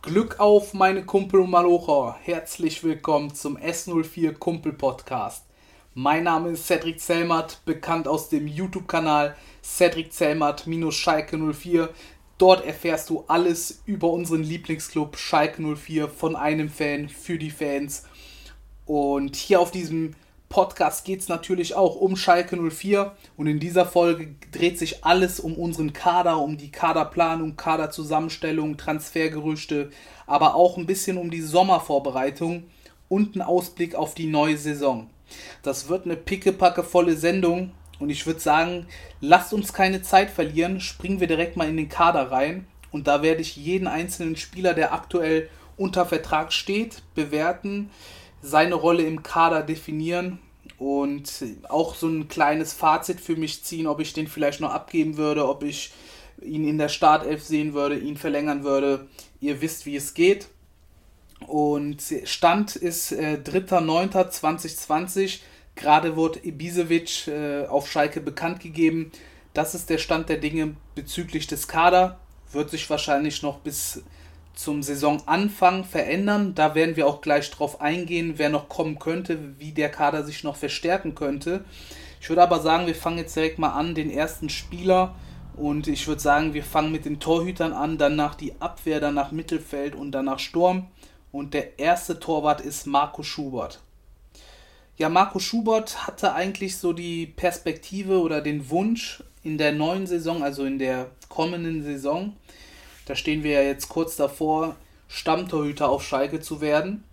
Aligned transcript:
Glück 0.00 0.38
auf, 0.38 0.74
meine 0.74 1.04
Kumpel 1.04 1.40
und 1.40 1.50
Malocher. 1.50 2.16
Herzlich 2.22 2.84
willkommen 2.84 3.34
zum 3.34 3.58
S04 3.58 4.32
Kumpel 4.32 4.72
Podcast. 4.72 5.44
Mein 5.92 6.22
Name 6.22 6.50
ist 6.50 6.68
Cedric 6.68 7.00
Zellmatt, 7.00 7.60
bekannt 7.64 8.06
aus 8.06 8.28
dem 8.28 8.46
YouTube-Kanal 8.46 9.36
Cedric 9.60 10.12
Zellmatt-Schalke 10.12 11.36
04. 11.36 11.90
Dort 12.38 12.64
erfährst 12.64 13.10
du 13.10 13.24
alles 13.26 13.82
über 13.86 14.10
unseren 14.10 14.44
Lieblingsclub 14.44 15.16
Schalke 15.16 15.60
04 15.60 16.06
von 16.08 16.36
einem 16.36 16.68
Fan 16.68 17.08
für 17.08 17.36
die 17.36 17.50
Fans. 17.50 18.04
Und 18.86 19.34
hier 19.34 19.58
auf 19.58 19.72
diesem 19.72 20.14
Podcast 20.48 21.04
geht 21.04 21.20
es 21.20 21.28
natürlich 21.28 21.74
auch 21.74 21.96
um 21.96 22.16
Schalke 22.16 22.56
04 22.56 23.12
und 23.36 23.46
in 23.46 23.60
dieser 23.60 23.84
Folge 23.84 24.34
dreht 24.50 24.78
sich 24.78 25.04
alles 25.04 25.40
um 25.40 25.54
unseren 25.54 25.92
Kader, 25.92 26.38
um 26.38 26.56
die 26.56 26.70
Kaderplanung, 26.70 27.56
Kaderzusammenstellung, 27.56 28.78
Transfergerüchte, 28.78 29.90
aber 30.26 30.54
auch 30.54 30.78
ein 30.78 30.86
bisschen 30.86 31.18
um 31.18 31.30
die 31.30 31.42
Sommervorbereitung 31.42 32.64
und 33.08 33.34
einen 33.34 33.42
Ausblick 33.42 33.94
auf 33.94 34.14
die 34.14 34.26
neue 34.26 34.56
Saison. 34.56 35.10
Das 35.62 35.90
wird 35.90 36.06
eine 36.06 36.16
pickepackevolle 36.16 37.16
Sendung 37.16 37.72
und 37.98 38.08
ich 38.08 38.26
würde 38.26 38.40
sagen, 38.40 38.86
lasst 39.20 39.52
uns 39.52 39.74
keine 39.74 40.00
Zeit 40.00 40.30
verlieren, 40.30 40.80
springen 40.80 41.20
wir 41.20 41.26
direkt 41.26 41.56
mal 41.56 41.68
in 41.68 41.76
den 41.76 41.90
Kader 41.90 42.30
rein 42.30 42.66
und 42.90 43.06
da 43.06 43.22
werde 43.22 43.42
ich 43.42 43.56
jeden 43.56 43.86
einzelnen 43.86 44.36
Spieler, 44.36 44.72
der 44.72 44.94
aktuell 44.94 45.50
unter 45.76 46.06
Vertrag 46.06 46.54
steht, 46.54 47.02
bewerten 47.14 47.90
seine 48.42 48.74
Rolle 48.74 49.02
im 49.02 49.22
Kader 49.22 49.62
definieren 49.62 50.38
und 50.78 51.44
auch 51.68 51.94
so 51.94 52.08
ein 52.08 52.28
kleines 52.28 52.72
Fazit 52.72 53.20
für 53.20 53.36
mich 53.36 53.64
ziehen, 53.64 53.86
ob 53.86 54.00
ich 54.00 54.12
den 54.12 54.28
vielleicht 54.28 54.60
noch 54.60 54.70
abgeben 54.70 55.16
würde, 55.16 55.48
ob 55.48 55.62
ich 55.62 55.92
ihn 56.40 56.68
in 56.68 56.78
der 56.78 56.88
Startelf 56.88 57.42
sehen 57.42 57.74
würde, 57.74 57.98
ihn 57.98 58.16
verlängern 58.16 58.62
würde. 58.62 59.08
Ihr 59.40 59.60
wisst, 59.60 59.86
wie 59.86 59.96
es 59.96 60.14
geht. 60.14 60.48
Und 61.46 62.02
Stand 62.24 62.76
ist 62.76 63.12
äh, 63.12 63.38
3.9.2020. 63.42 65.40
Gerade 65.74 66.16
wurde 66.16 66.40
Ibisevic 66.44 67.28
äh, 67.28 67.66
auf 67.66 67.90
Schalke 67.90 68.20
bekannt 68.20 68.60
gegeben. 68.60 69.12
Das 69.54 69.74
ist 69.74 69.90
der 69.90 69.98
Stand 69.98 70.28
der 70.28 70.38
Dinge 70.38 70.76
bezüglich 70.94 71.46
des 71.46 71.68
Kader. 71.68 72.18
Wird 72.52 72.70
sich 72.70 72.88
wahrscheinlich 72.90 73.42
noch 73.42 73.58
bis 73.58 74.02
zum 74.58 74.82
Saisonanfang 74.82 75.84
verändern. 75.84 76.52
Da 76.56 76.74
werden 76.74 76.96
wir 76.96 77.06
auch 77.06 77.20
gleich 77.20 77.48
drauf 77.48 77.80
eingehen, 77.80 78.34
wer 78.38 78.48
noch 78.48 78.68
kommen 78.68 78.98
könnte, 78.98 79.56
wie 79.60 79.70
der 79.70 79.88
Kader 79.88 80.24
sich 80.24 80.42
noch 80.42 80.56
verstärken 80.56 81.14
könnte. 81.14 81.64
Ich 82.20 82.28
würde 82.28 82.42
aber 82.42 82.58
sagen, 82.58 82.88
wir 82.88 82.96
fangen 82.96 83.18
jetzt 83.18 83.36
direkt 83.36 83.60
mal 83.60 83.70
an, 83.70 83.94
den 83.94 84.10
ersten 84.10 84.48
Spieler. 84.48 85.14
Und 85.56 85.86
ich 85.86 86.08
würde 86.08 86.20
sagen, 86.20 86.54
wir 86.54 86.64
fangen 86.64 86.90
mit 86.90 87.04
den 87.04 87.20
Torhütern 87.20 87.72
an, 87.72 87.98
danach 87.98 88.34
die 88.34 88.60
Abwehr, 88.60 88.98
danach 88.98 89.30
Mittelfeld 89.30 89.94
und 89.94 90.10
danach 90.10 90.40
Sturm. 90.40 90.88
Und 91.30 91.54
der 91.54 91.78
erste 91.78 92.18
Torwart 92.18 92.60
ist 92.60 92.84
Marco 92.84 93.22
Schubert. 93.22 93.80
Ja, 94.96 95.08
Marco 95.08 95.38
Schubert 95.38 96.08
hatte 96.08 96.34
eigentlich 96.34 96.78
so 96.78 96.92
die 96.92 97.26
Perspektive 97.26 98.20
oder 98.20 98.40
den 98.40 98.68
Wunsch 98.70 99.22
in 99.44 99.56
der 99.56 99.70
neuen 99.70 100.08
Saison, 100.08 100.42
also 100.42 100.64
in 100.64 100.80
der 100.80 101.12
kommenden 101.28 101.84
Saison, 101.84 102.34
da 103.08 103.16
stehen 103.16 103.42
wir 103.42 103.52
ja 103.52 103.62
jetzt 103.62 103.88
kurz 103.88 104.16
davor, 104.16 104.76
Stammtorhüter 105.08 105.88
auf 105.88 106.06
Schalke 106.06 106.40
zu 106.40 106.60
werden. 106.60 107.04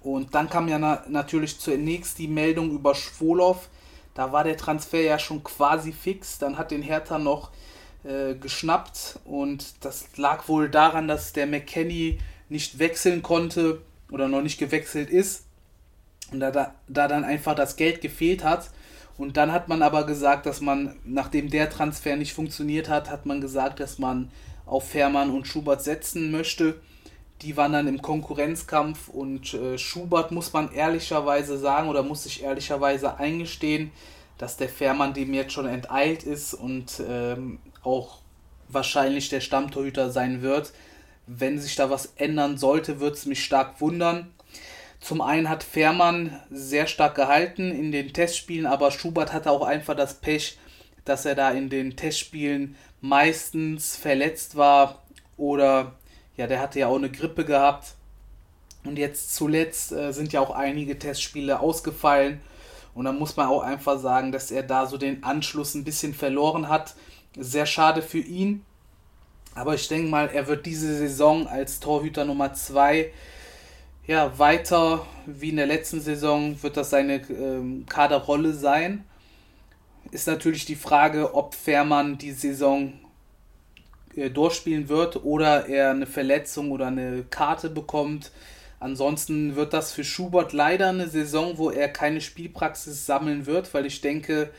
Und 0.00 0.34
dann 0.36 0.48
kam 0.48 0.68
ja 0.68 0.78
na 0.78 1.02
natürlich 1.08 1.58
zunächst 1.58 2.18
die 2.18 2.28
Meldung 2.28 2.70
über 2.70 2.94
Schwolow. 2.94 3.68
Da 4.14 4.30
war 4.30 4.44
der 4.44 4.56
Transfer 4.56 5.00
ja 5.00 5.18
schon 5.18 5.42
quasi 5.42 5.92
fix. 5.92 6.38
Dann 6.38 6.56
hat 6.56 6.70
den 6.70 6.82
Hertha 6.82 7.18
noch 7.18 7.50
äh, 8.04 8.34
geschnappt 8.34 9.18
und 9.24 9.84
das 9.84 10.16
lag 10.16 10.46
wohl 10.46 10.68
daran, 10.68 11.08
dass 11.08 11.32
der 11.32 11.48
McKenny 11.48 12.18
nicht 12.48 12.78
wechseln 12.78 13.22
konnte 13.22 13.82
oder 14.10 14.28
noch 14.28 14.42
nicht 14.42 14.58
gewechselt 14.58 15.10
ist. 15.10 15.46
Und 16.30 16.38
da, 16.38 16.52
da, 16.52 16.74
da 16.86 17.08
dann 17.08 17.24
einfach 17.24 17.56
das 17.56 17.74
Geld 17.74 18.00
gefehlt 18.00 18.44
hat. 18.44 18.70
Und 19.18 19.36
dann 19.36 19.50
hat 19.50 19.68
man 19.68 19.82
aber 19.82 20.06
gesagt, 20.06 20.46
dass 20.46 20.60
man, 20.60 20.94
nachdem 21.04 21.50
der 21.50 21.70
Transfer 21.70 22.14
nicht 22.16 22.34
funktioniert 22.34 22.88
hat, 22.88 23.10
hat 23.10 23.26
man 23.26 23.40
gesagt, 23.40 23.80
dass 23.80 23.98
man 23.98 24.30
auf 24.66 24.88
Fährmann 24.88 25.30
und 25.30 25.46
Schubert 25.46 25.82
setzen 25.82 26.30
möchte. 26.30 26.80
Die 27.42 27.56
waren 27.56 27.72
dann 27.72 27.88
im 27.88 28.00
Konkurrenzkampf 28.00 29.08
und 29.08 29.54
äh, 29.54 29.76
Schubert 29.76 30.30
muss 30.30 30.52
man 30.52 30.72
ehrlicherweise 30.72 31.58
sagen 31.58 31.88
oder 31.88 32.02
muss 32.02 32.22
sich 32.22 32.42
ehrlicherweise 32.42 33.18
eingestehen, 33.18 33.90
dass 34.38 34.56
der 34.56 34.68
Fährmann 34.68 35.14
dem 35.14 35.34
jetzt 35.34 35.52
schon 35.52 35.66
enteilt 35.66 36.22
ist 36.22 36.54
und 36.54 37.02
ähm, 37.08 37.58
auch 37.82 38.18
wahrscheinlich 38.68 39.28
der 39.28 39.40
Stammtorhüter 39.40 40.10
sein 40.10 40.42
wird. 40.42 40.72
Wenn 41.26 41.58
sich 41.58 41.76
da 41.76 41.90
was 41.90 42.12
ändern 42.16 42.58
sollte, 42.58 43.00
wird 43.00 43.16
es 43.16 43.26
mich 43.26 43.44
stark 43.44 43.80
wundern. 43.80 44.32
Zum 45.00 45.20
einen 45.20 45.48
hat 45.48 45.64
Fährmann 45.64 46.40
sehr 46.50 46.86
stark 46.86 47.16
gehalten 47.16 47.72
in 47.72 47.90
den 47.90 48.12
Testspielen, 48.12 48.66
aber 48.66 48.92
Schubert 48.92 49.32
hatte 49.32 49.50
auch 49.50 49.62
einfach 49.62 49.96
das 49.96 50.14
Pech, 50.14 50.58
dass 51.04 51.24
er 51.24 51.34
da 51.34 51.50
in 51.50 51.70
den 51.70 51.96
Testspielen 51.96 52.76
meistens 53.02 53.96
verletzt 53.96 54.56
war 54.56 55.02
oder 55.36 55.92
ja, 56.36 56.46
der 56.46 56.60
hatte 56.60 56.78
ja 56.78 56.86
auch 56.86 56.96
eine 56.96 57.10
Grippe 57.10 57.44
gehabt. 57.44 57.94
Und 58.84 58.98
jetzt 58.98 59.34
zuletzt 59.34 59.92
äh, 59.92 60.12
sind 60.12 60.32
ja 60.32 60.40
auch 60.40 60.50
einige 60.50 60.98
Testspiele 60.98 61.60
ausgefallen. 61.60 62.40
Und 62.94 63.04
da 63.04 63.12
muss 63.12 63.36
man 63.36 63.48
auch 63.48 63.62
einfach 63.62 63.98
sagen, 63.98 64.32
dass 64.32 64.50
er 64.50 64.62
da 64.62 64.86
so 64.86 64.96
den 64.96 65.22
Anschluss 65.22 65.74
ein 65.74 65.84
bisschen 65.84 66.14
verloren 66.14 66.68
hat. 66.68 66.94
Sehr 67.36 67.66
schade 67.66 68.02
für 68.02 68.18
ihn. 68.18 68.64
Aber 69.54 69.74
ich 69.74 69.86
denke 69.88 70.08
mal, 70.08 70.30
er 70.32 70.46
wird 70.46 70.64
diese 70.66 70.96
Saison 70.96 71.46
als 71.46 71.80
Torhüter 71.80 72.24
Nummer 72.24 72.54
2 72.54 73.12
ja, 74.06 74.36
weiter 74.38 75.06
wie 75.26 75.50
in 75.50 75.56
der 75.56 75.66
letzten 75.66 76.00
Saison 76.00 76.60
wird 76.60 76.76
das 76.76 76.90
seine 76.90 77.22
ähm, 77.28 77.86
Kaderrolle 77.88 78.52
sein 78.52 79.04
ist 80.12 80.26
natürlich 80.26 80.66
die 80.66 80.76
Frage, 80.76 81.34
ob 81.34 81.54
Fährmann 81.54 82.18
die 82.18 82.32
Saison 82.32 82.92
äh, 84.14 84.30
durchspielen 84.30 84.88
wird 84.88 85.24
oder 85.24 85.66
er 85.66 85.90
eine 85.90 86.06
Verletzung 86.06 86.70
oder 86.70 86.86
eine 86.86 87.24
Karte 87.24 87.70
bekommt. 87.70 88.30
Ansonsten 88.78 89.56
wird 89.56 89.72
das 89.72 89.92
für 89.92 90.04
Schubert 90.04 90.52
leider 90.52 90.90
eine 90.90 91.08
Saison, 91.08 91.56
wo 91.56 91.70
er 91.70 91.88
keine 91.88 92.20
Spielpraxis 92.20 93.06
sammeln 93.06 93.46
wird, 93.46 93.72
weil 93.72 93.86
ich 93.86 94.02
denke, 94.02 94.50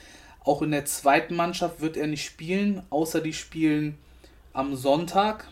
auch 0.44 0.62
in 0.62 0.72
der 0.72 0.86
zweiten 0.86 1.36
Mannschaft 1.36 1.82
wird 1.82 1.98
er 1.98 2.08
nicht 2.08 2.26
spielen, 2.26 2.82
außer 2.90 3.22
die 3.22 3.34
spielen 3.34 3.98
am 4.54 4.76
Sonntag, 4.76 5.48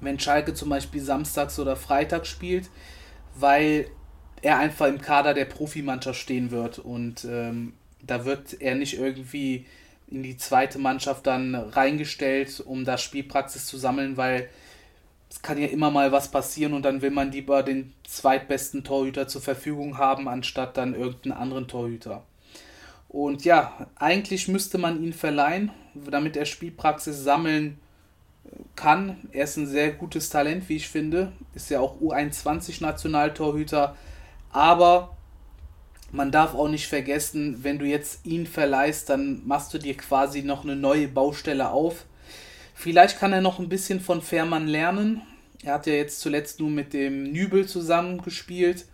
wenn 0.00 0.18
Schalke 0.18 0.52
zum 0.52 0.68
Beispiel 0.68 1.00
samstags 1.00 1.58
oder 1.58 1.76
freitags 1.76 2.28
spielt, 2.28 2.70
weil 3.36 3.86
er 4.42 4.58
einfach 4.58 4.86
im 4.86 5.00
Kader 5.00 5.32
der 5.32 5.44
Profimannschaft 5.44 6.18
stehen 6.18 6.50
wird 6.50 6.78
und 6.78 7.24
ähm, 7.24 7.74
da 8.06 8.24
wird 8.24 8.60
er 8.60 8.74
nicht 8.74 8.98
irgendwie 8.98 9.66
in 10.08 10.22
die 10.22 10.36
zweite 10.36 10.78
Mannschaft 10.78 11.26
dann 11.26 11.54
reingestellt, 11.54 12.60
um 12.60 12.84
da 12.84 12.96
Spielpraxis 12.98 13.66
zu 13.66 13.76
sammeln, 13.76 14.16
weil 14.16 14.48
es 15.28 15.42
kann 15.42 15.58
ja 15.58 15.66
immer 15.66 15.90
mal 15.90 16.12
was 16.12 16.30
passieren 16.30 16.72
und 16.72 16.84
dann 16.84 17.02
will 17.02 17.10
man 17.10 17.32
lieber 17.32 17.62
den 17.62 17.92
zweitbesten 18.04 18.84
Torhüter 18.84 19.26
zur 19.26 19.42
Verfügung 19.42 19.98
haben, 19.98 20.28
anstatt 20.28 20.76
dann 20.76 20.94
irgendeinen 20.94 21.32
anderen 21.32 21.66
Torhüter. 21.66 22.22
Und 23.08 23.44
ja, 23.44 23.88
eigentlich 23.96 24.46
müsste 24.48 24.78
man 24.78 25.02
ihn 25.02 25.12
verleihen, 25.12 25.72
damit 25.94 26.36
er 26.36 26.44
Spielpraxis 26.44 27.22
sammeln 27.22 27.78
kann. 28.74 29.28
Er 29.32 29.44
ist 29.44 29.56
ein 29.56 29.66
sehr 29.66 29.92
gutes 29.92 30.28
Talent, 30.28 30.68
wie 30.68 30.76
ich 30.76 30.88
finde. 30.88 31.32
Ist 31.54 31.70
ja 31.70 31.80
auch 31.80 32.00
U21-Nationaltorhüter. 32.00 33.96
Aber 34.50 35.15
man 36.12 36.30
darf 36.30 36.54
auch 36.54 36.68
nicht 36.68 36.86
vergessen, 36.86 37.62
wenn 37.62 37.78
du 37.78 37.84
jetzt 37.84 38.24
ihn 38.24 38.46
verleihst, 38.46 39.10
dann 39.10 39.42
machst 39.46 39.74
du 39.74 39.78
dir 39.78 39.96
quasi 39.96 40.42
noch 40.42 40.64
eine 40.64 40.76
neue 40.76 41.08
Baustelle 41.08 41.70
auf. 41.70 42.04
Vielleicht 42.74 43.18
kann 43.18 43.32
er 43.32 43.40
noch 43.40 43.58
ein 43.58 43.68
bisschen 43.68 44.00
von 44.00 44.22
Fährmann 44.22 44.68
lernen. 44.68 45.22
Er 45.62 45.74
hat 45.74 45.86
ja 45.86 45.94
jetzt 45.94 46.20
zuletzt 46.20 46.60
nur 46.60 46.70
mit 46.70 46.92
dem 46.92 47.24
Nübel 47.24 47.66
zusammengespielt. 47.66 48.86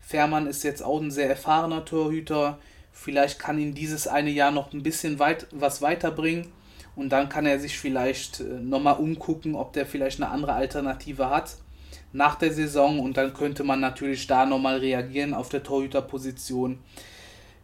Fährmann 0.00 0.46
ist 0.46 0.64
jetzt 0.64 0.82
auch 0.82 1.00
ein 1.00 1.10
sehr 1.10 1.28
erfahrener 1.28 1.84
Torhüter. 1.84 2.58
Vielleicht 2.92 3.38
kann 3.38 3.58
ihn 3.58 3.74
dieses 3.74 4.08
eine 4.08 4.30
Jahr 4.30 4.50
noch 4.50 4.72
ein 4.72 4.82
bisschen 4.82 5.18
weit, 5.18 5.46
was 5.52 5.82
weiterbringen. 5.82 6.48
Und 6.96 7.10
dann 7.10 7.28
kann 7.28 7.44
er 7.44 7.60
sich 7.60 7.78
vielleicht 7.78 8.40
äh, 8.40 8.44
nochmal 8.44 8.96
umgucken, 8.96 9.54
ob 9.54 9.74
der 9.74 9.84
vielleicht 9.84 10.20
eine 10.20 10.30
andere 10.30 10.54
Alternative 10.54 11.28
hat 11.28 11.56
nach 12.16 12.36
der 12.36 12.52
Saison 12.52 12.98
und 12.98 13.16
dann 13.16 13.34
könnte 13.34 13.62
man 13.62 13.80
natürlich 13.80 14.26
da 14.26 14.46
nochmal 14.46 14.78
reagieren 14.78 15.34
auf 15.34 15.50
der 15.50 15.62
Torhüterposition. 15.62 16.78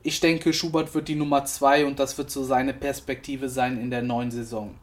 Ich 0.03 0.21
denke, 0.21 0.53
Schubert 0.53 0.95
wird 0.95 1.09
die 1.09 1.15
Nummer 1.15 1.45
2 1.45 1.87
und 1.87 1.99
das 1.99 2.19
wird 2.19 2.31
so 2.31 2.45
seine 2.45 2.75
Perspektive 2.75 3.49
sein 3.49 3.81
in 3.81 3.91
der 3.91 4.03
neuen 4.03 4.31
Saison. 4.31 4.75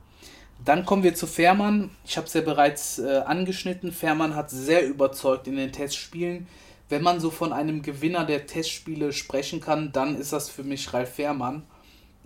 Dann 0.65 0.85
kommen 0.85 1.03
wir 1.03 1.13
zu 1.13 1.27
Fährmann. 1.27 1.91
Ich 2.03 2.17
habe 2.17 2.27
es 2.27 2.33
ja 2.33 2.41
bereits 2.41 2.99
äh, 2.99 3.21
angeschnitten. 3.25 3.91
Fährmann 3.91 4.35
hat 4.35 4.49
sehr 4.49 4.85
überzeugt 4.85 5.47
in 5.47 5.55
den 5.55 5.71
Testspielen. 5.71 6.47
Wenn 6.89 7.03
man 7.03 7.19
so 7.19 7.29
von 7.29 7.53
einem 7.53 7.81
Gewinner 7.83 8.25
der 8.25 8.47
Testspiele 8.47 9.13
sprechen 9.13 9.61
kann, 9.61 9.91
dann 9.91 10.15
ist 10.15 10.33
das 10.33 10.49
für 10.49 10.63
mich 10.63 10.91
Ralf 10.93 11.13
Fährmann. 11.13 11.63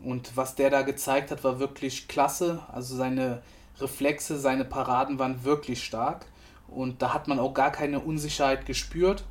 Und 0.04 0.36
was 0.36 0.56
der 0.56 0.70
da 0.70 0.82
gezeigt 0.82 1.30
hat, 1.32 1.44
war 1.44 1.60
wirklich 1.60 2.08
klasse. 2.08 2.62
Also 2.72 2.96
seine 2.96 3.42
Reflexe, 3.80 4.40
seine 4.40 4.66
Paraden 4.66 5.20
waren 5.20 5.44
wirklich 5.44 5.84
stark. 5.84 6.26
Und 6.76 7.02
da 7.02 7.14
hat 7.14 7.28
man 7.28 7.40
auch 7.40 7.54
gar 7.54 7.72
keine 7.72 8.00
Unsicherheit 8.00 8.66
gespürt. 8.66 9.24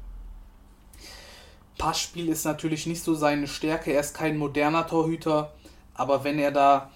Passspiel 1.78 2.28
ist 2.28 2.44
natürlich 2.44 2.86
nicht 2.86 3.02
so 3.02 3.14
seine 3.14 3.48
Stärke. 3.48 3.92
Er 3.92 4.00
ist 4.00 4.14
kein 4.14 4.36
moderner 4.36 4.86
Torhüter. 4.86 5.52
Aber 5.94 6.24
wenn 6.24 6.38
er 6.38 6.52
da 6.52 6.90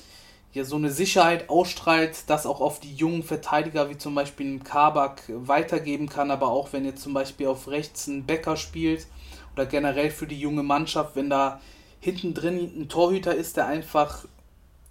ja 0.52 0.64
so 0.64 0.76
eine 0.76 0.90
Sicherheit 0.90 1.48
ausstrahlt, 1.50 2.28
das 2.28 2.46
auch 2.46 2.60
auf 2.60 2.80
die 2.80 2.94
jungen 2.94 3.22
Verteidiger 3.22 3.90
wie 3.90 3.98
zum 3.98 4.14
Beispiel 4.14 4.46
einen 4.46 4.64
Kabak 4.64 5.22
weitergeben 5.28 6.08
kann, 6.08 6.30
aber 6.30 6.48
auch 6.48 6.72
wenn 6.72 6.84
er 6.84 6.96
zum 6.96 7.12
Beispiel 7.12 7.46
auf 7.46 7.68
rechts 7.68 8.08
einen 8.08 8.24
Bäcker 8.24 8.56
spielt 8.56 9.06
oder 9.52 9.66
generell 9.66 10.10
für 10.10 10.26
die 10.26 10.40
junge 10.40 10.62
Mannschaft, 10.62 11.14
wenn 11.14 11.30
da 11.30 11.60
hinten 12.00 12.34
drin 12.34 12.72
ein 12.78 12.88
Torhüter 12.88 13.34
ist, 13.34 13.56
der 13.56 13.66
einfach 13.66 14.24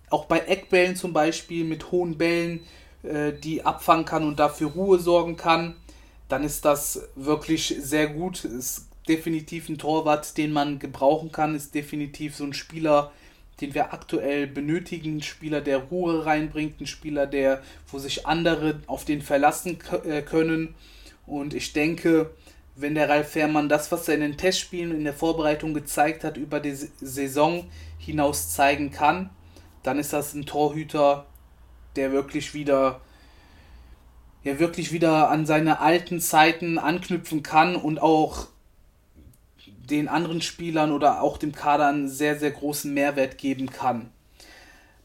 auch 0.10 0.26
bei 0.26 0.40
Eckbällen 0.40 0.96
zum 0.96 1.14
Beispiel 1.14 1.64
mit 1.64 1.92
hohen 1.92 2.18
Bällen 2.18 2.62
äh, 3.06 3.34
die 3.34 3.66
abfangen 3.66 4.06
kann 4.06 4.28
und 4.28 4.40
dafür 4.40 4.70
Ruhe 4.70 5.00
sorgen 5.00 5.38
kann, 5.38 5.76
dann 6.28 6.44
ist 6.44 6.66
das 6.66 7.08
wirklich 7.16 7.76
sehr 7.80 8.08
gut. 8.08 8.46
Ist 8.46 8.88
definitiv 9.08 9.70
ein 9.70 9.78
Torwart, 9.78 10.38
den 10.38 10.52
man 10.52 10.80
gebrauchen 10.80 11.32
kann, 11.32 11.56
ist 11.56 11.76
definitiv 11.76 12.36
so 12.36 12.44
ein 12.44 12.54
Spieler, 12.54 13.12
den 13.62 13.74
wir 13.74 13.94
aktuell 13.94 14.48
benötigen. 14.48 15.18
Ein 15.18 15.22
Spieler, 15.22 15.62
der 15.62 15.78
Ruhe 15.78 16.26
reinbringt, 16.26 16.82
ein 16.82 16.88
Spieler, 16.88 17.28
der, 17.28 17.62
wo 17.92 18.00
sich 18.00 18.26
andere 18.26 18.80
auf 18.88 19.06
den 19.06 19.22
verlassen 19.22 19.78
äh, 20.04 20.22
können. 20.22 20.76
Und 21.28 21.54
ich 21.54 21.74
denke, 21.74 22.32
wenn 22.76 22.96
der 22.96 23.10
Ralf 23.10 23.30
Fährmann 23.30 23.70
das, 23.70 23.92
was 23.92 24.08
er 24.08 24.16
in 24.16 24.22
den 24.22 24.38
Testspielen 24.38 24.92
in 24.92 25.06
der 25.06 25.14
Vorbereitung 25.14 25.74
gezeigt 25.74 26.24
hat, 26.24 26.38
über 26.38 26.60
die 26.60 26.74
Saison 26.74 27.68
hinaus 27.98 28.54
zeigen 28.54 28.92
kann, 28.92 29.30
dann 29.84 30.00
ist 30.00 30.14
das 30.14 30.34
ein 30.34 30.46
Torhüter, 30.46 31.26
der 31.96 32.12
wirklich 32.12 32.54
wieder 32.54 33.02
ja 34.44 34.60
wirklich 34.60 34.92
wieder 34.92 35.30
an 35.30 35.46
seine 35.46 35.80
alten 35.80 36.22
Zeiten 36.22 36.78
anknüpfen 36.78 37.44
kann 37.44 37.76
und 37.76 38.02
auch 38.02 38.48
den 39.90 40.08
anderen 40.08 40.42
Spielern 40.42 40.92
oder 40.92 41.22
auch 41.22 41.38
dem 41.38 41.52
Kader 41.52 41.88
einen 41.88 42.08
sehr, 42.08 42.38
sehr 42.38 42.52
großen 42.52 42.94
Mehrwert 42.94 43.38
geben 43.38 43.70
kann. 43.70 44.12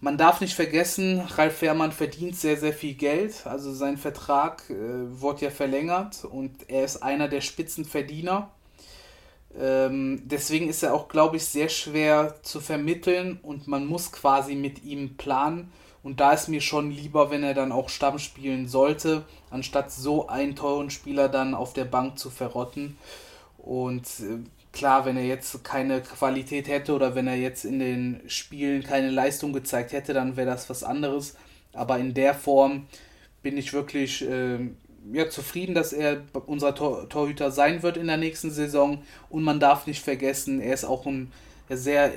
Man 0.02 0.16
darf 0.16 0.40
nicht 0.40 0.54
vergessen, 0.54 1.20
Ralf 1.20 1.58
Fährmann 1.58 1.92
verdient 1.92 2.36
sehr, 2.36 2.56
sehr 2.56 2.72
viel 2.72 2.94
Geld. 2.94 3.46
Also 3.46 3.72
sein 3.72 3.98
Vertrag 3.98 4.62
äh, 4.70 4.74
wurde 5.20 5.46
ja 5.46 5.50
verlängert 5.50 6.24
und 6.24 6.68
er 6.68 6.84
ist 6.84 7.02
einer 7.02 7.28
der 7.28 7.42
Spitzenverdiener. 7.42 8.50
Ähm, 9.58 10.22
deswegen 10.24 10.68
ist 10.68 10.82
er 10.82 10.94
auch, 10.94 11.08
glaube 11.08 11.36
ich, 11.36 11.44
sehr 11.44 11.68
schwer 11.68 12.36
zu 12.42 12.60
vermitteln 12.60 13.40
und 13.42 13.68
man 13.68 13.86
muss 13.86 14.12
quasi 14.12 14.54
mit 14.54 14.84
ihm 14.84 15.16
planen. 15.18 15.70
Und 16.02 16.20
da 16.20 16.32
ist 16.32 16.48
mir 16.48 16.60
schon 16.60 16.90
lieber, 16.90 17.30
wenn 17.30 17.42
er 17.42 17.54
dann 17.54 17.72
auch 17.72 17.88
Stamm 17.88 18.18
spielen 18.18 18.68
sollte, 18.68 19.24
anstatt 19.50 19.92
so 19.92 20.28
einen 20.28 20.56
teuren 20.56 20.90
Spieler 20.90 21.28
dann 21.28 21.54
auf 21.54 21.74
der 21.74 21.84
Bank 21.84 22.18
zu 22.18 22.30
verrotten. 22.30 22.96
Und 23.58 24.06
äh, 24.20 24.38
Klar, 24.72 25.04
wenn 25.04 25.16
er 25.16 25.24
jetzt 25.24 25.64
keine 25.64 26.00
Qualität 26.00 26.68
hätte 26.68 26.94
oder 26.94 27.14
wenn 27.14 27.26
er 27.26 27.34
jetzt 27.34 27.64
in 27.64 27.80
den 27.80 28.20
Spielen 28.28 28.84
keine 28.84 29.10
Leistung 29.10 29.52
gezeigt 29.52 29.92
hätte, 29.92 30.14
dann 30.14 30.36
wäre 30.36 30.48
das 30.48 30.70
was 30.70 30.84
anderes. 30.84 31.34
Aber 31.72 31.98
in 31.98 32.14
der 32.14 32.34
Form 32.34 32.86
bin 33.42 33.56
ich 33.56 33.72
wirklich 33.72 34.26
äh, 34.28 34.58
ja, 35.12 35.28
zufrieden, 35.28 35.74
dass 35.74 35.92
er 35.92 36.22
unser 36.46 36.74
Tor 36.74 37.08
Torhüter 37.08 37.50
sein 37.50 37.82
wird 37.82 37.96
in 37.96 38.06
der 38.06 38.16
nächsten 38.16 38.52
Saison. 38.52 39.02
Und 39.28 39.42
man 39.42 39.58
darf 39.58 39.88
nicht 39.88 40.04
vergessen, 40.04 40.60
er 40.60 40.74
ist 40.74 40.84
auch 40.84 41.04
ein 41.04 41.32
sehr 41.68 42.12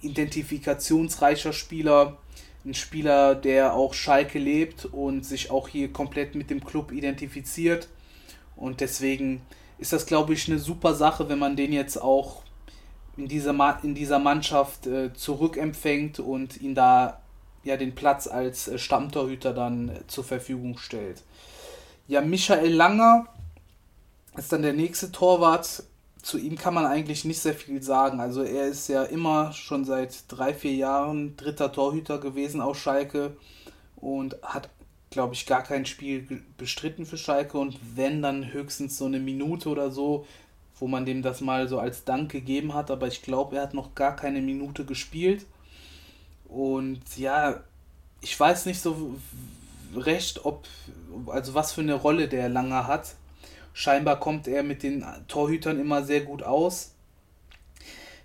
identifikationsreicher 0.00 1.52
Spieler. 1.52 2.16
Ein 2.64 2.74
Spieler, 2.74 3.34
der 3.34 3.74
auch 3.74 3.94
Schalke 3.94 4.38
lebt 4.38 4.84
und 4.84 5.24
sich 5.24 5.50
auch 5.50 5.68
hier 5.68 5.92
komplett 5.92 6.34
mit 6.34 6.50
dem 6.50 6.62
Club 6.62 6.92
identifiziert. 6.92 7.88
Und 8.56 8.80
deswegen 8.80 9.40
ist 9.78 9.92
das, 9.92 10.04
glaube 10.04 10.34
ich, 10.34 10.48
eine 10.48 10.58
super 10.58 10.94
Sache, 10.94 11.28
wenn 11.28 11.38
man 11.38 11.56
den 11.56 11.72
jetzt 11.72 11.96
auch 11.96 12.42
in 13.16 13.28
dieser, 13.28 13.52
Ma 13.52 13.78
in 13.82 13.94
dieser 13.94 14.18
Mannschaft 14.18 14.86
äh, 14.86 15.12
zurückempfängt 15.14 16.20
und 16.20 16.60
ihn 16.60 16.74
da 16.74 17.20
ja 17.64 17.76
den 17.76 17.94
Platz 17.94 18.26
als 18.26 18.68
äh, 18.68 18.78
Stammtorhüter 18.78 19.52
dann 19.52 19.88
äh, 19.88 20.06
zur 20.06 20.24
Verfügung 20.24 20.78
stellt. 20.78 21.22
Ja, 22.08 22.20
Michael 22.20 22.72
Langer 22.72 23.26
ist 24.36 24.52
dann 24.52 24.62
der 24.62 24.72
nächste 24.72 25.12
Torwart. 25.12 25.84
Zu 26.22 26.38
ihm 26.38 26.56
kann 26.56 26.74
man 26.74 26.86
eigentlich 26.86 27.24
nicht 27.24 27.40
sehr 27.40 27.54
viel 27.54 27.82
sagen. 27.82 28.20
Also 28.20 28.42
er 28.42 28.66
ist 28.66 28.88
ja 28.88 29.04
immer 29.04 29.52
schon 29.52 29.84
seit 29.84 30.24
drei, 30.28 30.52
vier 30.54 30.74
Jahren 30.74 31.36
dritter 31.36 31.72
Torhüter 31.72 32.18
gewesen 32.18 32.60
aus 32.60 32.78
Schalke 32.78 33.36
und 33.96 34.36
hat 34.42 34.68
glaube 35.10 35.34
ich, 35.34 35.44
gar 35.44 35.62
kein 35.62 35.86
Spiel 35.86 36.42
bestritten 36.56 37.04
für 37.04 37.18
Schalke 37.18 37.58
und 37.58 37.78
wenn, 37.96 38.22
dann 38.22 38.52
höchstens 38.52 38.96
so 38.96 39.06
eine 39.06 39.18
Minute 39.18 39.68
oder 39.68 39.90
so, 39.90 40.24
wo 40.78 40.86
man 40.86 41.04
dem 41.04 41.20
das 41.20 41.40
mal 41.40 41.68
so 41.68 41.78
als 41.78 42.04
Dank 42.04 42.30
gegeben 42.30 42.74
hat, 42.74 42.90
aber 42.90 43.08
ich 43.08 43.22
glaube, 43.22 43.56
er 43.56 43.62
hat 43.62 43.74
noch 43.74 43.94
gar 43.94 44.16
keine 44.16 44.40
Minute 44.40 44.84
gespielt. 44.84 45.44
Und 46.48 47.02
ja, 47.16 47.60
ich 48.20 48.38
weiß 48.38 48.66
nicht 48.66 48.80
so 48.80 49.14
recht, 49.94 50.44
ob, 50.44 50.66
also 51.26 51.54
was 51.54 51.72
für 51.72 51.82
eine 51.82 51.94
Rolle 51.94 52.28
der 52.28 52.48
Langer 52.48 52.86
hat. 52.86 53.16
Scheinbar 53.72 54.20
kommt 54.20 54.48
er 54.48 54.62
mit 54.62 54.82
den 54.82 55.04
Torhütern 55.28 55.80
immer 55.80 56.02
sehr 56.02 56.20
gut 56.20 56.42
aus. 56.42 56.94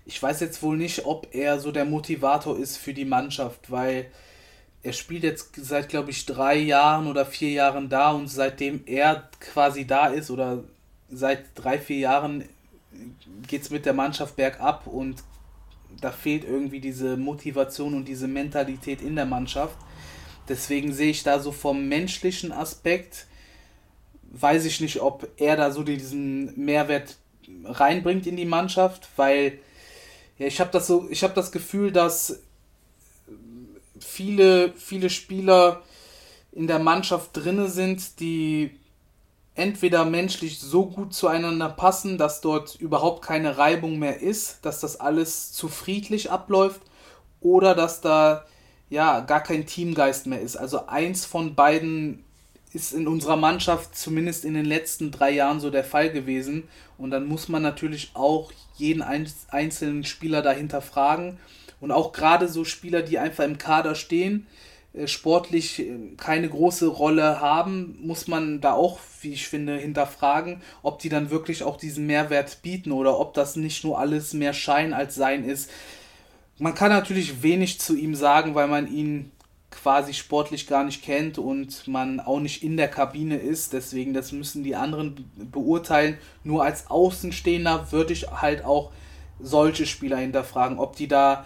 Ich 0.04 0.22
weiß 0.22 0.40
jetzt 0.40 0.62
wohl 0.62 0.76
nicht, 0.76 1.04
ob 1.04 1.34
er 1.34 1.58
so 1.58 1.72
der 1.72 1.84
Motivator 1.84 2.58
ist 2.58 2.76
für 2.76 2.94
die 2.94 3.04
Mannschaft, 3.04 3.70
weil 3.70 4.06
er 4.82 4.92
spielt 4.92 5.24
jetzt 5.24 5.56
seit, 5.56 5.88
glaube 5.88 6.10
ich, 6.10 6.26
drei 6.26 6.56
Jahren 6.56 7.08
oder 7.08 7.26
vier 7.26 7.50
Jahren 7.50 7.88
da 7.88 8.12
und 8.12 8.28
seitdem 8.28 8.82
er 8.86 9.28
quasi 9.40 9.84
da 9.84 10.06
ist 10.06 10.30
oder 10.30 10.62
seit 11.10 11.46
drei, 11.56 11.78
vier 11.78 11.98
Jahren 11.98 12.44
geht 13.48 13.62
es 13.62 13.70
mit 13.70 13.84
der 13.84 13.94
Mannschaft 13.94 14.36
bergab 14.36 14.86
und 14.86 15.24
da 16.00 16.12
fehlt 16.12 16.44
irgendwie 16.44 16.80
diese 16.80 17.16
Motivation 17.16 17.94
und 17.94 18.06
diese 18.06 18.28
Mentalität 18.28 19.02
in 19.02 19.16
der 19.16 19.26
Mannschaft. 19.26 19.76
Deswegen 20.48 20.92
sehe 20.92 21.10
ich 21.10 21.22
da 21.22 21.40
so 21.40 21.50
vom 21.50 21.88
menschlichen 21.88 22.52
Aspekt, 22.52 23.26
weiß 24.40 24.64
ich 24.64 24.80
nicht, 24.80 25.00
ob 25.00 25.28
er 25.36 25.56
da 25.56 25.70
so 25.70 25.82
diesen 25.82 26.58
Mehrwert 26.58 27.16
reinbringt 27.64 28.26
in 28.26 28.36
die 28.36 28.44
Mannschaft, 28.44 29.08
weil 29.16 29.58
ja, 30.38 30.46
ich 30.46 30.60
habe 30.60 30.70
das 30.70 30.86
so, 30.86 31.08
ich 31.10 31.22
habe 31.22 31.34
das 31.34 31.52
Gefühl, 31.52 31.92
dass 31.92 32.40
viele, 34.00 34.72
viele 34.76 35.10
Spieler 35.10 35.82
in 36.52 36.66
der 36.66 36.78
Mannschaft 36.78 37.30
drinne 37.34 37.68
sind, 37.68 38.20
die 38.20 38.78
entweder 39.54 40.04
menschlich 40.04 40.58
so 40.60 40.86
gut 40.86 41.14
zueinander 41.14 41.70
passen, 41.70 42.18
dass 42.18 42.42
dort 42.42 42.74
überhaupt 42.76 43.24
keine 43.24 43.56
Reibung 43.56 43.98
mehr 43.98 44.20
ist, 44.20 44.58
dass 44.62 44.80
das 44.80 45.00
alles 45.00 45.52
zu 45.52 45.68
friedlich 45.68 46.30
abläuft 46.30 46.82
oder 47.40 47.74
dass 47.74 48.02
da 48.02 48.44
ja 48.90 49.20
gar 49.20 49.42
kein 49.42 49.66
Teamgeist 49.66 50.26
mehr 50.26 50.40
ist. 50.40 50.56
Also 50.56 50.86
eins 50.86 51.24
von 51.24 51.54
beiden 51.54 52.25
ist 52.72 52.92
in 52.92 53.08
unserer 53.08 53.36
Mannschaft 53.36 53.96
zumindest 53.96 54.44
in 54.44 54.54
den 54.54 54.64
letzten 54.64 55.10
drei 55.10 55.30
Jahren 55.30 55.60
so 55.60 55.70
der 55.70 55.84
Fall 55.84 56.10
gewesen 56.10 56.64
und 56.98 57.10
dann 57.10 57.26
muss 57.26 57.48
man 57.48 57.62
natürlich 57.62 58.10
auch 58.14 58.52
jeden 58.76 59.02
einzelnen 59.02 60.04
Spieler 60.04 60.42
dahinter 60.42 60.82
fragen 60.82 61.38
und 61.80 61.90
auch 61.90 62.12
gerade 62.12 62.48
so 62.48 62.64
Spieler, 62.64 63.02
die 63.02 63.18
einfach 63.18 63.44
im 63.44 63.58
Kader 63.58 63.94
stehen, 63.94 64.46
äh, 64.96 65.06
sportlich 65.06 65.80
äh, 65.80 65.96
keine 66.16 66.48
große 66.48 66.86
Rolle 66.86 67.40
haben, 67.40 67.98
muss 68.00 68.28
man 68.28 68.60
da 68.60 68.72
auch, 68.72 68.98
wie 69.20 69.32
ich 69.32 69.46
finde, 69.48 69.76
hinterfragen, 69.76 70.62
ob 70.82 70.98
die 70.98 71.08
dann 71.08 71.30
wirklich 71.30 71.62
auch 71.62 71.76
diesen 71.76 72.06
Mehrwert 72.06 72.62
bieten 72.62 72.92
oder 72.92 73.18
ob 73.18 73.34
das 73.34 73.56
nicht 73.56 73.84
nur 73.84 73.98
alles 73.98 74.32
mehr 74.32 74.52
Schein 74.52 74.92
als 74.92 75.14
Sein 75.14 75.44
ist. 75.44 75.70
Man 76.58 76.74
kann 76.74 76.90
natürlich 76.90 77.42
wenig 77.42 77.78
zu 77.80 77.94
ihm 77.94 78.14
sagen, 78.14 78.54
weil 78.54 78.68
man 78.68 78.90
ihn 78.90 79.30
quasi 79.82 80.14
sportlich 80.14 80.66
gar 80.66 80.84
nicht 80.84 81.02
kennt 81.02 81.38
und 81.38 81.86
man 81.86 82.20
auch 82.20 82.40
nicht 82.40 82.62
in 82.62 82.76
der 82.76 82.88
Kabine 82.88 83.36
ist. 83.36 83.72
Deswegen, 83.72 84.14
das 84.14 84.32
müssen 84.32 84.64
die 84.64 84.74
anderen 84.74 85.30
beurteilen. 85.36 86.18
Nur 86.44 86.64
als 86.64 86.90
Außenstehender 86.90 87.92
würde 87.92 88.12
ich 88.12 88.30
halt 88.30 88.64
auch 88.64 88.90
solche 89.38 89.86
Spieler 89.86 90.16
hinterfragen, 90.16 90.78
ob 90.78 90.96
die 90.96 91.08
da 91.08 91.44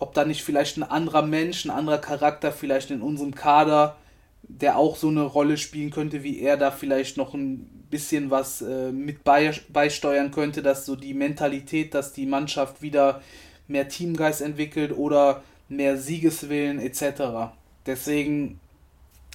ob 0.00 0.14
da 0.14 0.24
nicht 0.24 0.42
vielleicht 0.42 0.78
ein 0.78 0.82
anderer 0.82 1.22
Mensch, 1.22 1.66
ein 1.66 1.70
anderer 1.70 1.98
Charakter 1.98 2.52
vielleicht 2.52 2.90
in 2.90 3.02
unserem 3.02 3.34
Kader, 3.34 3.96
der 4.42 4.78
auch 4.78 4.96
so 4.96 5.08
eine 5.08 5.22
Rolle 5.22 5.58
spielen 5.58 5.90
könnte, 5.90 6.22
wie 6.22 6.40
er 6.40 6.56
da 6.56 6.70
vielleicht 6.70 7.18
noch 7.18 7.34
ein 7.34 7.86
bisschen 7.90 8.30
was 8.30 8.62
äh, 8.62 8.92
mit 8.92 9.24
beisteuern 9.24 10.30
könnte, 10.30 10.62
dass 10.62 10.86
so 10.86 10.96
die 10.96 11.12
Mentalität, 11.12 11.92
dass 11.92 12.14
die 12.14 12.24
Mannschaft 12.24 12.80
wieder 12.80 13.20
mehr 13.68 13.88
Teamgeist 13.88 14.40
entwickelt 14.40 14.96
oder 14.96 15.42
mehr 15.68 15.98
Siegeswillen 15.98 16.80
etc. 16.80 17.52
Deswegen 17.86 18.60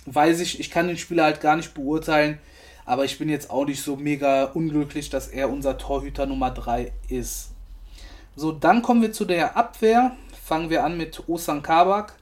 weiß 0.05 0.39
ich, 0.39 0.59
ich 0.59 0.69
kann 0.71 0.87
den 0.87 0.97
Spieler 0.97 1.23
halt 1.23 1.41
gar 1.41 1.55
nicht 1.55 1.73
beurteilen, 1.73 2.39
aber 2.85 3.05
ich 3.05 3.17
bin 3.17 3.29
jetzt 3.29 3.49
auch 3.49 3.65
nicht 3.65 3.81
so 3.81 3.95
mega 3.95 4.45
unglücklich, 4.45 5.09
dass 5.09 5.27
er 5.27 5.49
unser 5.49 5.77
Torhüter 5.77 6.25
Nummer 6.25 6.51
3 6.51 6.91
ist. 7.09 7.51
So, 8.35 8.51
dann 8.51 8.81
kommen 8.81 9.01
wir 9.01 9.11
zu 9.11 9.25
der 9.25 9.57
Abwehr 9.57 10.15
fangen 10.45 10.69
wir 10.69 10.83
an 10.83 10.95
mit 10.95 11.27
Osan 11.27 11.63
Kabak. 11.63 12.13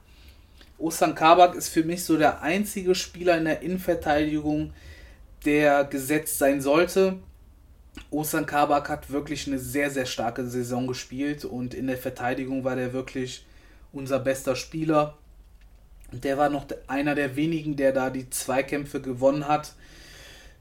Osan 0.77 1.13
Kabak 1.13 1.55
ist 1.55 1.67
für 1.67 1.83
mich 1.83 2.05
so 2.05 2.17
der 2.17 2.41
einzige 2.41 2.95
Spieler 2.95 3.37
in 3.37 3.43
der 3.43 3.61
Innenverteidigung, 3.61 4.71
der 5.43 5.83
gesetzt 5.83 6.39
sein 6.39 6.61
sollte. 6.61 7.19
Osan 8.11 8.45
Kabak 8.45 8.87
hat 8.87 9.11
wirklich 9.11 9.45
eine 9.47 9.59
sehr, 9.59 9.91
sehr 9.91 10.05
starke 10.05 10.47
Saison 10.47 10.87
gespielt 10.87 11.43
und 11.43 11.73
in 11.73 11.87
der 11.87 11.97
Verteidigung 11.97 12.63
war 12.63 12.77
der 12.77 12.93
wirklich 12.93 13.45
unser 13.91 14.19
bester 14.19 14.55
Spieler. 14.55 15.17
Der 16.13 16.37
war 16.37 16.49
noch 16.49 16.65
einer 16.87 17.15
der 17.15 17.35
wenigen, 17.35 17.75
der 17.75 17.91
da 17.91 18.09
die 18.09 18.29
Zweikämpfe 18.29 19.01
gewonnen 19.01 19.47
hat. 19.47 19.73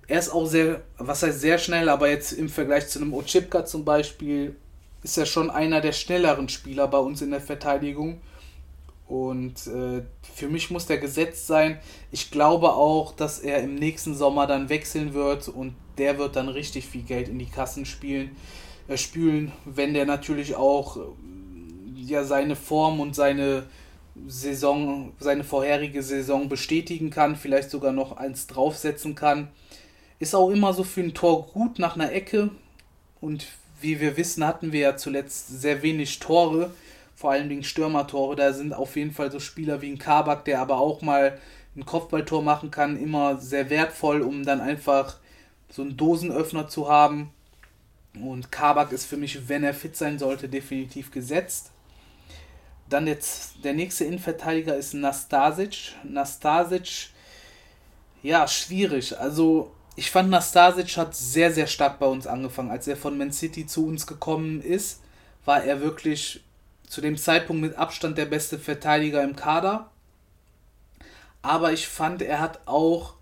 Er 0.09 0.19
ist 0.19 0.31
auch 0.31 0.47
sehr, 0.47 0.83
was 0.99 1.23
heißt 1.23 1.41
sehr 1.41 1.59
schnell, 1.59 1.89
aber 1.89 2.09
jetzt 2.09 2.33
im 2.33 2.49
Vergleich 2.49 2.89
zu 2.89 2.99
einem 2.99 3.15
Ochipka 3.15 3.65
zum 3.65 3.85
Beispiel 3.85 4.57
ist 5.03 5.19
er 5.19 5.27
schon 5.27 5.51
einer 5.51 5.81
der 5.81 5.93
schnelleren 5.93 6.49
Spieler 6.49 6.89
bei 6.89 6.99
uns 6.99 7.23
in 7.23 7.31
der 7.31 7.41
Verteidigung. 7.41 8.21
Und 9.09 9.67
äh, 9.67 10.03
für 10.35 10.49
mich 10.49 10.71
muss 10.71 10.87
der 10.87 10.99
gesetzt 10.99 11.47
sein. 11.47 11.79
Ich 12.11 12.31
glaube 12.31 12.73
auch, 12.73 13.13
dass 13.13 13.41
er 13.41 13.63
im 13.63 13.75
nächsten 13.75 14.15
Sommer 14.15 14.47
dann 14.47 14.69
wechseln 14.69 15.13
wird 15.13 15.49
und 15.49 15.75
der 15.99 16.19
wird 16.19 16.37
dann 16.37 16.49
richtig 16.49 16.87
viel 16.87 17.03
Geld 17.03 17.29
in 17.29 17.39
die 17.39 17.51
Kassen 17.51 17.85
spielen, 17.85 18.35
äh, 18.89 18.97
spülen, 18.97 19.53
wenn 19.67 19.93
der 19.93 20.07
natürlich 20.07 20.57
auch 20.57 20.97
äh, 20.97 21.01
ja 22.07 22.25
seine 22.25 22.57
Form 22.57 23.01
und 23.01 23.15
seine 23.15 23.65
Saison, 24.27 25.13
seine 25.19 25.45
vorherige 25.45 26.03
Saison 26.03 26.49
bestätigen 26.49 27.11
kann, 27.11 27.37
vielleicht 27.37 27.71
sogar 27.71 27.93
noch 27.93 28.17
eins 28.17 28.47
draufsetzen 28.47 29.15
kann. 29.15 29.49
Ist 30.19 30.35
auch 30.35 30.51
immer 30.51 30.75
so 30.75 30.85
für 30.85 31.01
ein 31.01 31.15
Tor 31.15 31.47
gut 31.47 31.79
nach 31.79 31.97
einer 31.97 32.13
Ecke. 32.13 32.51
Und 33.21 33.47
wie 33.81 34.01
wir 34.01 34.17
wissen, 34.17 34.47
hatten 34.47 34.73
wir 34.73 34.81
ja 34.81 34.97
zuletzt 34.97 35.49
sehr 35.49 35.83
wenig 35.83 36.19
Tore, 36.19 36.71
vor 37.17 37.33
allen 37.33 37.49
Dingen 37.49 37.65
Stürmertore. 37.65 38.37
Da 38.37 38.53
sind 38.53 38.73
auf 38.73 38.97
jeden 38.97 39.13
Fall 39.13 39.33
so 39.33 39.41
Spieler 39.41 39.83
wie 39.83 39.91
ein 39.91 39.99
Kabak, 39.99 40.45
der 40.45 40.61
aber 40.61 40.79
auch 40.79 41.03
mal 41.03 41.39
ein 41.75 41.87
Kopfballtor 41.87 42.43
machen 42.43 42.71
kann, 42.71 42.97
immer 42.97 43.39
sehr 43.39 43.71
wertvoll, 43.71 44.23
um 44.23 44.45
dann 44.45 44.61
einfach 44.61 45.17
so 45.71 45.83
einen 45.83 45.97
Dosenöffner 45.97 46.69
zu 46.69 46.89
haben. 46.89 47.31
Und 48.15 48.53
Kabak 48.53 48.93
ist 48.93 49.07
für 49.07 49.17
mich, 49.17 49.49
wenn 49.49 49.65
er 49.65 49.75
fit 49.75 49.97
sein 49.97 50.19
sollte, 50.19 50.49
definitiv 50.49 51.11
gesetzt. 51.11 51.72
Dann 52.93 53.07
jetzt 53.07 53.65
der 53.65 53.73
nächste 53.73 54.05
Innenverteidiger 54.05 54.77
ist 54.77 54.93
Nastasic. 54.93 55.93
Nastasic, 56.05 57.09
ja, 58.23 58.47
schwierig. 58.47 59.19
Also 59.19 59.73
ich 59.97 60.11
fand 60.11 60.31
Nastasic 60.31 60.97
hat 60.97 61.15
sehr, 61.15 61.53
sehr 61.53 61.67
stark 61.67 61.99
bei 61.99 62.07
uns 62.07 62.27
angefangen. 62.27 62.71
Als 62.71 62.87
er 62.87 62.97
von 62.97 63.17
Man 63.17 63.33
City 63.33 63.67
zu 63.67 63.87
uns 63.87 64.07
gekommen 64.07 64.61
ist, 64.61 65.01
war 65.45 65.65
er 65.65 65.81
wirklich 65.81 66.45
zu 66.87 67.01
dem 67.01 67.17
Zeitpunkt 67.17 67.63
mit 67.63 67.77
Abstand 67.77 68.19
der 68.19 68.27
beste 68.27 68.59
Verteidiger 68.59 69.23
im 69.23 69.37
Kader. 69.37 69.91
Aber 71.41 71.73
ich 71.73 71.89
fand, 71.89 72.21
er 72.21 72.41
hat 72.41 72.61
auch 72.67 73.15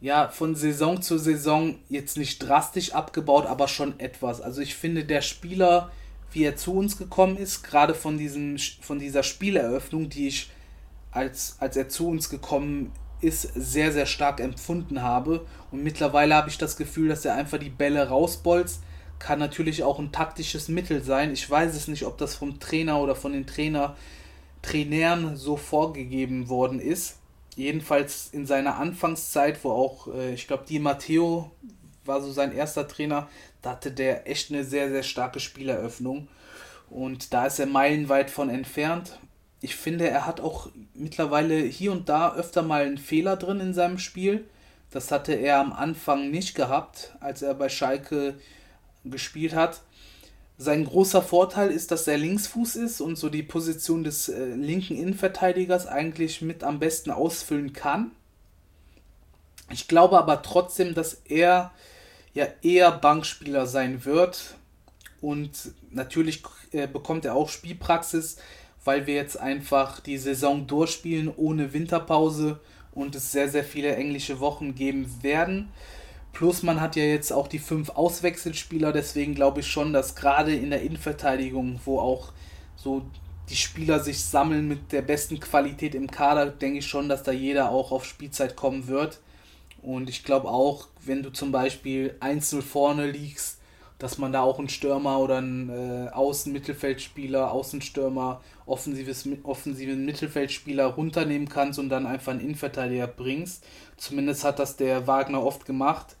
ja 0.00 0.28
von 0.28 0.56
Saison 0.56 1.00
zu 1.00 1.18
Saison 1.18 1.78
jetzt 1.88 2.16
nicht 2.16 2.40
drastisch 2.40 2.92
abgebaut, 2.92 3.46
aber 3.46 3.68
schon 3.68 4.00
etwas. 4.00 4.40
Also 4.40 4.60
ich 4.60 4.74
finde, 4.74 5.04
der 5.04 5.22
Spieler, 5.22 5.92
wie 6.32 6.44
er 6.44 6.56
zu 6.56 6.74
uns 6.74 6.96
gekommen 6.96 7.36
ist, 7.36 7.62
gerade 7.62 7.94
von, 7.94 8.18
diesem, 8.18 8.58
von 8.80 8.98
dieser 8.98 9.22
Spieleröffnung, 9.22 10.08
die 10.08 10.28
ich 10.28 10.50
als, 11.10 11.56
als 11.60 11.76
er 11.76 11.88
zu 11.88 12.08
uns 12.08 12.28
gekommen 12.30 12.92
ist, 13.20 13.42
sehr, 13.54 13.92
sehr 13.92 14.06
stark 14.06 14.40
empfunden 14.40 15.02
habe. 15.02 15.46
Und 15.70 15.82
mittlerweile 15.82 16.34
habe 16.34 16.48
ich 16.48 16.58
das 16.58 16.76
Gefühl, 16.76 17.08
dass 17.08 17.24
er 17.24 17.34
einfach 17.34 17.58
die 17.58 17.70
Bälle 17.70 18.08
rausbolzt. 18.08 18.82
Kann 19.18 19.38
natürlich 19.38 19.84
auch 19.84 19.98
ein 19.98 20.10
taktisches 20.10 20.68
Mittel 20.68 21.04
sein. 21.04 21.32
Ich 21.32 21.48
weiß 21.48 21.76
es 21.76 21.86
nicht, 21.86 22.04
ob 22.04 22.18
das 22.18 22.34
vom 22.34 22.58
Trainer 22.58 23.00
oder 23.00 23.14
von 23.14 23.32
den 23.32 23.46
Trainer, 23.46 23.96
Trainern 24.62 25.36
so 25.36 25.56
vorgegeben 25.56 26.48
worden 26.48 26.80
ist. 26.80 27.18
Jedenfalls 27.54 28.30
in 28.32 28.46
seiner 28.46 28.76
Anfangszeit, 28.78 29.62
wo 29.62 29.70
auch, 29.70 30.08
äh, 30.08 30.34
ich 30.34 30.46
glaube, 30.46 30.64
Di 30.66 30.78
Matteo 30.78 31.50
war 32.04 32.20
so 32.22 32.32
sein 32.32 32.52
erster 32.52 32.88
Trainer, 32.88 33.28
da 33.62 33.70
hatte 33.70 33.90
der 33.90 34.28
echt 34.28 34.50
eine 34.50 34.64
sehr, 34.64 34.90
sehr 34.90 35.02
starke 35.02 35.40
Spieleröffnung. 35.40 36.28
Und 36.90 37.32
da 37.32 37.46
ist 37.46 37.58
er 37.58 37.66
meilenweit 37.66 38.30
von 38.30 38.50
entfernt 38.50 39.18
ich 39.62 39.76
finde, 39.76 40.10
er 40.10 40.26
hat 40.26 40.40
auch 40.40 40.68
mittlerweile 40.92 41.56
hier 41.56 41.92
und 41.92 42.08
da 42.08 42.34
öfter 42.34 42.62
mal 42.62 42.84
einen 42.84 42.98
Fehler 42.98 43.36
drin 43.36 43.60
in 43.60 43.72
seinem 43.72 43.98
Spiel. 43.98 44.44
Das 44.90 45.12
hatte 45.12 45.32
er 45.34 45.60
am 45.60 45.72
Anfang 45.72 46.30
nicht 46.30 46.56
gehabt, 46.56 47.14
als 47.20 47.42
er 47.42 47.54
bei 47.54 47.68
Schalke 47.68 48.34
gespielt 49.04 49.54
hat. 49.54 49.80
Sein 50.58 50.84
großer 50.84 51.22
Vorteil 51.22 51.70
ist, 51.70 51.92
dass 51.92 52.08
er 52.08 52.18
Linksfuß 52.18 52.74
ist 52.76 53.00
und 53.00 53.16
so 53.16 53.28
die 53.28 53.44
Position 53.44 54.02
des 54.02 54.28
äh, 54.28 54.46
linken 54.46 54.96
Innenverteidigers 54.96 55.86
eigentlich 55.86 56.42
mit 56.42 56.64
am 56.64 56.80
besten 56.80 57.12
ausfüllen 57.12 57.72
kann. 57.72 58.10
Ich 59.70 59.86
glaube 59.86 60.18
aber 60.18 60.42
trotzdem, 60.42 60.92
dass 60.94 61.14
er 61.24 61.70
ja 62.34 62.46
eher 62.62 62.90
Bankspieler 62.92 63.66
sein 63.66 64.04
wird 64.04 64.54
und 65.20 65.72
natürlich 65.90 66.42
äh, 66.72 66.86
bekommt 66.86 67.24
er 67.24 67.34
auch 67.34 67.48
Spielpraxis 67.48 68.38
weil 68.84 69.06
wir 69.06 69.14
jetzt 69.14 69.38
einfach 69.38 70.00
die 70.00 70.18
Saison 70.18 70.66
durchspielen 70.66 71.32
ohne 71.34 71.72
Winterpause 71.72 72.60
und 72.92 73.14
es 73.14 73.32
sehr, 73.32 73.48
sehr 73.48 73.64
viele 73.64 73.94
englische 73.94 74.40
Wochen 74.40 74.74
geben 74.74 75.22
werden. 75.22 75.68
Plus 76.32 76.62
man 76.62 76.80
hat 76.80 76.96
ja 76.96 77.04
jetzt 77.04 77.32
auch 77.32 77.46
die 77.46 77.58
fünf 77.58 77.90
Auswechselspieler, 77.90 78.92
deswegen 78.92 79.34
glaube 79.34 79.60
ich 79.60 79.66
schon, 79.66 79.92
dass 79.92 80.14
gerade 80.14 80.54
in 80.54 80.70
der 80.70 80.82
Innenverteidigung, 80.82 81.80
wo 81.84 82.00
auch 82.00 82.32
so 82.74 83.02
die 83.50 83.56
Spieler 83.56 84.00
sich 84.00 84.24
sammeln 84.24 84.66
mit 84.66 84.92
der 84.92 85.02
besten 85.02 85.38
Qualität 85.38 85.94
im 85.94 86.10
Kader, 86.10 86.46
denke 86.46 86.78
ich 86.78 86.86
schon, 86.86 87.08
dass 87.08 87.22
da 87.22 87.32
jeder 87.32 87.70
auch 87.70 87.92
auf 87.92 88.04
Spielzeit 88.04 88.56
kommen 88.56 88.88
wird. 88.88 89.20
Und 89.82 90.08
ich 90.08 90.24
glaube 90.24 90.48
auch, 90.48 90.88
wenn 91.04 91.22
du 91.22 91.30
zum 91.30 91.52
Beispiel 91.52 92.14
1-0 92.20 92.62
vorne 92.62 93.10
liegst, 93.10 93.58
dass 93.98 94.18
man 94.18 94.32
da 94.32 94.42
auch 94.42 94.58
einen 94.58 94.68
Stürmer 94.68 95.20
oder 95.20 95.38
einen 95.38 95.68
äh, 95.70 96.08
Außen-Mittelfeldspieler, 96.10 97.52
Außenstürmer, 97.52 98.40
offensives, 98.66 99.28
offensiven 99.44 100.04
Mittelfeldspieler 100.04 100.86
runternehmen 100.86 101.48
kannst 101.48 101.78
und 101.78 101.88
dann 101.88 102.06
einfach 102.06 102.32
einen 102.32 102.40
Innenverteidiger 102.40 103.06
bringst. 103.06 103.64
Zumindest 103.96 104.42
hat 104.42 104.58
das 104.58 104.76
der 104.76 105.06
Wagner 105.06 105.44
oft 105.44 105.66
gemacht. 105.66 106.16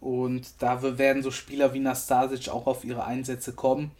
Und 0.00 0.48
da 0.58 0.98
werden 0.98 1.22
so 1.22 1.30
Spieler 1.30 1.72
wie 1.74 1.78
Nastasic 1.78 2.48
auch 2.48 2.66
auf 2.66 2.84
ihre 2.84 3.04
Einsätze 3.04 3.52
kommen. 3.52 3.92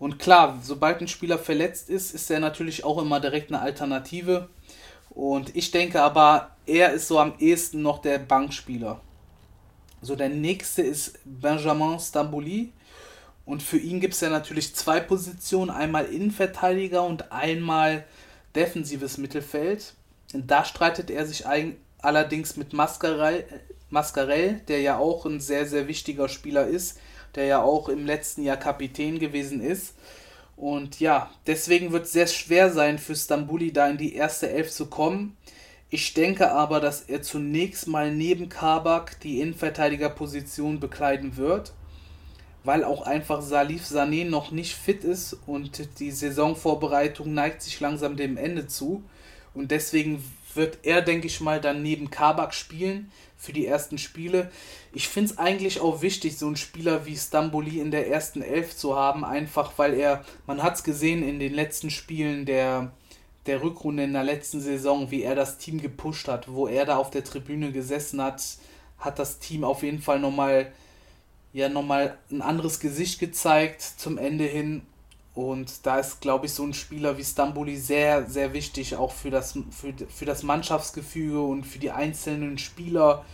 Und 0.00 0.18
klar, 0.18 0.58
sobald 0.62 1.00
ein 1.00 1.08
Spieler 1.08 1.38
verletzt 1.38 1.88
ist, 1.88 2.14
ist 2.14 2.30
er 2.30 2.40
natürlich 2.40 2.84
auch 2.84 3.00
immer 3.00 3.20
direkt 3.20 3.50
eine 3.50 3.60
Alternative. 3.60 4.48
Und 5.10 5.54
ich 5.54 5.70
denke 5.70 6.02
aber, 6.02 6.50
er 6.66 6.92
ist 6.92 7.08
so 7.08 7.18
am 7.18 7.34
ehesten 7.38 7.82
noch 7.82 8.00
der 8.00 8.18
Bankspieler. 8.18 9.00
So, 10.02 10.14
der 10.14 10.28
nächste 10.28 10.82
ist 10.82 11.18
Benjamin 11.24 11.98
Stambouli. 11.98 12.72
Und 13.44 13.62
für 13.62 13.78
ihn 13.78 14.00
gibt 14.00 14.14
es 14.14 14.20
ja 14.20 14.28
natürlich 14.28 14.74
zwei 14.74 15.00
Positionen: 15.00 15.70
einmal 15.70 16.06
Innenverteidiger 16.06 17.04
und 17.04 17.32
einmal 17.32 18.04
defensives 18.54 19.18
Mittelfeld. 19.18 19.94
Und 20.34 20.50
da 20.50 20.64
streitet 20.64 21.10
er 21.10 21.26
sich 21.26 21.44
allerdings 21.98 22.56
mit 22.56 22.72
Mascarell, 22.72 23.44
Mascarell, 23.90 24.60
der 24.66 24.80
ja 24.80 24.98
auch 24.98 25.26
ein 25.26 25.40
sehr, 25.40 25.66
sehr 25.66 25.86
wichtiger 25.86 26.28
Spieler 26.28 26.66
ist, 26.66 26.98
der 27.36 27.44
ja 27.44 27.62
auch 27.62 27.88
im 27.88 28.04
letzten 28.04 28.42
Jahr 28.42 28.56
Kapitän 28.56 29.18
gewesen 29.18 29.60
ist. 29.60 29.94
Und 30.56 31.00
ja, 31.00 31.30
deswegen 31.46 31.92
wird 31.92 32.06
es 32.06 32.12
sehr 32.12 32.26
schwer 32.26 32.72
sein 32.72 32.98
für 32.98 33.14
Stambuli 33.14 33.72
da 33.72 33.88
in 33.88 33.98
die 33.98 34.14
erste 34.14 34.50
Elf 34.50 34.72
zu 34.72 34.86
kommen. 34.86 35.36
Ich 35.96 36.12
denke 36.12 36.52
aber, 36.52 36.78
dass 36.78 37.00
er 37.00 37.22
zunächst 37.22 37.86
mal 37.86 38.12
neben 38.12 38.50
Kabak 38.50 39.18
die 39.20 39.40
Innenverteidigerposition 39.40 40.78
bekleiden 40.78 41.38
wird, 41.38 41.72
weil 42.64 42.84
auch 42.84 43.06
einfach 43.06 43.40
Salif 43.40 43.86
Sané 43.86 44.28
noch 44.28 44.50
nicht 44.50 44.74
fit 44.74 45.04
ist 45.04 45.38
und 45.46 45.98
die 45.98 46.10
Saisonvorbereitung 46.10 47.32
neigt 47.32 47.62
sich 47.62 47.80
langsam 47.80 48.18
dem 48.18 48.36
Ende 48.36 48.66
zu. 48.66 49.04
Und 49.54 49.70
deswegen 49.70 50.22
wird 50.52 50.80
er, 50.82 51.00
denke 51.00 51.28
ich 51.28 51.40
mal, 51.40 51.62
dann 51.62 51.82
neben 51.82 52.10
Kabak 52.10 52.52
spielen 52.52 53.10
für 53.38 53.54
die 53.54 53.66
ersten 53.66 53.96
Spiele. 53.96 54.50
Ich 54.92 55.08
finde 55.08 55.32
es 55.32 55.38
eigentlich 55.38 55.80
auch 55.80 56.02
wichtig, 56.02 56.36
so 56.36 56.46
einen 56.46 56.56
Spieler 56.56 57.06
wie 57.06 57.16
Stamboli 57.16 57.80
in 57.80 57.90
der 57.90 58.10
ersten 58.10 58.42
Elf 58.42 58.76
zu 58.76 58.96
haben, 58.96 59.24
einfach 59.24 59.72
weil 59.78 59.94
er, 59.94 60.26
man 60.46 60.62
hat 60.62 60.74
es 60.74 60.84
gesehen 60.84 61.26
in 61.26 61.38
den 61.38 61.54
letzten 61.54 61.88
Spielen 61.88 62.44
der 62.44 62.92
der 63.46 63.62
Rückrunde 63.62 64.04
in 64.04 64.12
der 64.12 64.24
letzten 64.24 64.60
Saison, 64.60 65.10
wie 65.10 65.22
er 65.22 65.34
das 65.34 65.58
Team 65.58 65.80
gepusht 65.80 66.28
hat, 66.28 66.52
wo 66.52 66.66
er 66.66 66.84
da 66.84 66.96
auf 66.96 67.10
der 67.10 67.24
Tribüne 67.24 67.72
gesessen 67.72 68.22
hat, 68.22 68.42
hat 68.98 69.18
das 69.18 69.38
Team 69.38 69.64
auf 69.64 69.82
jeden 69.82 70.00
Fall 70.00 70.20
nochmal 70.20 70.72
ja, 71.56 71.70
nochmal 71.70 72.18
ein 72.30 72.42
anderes 72.42 72.80
Gesicht 72.80 73.18
gezeigt 73.18 73.80
zum 73.80 74.18
Ende 74.18 74.44
hin. 74.44 74.82
Und 75.34 75.86
da 75.86 75.98
ist, 75.98 76.20
glaube 76.20 76.46
ich, 76.46 76.52
so 76.52 76.62
ein 76.62 76.74
Spieler 76.74 77.16
wie 77.16 77.24
Stamboli 77.24 77.78
sehr, 77.78 78.26
sehr 78.28 78.52
wichtig, 78.52 78.96
auch 78.96 79.12
für 79.12 79.30
das, 79.30 79.58
für, 79.70 79.94
für 80.06 80.26
das 80.26 80.42
Mannschaftsgefüge 80.42 81.40
und 81.40 81.64
für 81.64 81.78
die 81.78 81.90
einzelnen 81.90 82.58
Spieler. 82.58 83.24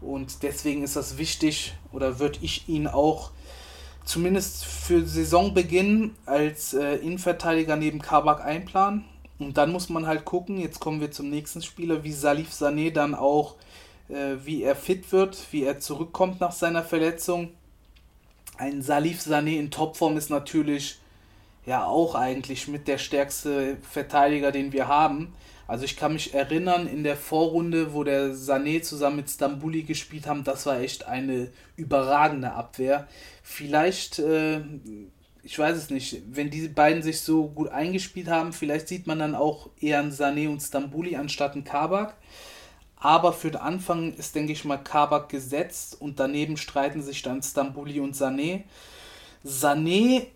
Und 0.00 0.44
deswegen 0.44 0.84
ist 0.84 0.94
das 0.94 1.18
wichtig, 1.18 1.74
oder 1.90 2.20
würde 2.20 2.38
ich 2.42 2.68
ihn 2.68 2.86
auch 2.86 3.32
zumindest 4.04 4.64
für 4.64 5.04
Saisonbeginn 5.04 6.14
als 6.26 6.74
äh, 6.74 6.96
Innenverteidiger 6.96 7.74
neben 7.74 8.00
Kabak 8.00 8.44
einplanen. 8.44 9.04
Und 9.38 9.56
dann 9.56 9.72
muss 9.72 9.88
man 9.88 10.06
halt 10.06 10.24
gucken, 10.24 10.58
jetzt 10.58 10.80
kommen 10.80 11.00
wir 11.00 11.10
zum 11.10 11.28
nächsten 11.28 11.62
Spieler, 11.62 12.04
wie 12.04 12.12
Salif 12.12 12.50
Sané 12.50 12.92
dann 12.92 13.14
auch 13.14 13.56
äh, 14.08 14.36
wie 14.44 14.62
er 14.62 14.76
fit 14.76 15.12
wird, 15.12 15.38
wie 15.50 15.64
er 15.64 15.80
zurückkommt 15.80 16.40
nach 16.40 16.52
seiner 16.52 16.82
Verletzung. 16.82 17.50
Ein 18.56 18.82
Salif 18.82 19.20
Sané 19.20 19.58
in 19.58 19.70
Topform 19.70 20.16
ist 20.16 20.30
natürlich 20.30 20.98
ja 21.66 21.84
auch 21.84 22.14
eigentlich 22.14 22.68
mit 22.68 22.86
der 22.88 22.98
stärkste 22.98 23.78
Verteidiger, 23.90 24.52
den 24.52 24.72
wir 24.72 24.86
haben. 24.86 25.34
Also 25.66 25.86
ich 25.86 25.96
kann 25.96 26.12
mich 26.12 26.34
erinnern, 26.34 26.86
in 26.86 27.04
der 27.04 27.16
Vorrunde, 27.16 27.94
wo 27.94 28.04
der 28.04 28.34
Sané 28.34 28.82
zusammen 28.82 29.16
mit 29.16 29.30
Stambuli 29.30 29.82
gespielt 29.82 30.26
haben, 30.26 30.44
das 30.44 30.66
war 30.66 30.78
echt 30.78 31.06
eine 31.06 31.50
überragende 31.76 32.52
Abwehr. 32.52 33.08
Vielleicht, 33.42 34.18
äh, 34.18 34.60
ich 35.44 35.58
weiß 35.58 35.76
es 35.76 35.90
nicht, 35.90 36.22
wenn 36.30 36.50
diese 36.50 36.70
beiden 36.70 37.02
sich 37.02 37.20
so 37.20 37.48
gut 37.48 37.68
eingespielt 37.68 38.28
haben, 38.28 38.52
vielleicht 38.52 38.88
sieht 38.88 39.06
man 39.06 39.18
dann 39.18 39.34
auch 39.34 39.68
eher 39.78 39.98
einen 39.98 40.10
Sané 40.10 40.48
und 40.48 40.60
Stambuli 40.60 41.16
anstatt 41.16 41.52
einen 41.52 41.64
Kabak. 41.64 42.16
Aber 42.96 43.34
für 43.34 43.50
den 43.50 43.60
Anfang 43.60 44.14
ist, 44.14 44.34
denke 44.34 44.52
ich 44.52 44.64
mal, 44.64 44.78
Kabak 44.78 45.28
gesetzt 45.28 46.00
und 46.00 46.18
daneben 46.18 46.56
streiten 46.56 47.02
sich 47.02 47.20
dann 47.20 47.42
Stambuli 47.42 48.00
und 48.00 48.16
Sané. 48.16 48.62
Sané 49.44 50.28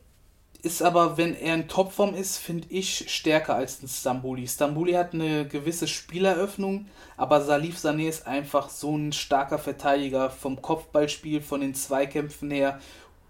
ist 0.61 0.83
aber, 0.83 1.17
wenn 1.17 1.35
er 1.35 1.55
in 1.55 1.69
Topform 1.69 2.15
ist, 2.15 2.37
finde 2.37 2.67
ich 2.69 3.11
stärker 3.11 3.55
als 3.55 3.83
ein 3.83 3.89
Stambuli. 3.89 4.47
Stambuli 4.47 4.93
hat 4.93 5.15
eine 5.15 5.47
gewisse 5.49 5.89
Spieleröffnung, 5.89 6.87
aber 7.17 7.41
Salif 7.41 7.79
Sané 7.79 8.09
ist 8.09 8.27
einfach 8.27 8.69
so 8.69 8.95
ein 8.95 9.13
starker 9.13 9.59
Verteidiger 9.59 10.29
vom 10.29 10.61
Kopfballspiel, 10.61 11.41
von 11.41 11.63
den 11.63 11.75
Zweikämpfen 11.75 12.51
her 12.51 12.81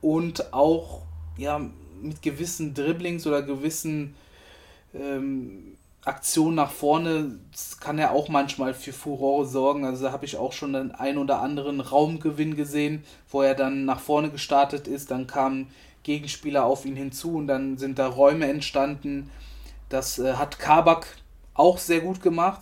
und 0.01 0.53
auch 0.53 1.03
ja, 1.39 1.61
mit 2.03 2.21
gewissen 2.23 2.75
Dribblings 2.75 3.27
oder 3.27 3.43
gewissen 3.43 4.15
ähm, 4.95 5.77
Aktionen 6.05 6.55
nach 6.55 6.71
vorne 6.71 7.39
kann 7.81 7.99
er 7.99 8.13
auch 8.13 8.29
manchmal 8.29 8.73
für 8.75 8.93
Furore 8.93 9.47
sorgen. 9.47 9.85
Also 9.85 10.05
da 10.05 10.13
habe 10.13 10.25
ich 10.25 10.37
auch 10.37 10.53
schon 10.53 10.73
den 10.73 10.93
ein 10.93 11.19
oder 11.19 11.41
anderen 11.41 11.81
Raumgewinn 11.81 12.57
gesehen, 12.57 13.05
wo 13.31 13.43
er 13.43 13.55
dann 13.55 13.85
nach 13.85 14.01
vorne 14.01 14.31
gestartet 14.31 14.89
ist. 14.89 15.11
Dann 15.11 15.27
kam 15.27 15.69
Gegenspieler 16.03 16.65
auf 16.65 16.87
ihn 16.87 16.97
hinzu 16.97 17.37
und 17.37 17.47
dann 17.47 17.79
sind 17.79 17.99
da 17.99 18.07
Räume 18.07 18.49
entstanden. 18.49 19.31
Das 19.89 20.19
äh, 20.19 20.35
hat 20.35 20.59
Kabak 20.59 21.07
auch 21.55 21.79
sehr 21.79 22.01
gut 22.01 22.23
gemacht, 22.23 22.61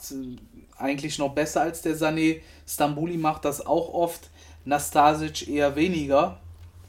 eigentlich 0.78 1.18
noch 1.18 1.35
besser 1.35 1.61
als 1.61 1.83
der 1.83 1.97
Sané. 1.97 2.40
Stambuli 2.66 3.18
macht 3.18 3.45
das 3.45 3.64
auch 3.64 3.92
oft, 3.92 4.30
Nastasic 4.64 5.47
eher 5.49 5.76
weniger, 5.76 6.38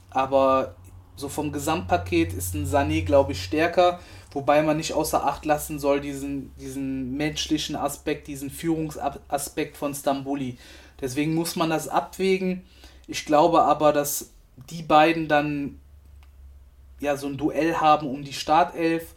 aber 0.10 0.77
so 1.18 1.28
vom 1.28 1.52
Gesamtpaket 1.52 2.32
ist 2.32 2.54
ein 2.54 2.66
Sané, 2.66 3.04
glaube 3.04 3.34
ich, 3.34 3.44
stärker, 3.44 4.00
wobei 4.32 4.62
man 4.62 4.78
nicht 4.78 4.94
außer 4.94 5.26
Acht 5.26 5.46
lassen 5.46 5.80
soll, 5.80 6.00
diesen, 6.00 6.56
diesen 6.56 7.18
menschlichen 7.18 7.76
Aspekt, 7.76 8.28
diesen 8.28 8.50
Führungsaspekt 8.50 9.76
von 9.76 9.94
Stambuli. 9.94 10.58
Deswegen 11.02 11.36
muss 11.36 11.56
man 11.56 11.70
das 11.70 11.90
abwägen. 11.90 12.64
Ich 13.08 13.26
glaube 13.26 13.64
aber, 13.64 13.94
dass 13.94 14.32
die 14.70 14.84
beiden 14.84 15.28
dann 15.28 15.80
ja, 17.00 17.18
so 17.18 17.28
ein 17.28 17.38
Duell 17.38 17.76
haben 17.76 18.08
um 18.08 18.24
die 18.24 18.34
Startelf. 18.34 19.14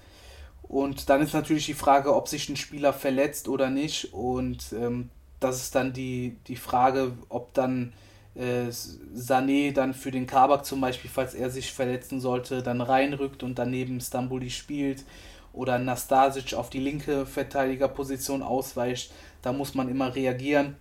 Und 0.62 1.08
dann 1.08 1.20
ist 1.20 1.34
natürlich 1.34 1.66
die 1.66 1.74
Frage, 1.74 2.14
ob 2.14 2.28
sich 2.28 2.48
ein 2.48 2.56
Spieler 2.56 2.92
verletzt 2.92 3.48
oder 3.48 3.70
nicht. 3.70 4.12
Und 4.12 4.72
ähm, 4.72 5.10
das 5.40 5.62
ist 5.62 5.74
dann 5.74 5.92
die, 5.92 6.36
die 6.46 6.56
Frage, 6.56 7.12
ob 7.28 7.52
dann 7.54 7.92
äh, 8.34 8.68
Sané 8.68 9.72
dann 9.72 9.94
für 9.94 10.10
den 10.10 10.26
Kabak 10.26 10.64
zum 10.64 10.80
Beispiel, 10.80 11.10
falls 11.10 11.34
er 11.34 11.50
sich 11.50 11.72
verletzen 11.72 12.20
sollte, 12.20 12.62
dann 12.62 12.80
reinrückt 12.80 13.42
und 13.42 13.58
daneben 13.58 14.00
Stambuli 14.00 14.50
spielt 14.50 15.04
oder 15.52 15.78
Nastasic 15.78 16.54
auf 16.54 16.70
die 16.70 16.80
linke 16.80 17.26
Verteidigerposition 17.26 18.42
ausweicht. 18.42 19.12
Da 19.42 19.52
muss 19.52 19.74
man 19.74 19.88
immer 19.88 20.14
reagieren. 20.14 20.76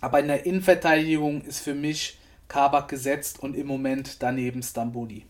Aber 0.00 0.20
in 0.20 0.28
der 0.28 0.46
Innenverteidigung 0.46 1.42
ist 1.42 1.60
für 1.60 1.74
mich 1.74 2.18
Kabak 2.48 2.88
gesetzt 2.88 3.42
und 3.42 3.56
im 3.56 3.66
Moment 3.66 4.22
daneben 4.22 4.62
Stambuli. 4.62 5.24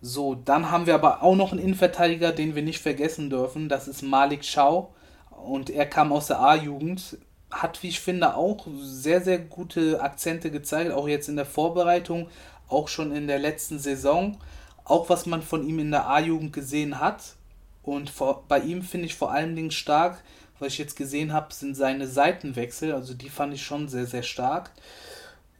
So, 0.00 0.34
dann 0.34 0.70
haben 0.70 0.86
wir 0.86 0.94
aber 0.94 1.22
auch 1.22 1.36
noch 1.36 1.52
einen 1.52 1.60
Innenverteidiger, 1.60 2.32
den 2.32 2.54
wir 2.54 2.62
nicht 2.62 2.80
vergessen 2.80 3.30
dürfen. 3.30 3.68
Das 3.68 3.86
ist 3.86 4.02
Malik 4.02 4.44
Schau. 4.44 4.92
Und 5.30 5.70
er 5.70 5.86
kam 5.86 6.12
aus 6.12 6.26
der 6.26 6.40
A-Jugend. 6.40 7.18
Hat, 7.52 7.82
wie 7.82 7.88
ich 7.88 8.00
finde, 8.00 8.34
auch 8.34 8.66
sehr, 8.80 9.20
sehr 9.20 9.38
gute 9.38 10.00
Akzente 10.00 10.50
gezeigt. 10.50 10.90
Auch 10.90 11.06
jetzt 11.06 11.28
in 11.28 11.36
der 11.36 11.46
Vorbereitung, 11.46 12.28
auch 12.68 12.88
schon 12.88 13.14
in 13.14 13.26
der 13.26 13.38
letzten 13.38 13.78
Saison. 13.78 14.38
Auch 14.84 15.08
was 15.08 15.26
man 15.26 15.42
von 15.42 15.66
ihm 15.68 15.78
in 15.78 15.90
der 15.90 16.08
A-Jugend 16.08 16.52
gesehen 16.52 16.98
hat. 16.98 17.34
Und 17.82 18.10
vor, 18.10 18.44
bei 18.48 18.60
ihm 18.60 18.82
finde 18.82 19.06
ich 19.06 19.14
vor 19.14 19.32
allen 19.32 19.54
Dingen 19.54 19.70
stark, 19.70 20.22
was 20.58 20.72
ich 20.72 20.78
jetzt 20.78 20.96
gesehen 20.96 21.32
habe, 21.32 21.52
sind 21.52 21.76
seine 21.76 22.06
Seitenwechsel. 22.06 22.92
Also 22.92 23.14
die 23.14 23.28
fand 23.28 23.54
ich 23.54 23.62
schon 23.62 23.88
sehr, 23.88 24.06
sehr 24.06 24.22
stark. 24.22 24.70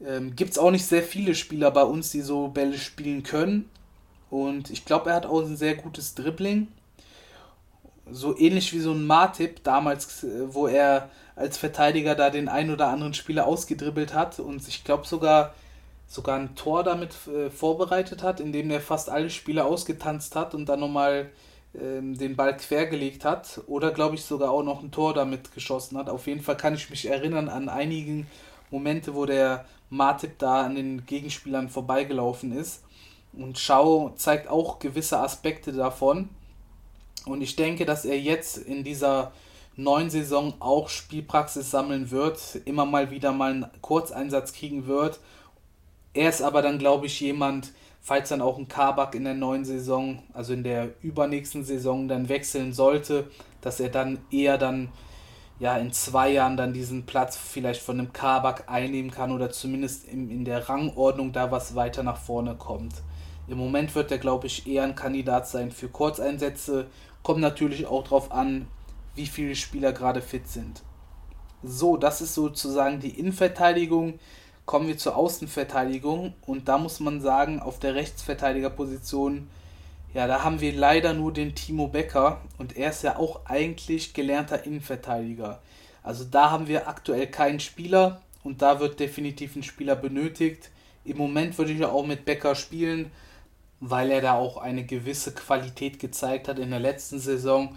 Ähm, 0.05 0.35
Gibt 0.35 0.51
es 0.51 0.57
auch 0.57 0.71
nicht 0.71 0.85
sehr 0.85 1.03
viele 1.03 1.35
Spieler 1.35 1.71
bei 1.71 1.83
uns, 1.83 2.11
die 2.11 2.21
so 2.21 2.47
Bälle 2.47 2.77
spielen 2.77 3.23
können. 3.23 3.69
Und 4.29 4.69
ich 4.69 4.85
glaube, 4.85 5.09
er 5.11 5.17
hat 5.17 5.25
auch 5.25 5.41
ein 5.41 5.57
sehr 5.57 5.75
gutes 5.75 6.15
Dribbling. 6.15 6.67
So 8.11 8.37
ähnlich 8.37 8.73
wie 8.73 8.79
so 8.79 8.91
ein 8.91 9.05
Martip 9.05 9.63
damals, 9.63 10.23
äh, 10.23 10.53
wo 10.53 10.67
er 10.67 11.09
als 11.35 11.57
Verteidiger 11.57 12.15
da 12.15 12.29
den 12.29 12.47
ein 12.47 12.69
oder 12.71 12.87
anderen 12.87 13.13
Spieler 13.13 13.47
ausgedribbelt 13.47 14.13
hat 14.13 14.39
und 14.39 14.67
ich 14.67 14.83
glaube 14.83 15.07
sogar 15.07 15.53
sogar 16.07 16.37
ein 16.37 16.55
Tor 16.55 16.83
damit 16.83 17.15
äh, 17.27 17.49
vorbereitet 17.49 18.21
hat, 18.21 18.39
indem 18.39 18.69
er 18.69 18.81
fast 18.81 19.09
alle 19.09 19.29
Spieler 19.29 19.65
ausgetanzt 19.65 20.35
hat 20.35 20.53
und 20.53 20.67
dann 20.67 20.79
nochmal 20.79 21.31
ähm, 21.79 22.15
den 22.15 22.35
Ball 22.35 22.55
quergelegt 22.55 23.25
hat. 23.25 23.61
Oder 23.65 23.91
glaube 23.91 24.15
ich 24.15 24.23
sogar 24.23 24.51
auch 24.51 24.63
noch 24.63 24.83
ein 24.83 24.91
Tor 24.91 25.13
damit 25.13 25.53
geschossen 25.53 25.97
hat. 25.97 26.09
Auf 26.09 26.27
jeden 26.27 26.41
Fall 26.41 26.57
kann 26.57 26.75
ich 26.75 26.89
mich 26.89 27.07
erinnern 27.07 27.49
an 27.49 27.67
einigen 27.67 28.27
Momente, 28.69 29.15
wo 29.15 29.25
der 29.25 29.65
Martip 29.89 30.37
da 30.37 30.63
an 30.63 30.75
den 30.75 31.05
Gegenspielern 31.05 31.69
vorbeigelaufen 31.69 32.55
ist. 32.55 32.83
Und 33.31 33.57
Schau 33.57 34.09
zeigt 34.15 34.47
auch 34.47 34.77
gewisse 34.77 35.17
Aspekte 35.17 35.71
davon. 35.71 36.29
Und 37.25 37.41
ich 37.41 37.55
denke, 37.55 37.85
dass 37.85 38.05
er 38.05 38.19
jetzt 38.19 38.57
in 38.57 38.83
dieser 38.83 39.31
neuen 39.75 40.09
Saison 40.09 40.53
auch 40.59 40.89
Spielpraxis 40.89 41.71
sammeln 41.71 42.11
wird, 42.11 42.59
immer 42.65 42.85
mal 42.85 43.11
wieder 43.11 43.31
mal 43.31 43.51
einen 43.51 43.65
Kurzeinsatz 43.81 44.53
kriegen 44.53 44.87
wird. 44.87 45.19
Er 46.13 46.29
ist 46.29 46.41
aber 46.41 46.61
dann, 46.61 46.77
glaube 46.77 47.07
ich, 47.07 47.19
jemand, 47.19 47.73
falls 48.01 48.29
dann 48.29 48.41
auch 48.41 48.57
ein 48.57 48.67
Kabak 48.67 49.15
in 49.15 49.23
der 49.23 49.33
neuen 49.33 49.65
Saison, 49.65 50.21
also 50.33 50.53
in 50.53 50.63
der 50.63 50.89
übernächsten 51.01 51.63
Saison 51.63 52.07
dann 52.07 52.29
wechseln 52.29 52.73
sollte, 52.73 53.31
dass 53.61 53.79
er 53.79 53.89
dann 53.89 54.19
eher 54.29 54.57
dann 54.57 54.89
ja 55.59 55.77
in 55.77 55.91
zwei 55.91 56.29
Jahren 56.29 56.57
dann 56.57 56.73
diesen 56.73 57.05
Platz 57.05 57.37
vielleicht 57.37 57.81
von 57.81 57.99
einem 57.99 58.13
Kabak 58.13 58.69
einnehmen 58.69 59.11
kann 59.11 59.31
oder 59.31 59.49
zumindest 59.49 60.07
in, 60.07 60.29
in 60.29 60.45
der 60.45 60.67
Rangordnung 60.69 61.31
da 61.31 61.51
was 61.51 61.75
weiter 61.75 62.03
nach 62.03 62.17
vorne 62.17 62.55
kommt. 62.55 62.93
Im 63.47 63.57
Moment 63.57 63.93
wird 63.95 64.11
er, 64.11 64.17
glaube 64.17 64.47
ich, 64.47 64.67
eher 64.67 64.83
ein 64.83 64.95
Kandidat 64.95 65.47
sein 65.47 65.71
für 65.71 65.89
Kurzeinsätze. 65.89 66.87
Kommt 67.23 67.41
natürlich 67.41 67.85
auch 67.85 68.03
darauf 68.03 68.31
an, 68.31 68.67
wie 69.15 69.27
viele 69.27 69.55
Spieler 69.55 69.93
gerade 69.93 70.21
fit 70.21 70.47
sind. 70.47 70.81
So, 71.63 71.97
das 71.97 72.21
ist 72.21 72.33
sozusagen 72.33 72.99
die 72.99 73.19
Innenverteidigung. 73.19 74.19
Kommen 74.65 74.87
wir 74.87 74.97
zur 74.97 75.15
Außenverteidigung. 75.15 76.33
Und 76.45 76.67
da 76.67 76.77
muss 76.77 76.99
man 76.99 77.21
sagen, 77.21 77.59
auf 77.59 77.79
der 77.79 77.95
Rechtsverteidigerposition, 77.95 79.49
ja, 80.13 80.27
da 80.27 80.43
haben 80.43 80.61
wir 80.61 80.73
leider 80.73 81.13
nur 81.13 81.31
den 81.31 81.55
Timo 81.55 81.87
Becker. 81.87 82.41
Und 82.57 82.75
er 82.77 82.89
ist 82.89 83.03
ja 83.03 83.17
auch 83.17 83.45
eigentlich 83.45 84.13
gelernter 84.13 84.65
Innenverteidiger. 84.65 85.61
Also 86.01 86.25
da 86.25 86.51
haben 86.51 86.67
wir 86.67 86.87
aktuell 86.87 87.27
keinen 87.27 87.59
Spieler. 87.59 88.21
Und 88.43 88.61
da 88.61 88.79
wird 88.79 88.99
definitiv 88.99 89.55
ein 89.55 89.63
Spieler 89.63 89.95
benötigt. 89.95 90.69
Im 91.05 91.17
Moment 91.17 91.57
würde 91.57 91.71
ich 91.71 91.79
ja 91.79 91.89
auch 91.89 92.05
mit 92.05 92.25
Becker 92.25 92.55
spielen 92.55 93.11
weil 93.85 94.11
er 94.11 94.21
da 94.21 94.33
auch 94.35 94.57
eine 94.57 94.85
gewisse 94.85 95.33
Qualität 95.33 95.99
gezeigt 95.99 96.47
hat 96.47 96.57
in 96.57 96.69
der 96.69 96.79
letzten 96.79 97.19
Saison. 97.19 97.75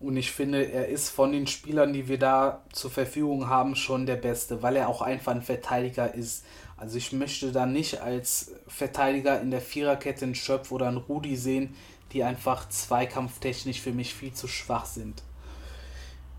Und 0.00 0.16
ich 0.16 0.32
finde, 0.32 0.64
er 0.64 0.88
ist 0.88 1.10
von 1.10 1.30
den 1.30 1.46
Spielern, 1.46 1.92
die 1.92 2.08
wir 2.08 2.18
da 2.18 2.62
zur 2.72 2.90
Verfügung 2.90 3.48
haben, 3.48 3.76
schon 3.76 4.06
der 4.06 4.16
Beste, 4.16 4.62
weil 4.62 4.76
er 4.76 4.88
auch 4.88 5.02
einfach 5.02 5.32
ein 5.32 5.42
Verteidiger 5.42 6.14
ist. 6.14 6.44
Also 6.78 6.96
ich 6.96 7.12
möchte 7.12 7.52
da 7.52 7.66
nicht 7.66 8.00
als 8.00 8.52
Verteidiger 8.66 9.38
in 9.42 9.50
der 9.50 9.60
Viererkette 9.60 10.24
einen 10.24 10.34
Schöpf 10.34 10.72
oder 10.72 10.88
einen 10.88 10.96
Rudi 10.96 11.36
sehen, 11.36 11.74
die 12.12 12.24
einfach 12.24 12.66
zweikampftechnisch 12.70 13.82
für 13.82 13.92
mich 13.92 14.14
viel 14.14 14.32
zu 14.32 14.48
schwach 14.48 14.86
sind. 14.86 15.22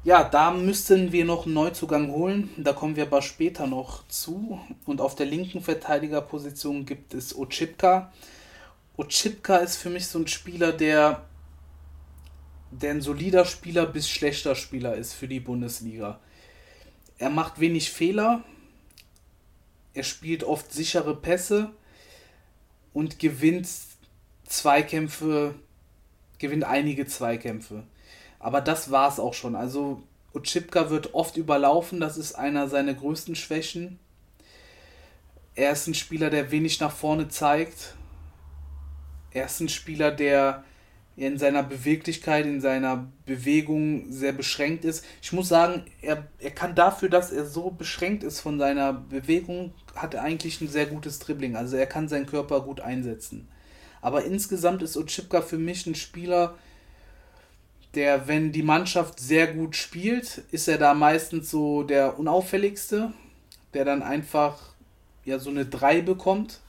Ja, 0.04 0.24
da 0.24 0.50
müssten 0.50 1.12
wir 1.12 1.26
noch 1.26 1.46
einen 1.46 1.54
Neuzugang 1.54 2.12
holen. 2.12 2.50
Da 2.58 2.74
kommen 2.74 2.96
wir 2.96 3.04
aber 3.04 3.22
später 3.22 3.68
noch 3.68 4.08
zu. 4.08 4.60
Und 4.88 5.00
auf 5.00 5.14
der 5.14 5.28
linken 5.28 5.62
Verteidigerposition 5.62 6.88
gibt 6.88 7.14
es 7.14 7.38
Ochipka. 7.38 8.12
Ochipka 8.98 9.58
ist 9.58 9.78
für 9.78 9.92
mich 9.92 10.08
so 10.08 10.18
ein 10.18 10.28
Spieler, 10.28 10.72
der, 10.72 11.22
der 12.72 12.92
ein 12.92 13.02
solider 13.02 13.46
Spieler 13.46 13.86
bis 13.86 14.10
schlechter 14.10 14.56
Spieler 14.56 14.96
ist 14.96 15.14
für 15.14 15.28
die 15.28 15.40
Bundesliga. 15.40 16.20
Er 17.18 17.30
macht 17.30 17.60
wenig 17.60 17.92
Fehler, 17.92 18.44
er 19.94 20.04
spielt 20.04 20.44
oft 20.44 20.72
sichere 20.72 21.16
Pässe 21.16 21.72
und 22.94 23.20
gewinnt 23.20 23.68
Zweikämpfe, 24.46 25.56
gewinnt 26.40 26.64
einige 26.64 27.06
Zweikämpfe. 27.06 27.84
Aber 28.40 28.62
das 28.62 28.90
war 28.90 29.10
es 29.10 29.20
auch 29.20 29.34
schon. 29.34 29.56
Also 29.56 30.02
Ochipka 30.34 30.90
wird 30.90 31.14
oft 31.14 31.38
überlaufen, 31.38 32.00
das 32.00 32.18
ist 32.18 32.34
einer 32.34 32.68
seiner 32.70 32.94
größten 32.94 33.36
Schwächen. 33.36 34.00
Er 35.54 35.74
ist 35.74 35.88
ein 35.88 35.94
Spieler, 35.94 36.30
der 36.30 36.52
wenig 36.52 36.80
nach 36.80 36.92
vorne 36.92 37.28
zeigt. 37.28 37.96
Er 39.32 39.46
ist 39.46 39.60
ein 39.60 39.70
Spieler, 39.70 40.12
der 40.12 40.64
in 41.18 41.38
seiner 41.38 41.64
Beweglichkeit, 41.64 42.46
in 42.46 42.62
seiner 42.62 43.08
Bewegung 43.26 44.12
sehr 44.12 44.32
beschränkt 44.32 44.86
ist. 44.86 45.06
Ich 45.22 45.34
muss 45.34 45.50
sagen, 45.50 45.86
er, 46.02 46.28
er 46.40 46.52
kann 46.52 46.74
dafür, 46.74 47.10
dass 47.10 47.32
er 47.32 47.46
so 47.46 47.70
beschränkt 47.70 48.24
ist 48.24 48.40
von 48.40 48.58
seiner 48.58 48.94
Bewegung, 48.94 49.74
hat 49.96 50.14
er 50.14 50.24
eigentlich 50.24 50.62
ein 50.62 50.70
sehr 50.70 50.86
gutes 50.86 51.20
Dribbling. 51.20 51.56
Also 51.56 51.76
er 51.76 51.86
kann 51.86 52.08
seinen 52.08 52.26
Körper 52.26 52.62
gut 52.62 52.80
einsetzen. 52.80 53.48
Aber 54.02 54.24
insgesamt 54.24 54.82
ist 54.82 54.98
Ochipka 54.98 55.42
für 55.42 55.58
mich 55.58 55.86
ein 55.86 55.96
Spieler, 55.96 56.56
der, 57.94 58.28
wenn 58.28 58.52
die 58.52 58.64
Mannschaft 58.64 59.20
sehr 59.20 59.48
gut 59.48 59.76
spielt, 59.76 60.44
ist 60.52 60.68
er 60.68 60.78
da 60.78 60.94
meistens 60.94 61.52
so 61.52 61.84
der 61.84 62.18
unauffälligste, 62.18 63.12
der 63.74 63.86
dann 63.86 64.02
einfach 64.02 64.58
ja 65.26 65.40
so 65.40 65.50
eine 65.50 65.66
3 65.66 66.02
bekommt. 66.02 66.62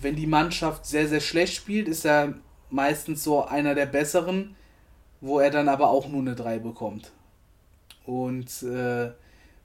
Wenn 0.00 0.14
die 0.14 0.26
Mannschaft 0.26 0.86
sehr, 0.86 1.08
sehr 1.08 1.20
schlecht 1.20 1.54
spielt, 1.54 1.88
ist 1.88 2.06
er 2.06 2.34
meistens 2.70 3.22
so 3.22 3.44
einer 3.44 3.74
der 3.74 3.86
besseren, 3.86 4.56
wo 5.20 5.40
er 5.40 5.50
dann 5.50 5.68
aber 5.68 5.90
auch 5.90 6.08
nur 6.08 6.20
eine 6.20 6.34
3 6.34 6.58
bekommt. 6.58 7.12
Und 8.04 8.62
äh, 8.62 9.10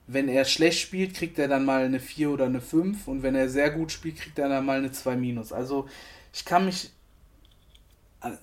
wenn 0.06 0.28
er 0.28 0.44
schlecht 0.44 0.80
spielt, 0.80 1.14
kriegt 1.14 1.38
er 1.38 1.48
dann 1.48 1.64
mal 1.64 1.84
eine 1.84 2.00
4 2.00 2.30
oder 2.30 2.46
eine 2.46 2.60
5 2.60 3.06
und 3.08 3.22
wenn 3.22 3.34
er 3.34 3.48
sehr 3.48 3.70
gut 3.70 3.92
spielt, 3.92 4.16
kriegt 4.16 4.38
er 4.38 4.48
dann 4.48 4.66
mal 4.66 4.78
eine 4.78 4.92
2 4.92 5.16
minus. 5.16 5.52
Also 5.52 5.88
ich 6.32 6.44
kann 6.44 6.64
mich, 6.64 6.90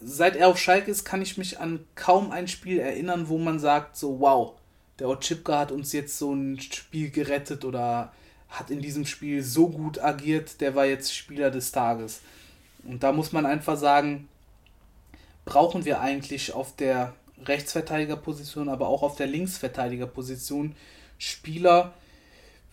seit 0.01 0.35
er 0.35 0.47
auf 0.47 0.57
Schalke 0.57 0.91
ist, 0.91 1.03
kann 1.03 1.21
ich 1.21 1.37
mich 1.37 1.59
an 1.59 1.85
kaum 1.95 2.31
ein 2.31 2.47
Spiel 2.47 2.79
erinnern, 2.79 3.27
wo 3.27 3.37
man 3.37 3.59
sagt 3.59 3.97
so, 3.97 4.19
wow, 4.19 4.53
der 4.99 5.09
Otschipka 5.09 5.59
hat 5.59 5.71
uns 5.71 5.91
jetzt 5.93 6.17
so 6.17 6.33
ein 6.33 6.59
Spiel 6.59 7.09
gerettet 7.09 7.65
oder 7.65 8.11
hat 8.49 8.71
in 8.71 8.81
diesem 8.81 9.05
Spiel 9.05 9.43
so 9.43 9.69
gut 9.69 9.99
agiert, 9.99 10.59
der 10.61 10.75
war 10.75 10.85
jetzt 10.85 11.15
Spieler 11.15 11.51
des 11.51 11.71
Tages. 11.71 12.21
Und 12.83 13.03
da 13.03 13.11
muss 13.11 13.31
man 13.31 13.45
einfach 13.45 13.77
sagen, 13.77 14.27
brauchen 15.45 15.85
wir 15.85 16.01
eigentlich 16.01 16.53
auf 16.53 16.75
der 16.75 17.13
Rechtsverteidigerposition, 17.45 18.69
aber 18.69 18.87
auch 18.87 19.03
auf 19.03 19.15
der 19.15 19.27
Linksverteidigerposition 19.27 20.75
Spieler, 21.17 21.93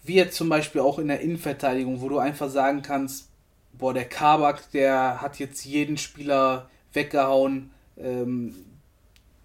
wie 0.05 0.15
jetzt 0.15 0.37
zum 0.37 0.49
Beispiel 0.49 0.81
auch 0.81 0.99
in 0.99 1.09
der 1.09 1.21
Innenverteidigung, 1.21 2.01
wo 2.01 2.09
du 2.09 2.19
einfach 2.19 2.49
sagen 2.49 2.83
kannst, 2.83 3.29
boah, 3.73 3.93
der 3.93 4.09
Kabak, 4.09 4.71
der 4.73 5.21
hat 5.21 5.39
jetzt 5.39 5.65
jeden 5.65 5.97
Spieler 5.97 6.71
weggehauen, 6.93 7.71
ähm, 7.99 8.55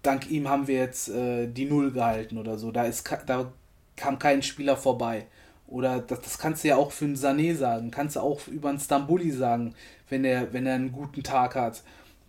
dank 0.02 0.30
ihm 0.30 0.48
haben 0.48 0.66
wir 0.66 0.76
jetzt 0.76 1.08
äh, 1.08 1.46
die 1.46 1.64
Null 1.64 1.92
gehalten 1.92 2.38
oder 2.38 2.58
so. 2.58 2.70
Da, 2.70 2.84
ist, 2.84 3.08
da 3.26 3.52
kam 3.96 4.18
kein 4.18 4.42
Spieler 4.42 4.76
vorbei. 4.76 5.26
Oder 5.66 6.00
das, 6.00 6.20
das 6.20 6.38
kannst 6.38 6.64
du 6.64 6.68
ja 6.68 6.76
auch 6.76 6.92
für 6.92 7.06
einen 7.06 7.16
Sané 7.16 7.54
sagen, 7.54 7.90
kannst 7.90 8.16
du 8.16 8.20
auch 8.20 8.46
über 8.48 8.68
einen 8.68 8.80
Stambuli 8.80 9.30
sagen, 9.30 9.74
wenn 10.08 10.24
er, 10.24 10.52
wenn 10.52 10.66
er 10.66 10.74
einen 10.74 10.92
guten 10.92 11.22
Tag 11.22 11.54
hat 11.54 11.82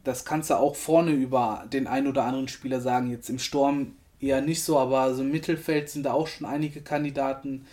das 0.03 0.25
kannst 0.25 0.49
du 0.49 0.55
auch 0.55 0.75
vorne 0.75 1.11
über 1.11 1.65
den 1.71 1.87
einen 1.87 2.07
oder 2.07 2.25
anderen 2.25 2.47
Spieler 2.47 2.81
sagen. 2.81 3.09
Jetzt 3.09 3.29
im 3.29 3.39
Sturm 3.39 3.93
eher 4.19 4.41
nicht 4.41 4.63
so, 4.63 4.77
aber 4.77 5.13
so 5.13 5.21
im 5.21 5.31
Mittelfeld 5.31 5.89
sind 5.89 6.03
da 6.03 6.13
auch 6.13 6.27
schon 6.27 6.47
einige 6.47 6.81
Kandidaten. 6.81 7.65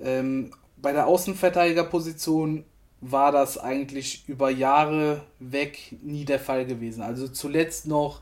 Ähm, 0.00 0.52
bei 0.76 0.92
der 0.92 1.06
Außenverteidigerposition 1.06 2.64
war 3.00 3.32
das 3.32 3.58
eigentlich 3.58 4.24
über 4.28 4.50
Jahre 4.50 5.22
weg 5.38 5.96
nie 6.02 6.24
der 6.24 6.40
Fall 6.40 6.66
gewesen. 6.66 7.02
Also 7.02 7.28
zuletzt 7.28 7.86
noch, 7.86 8.20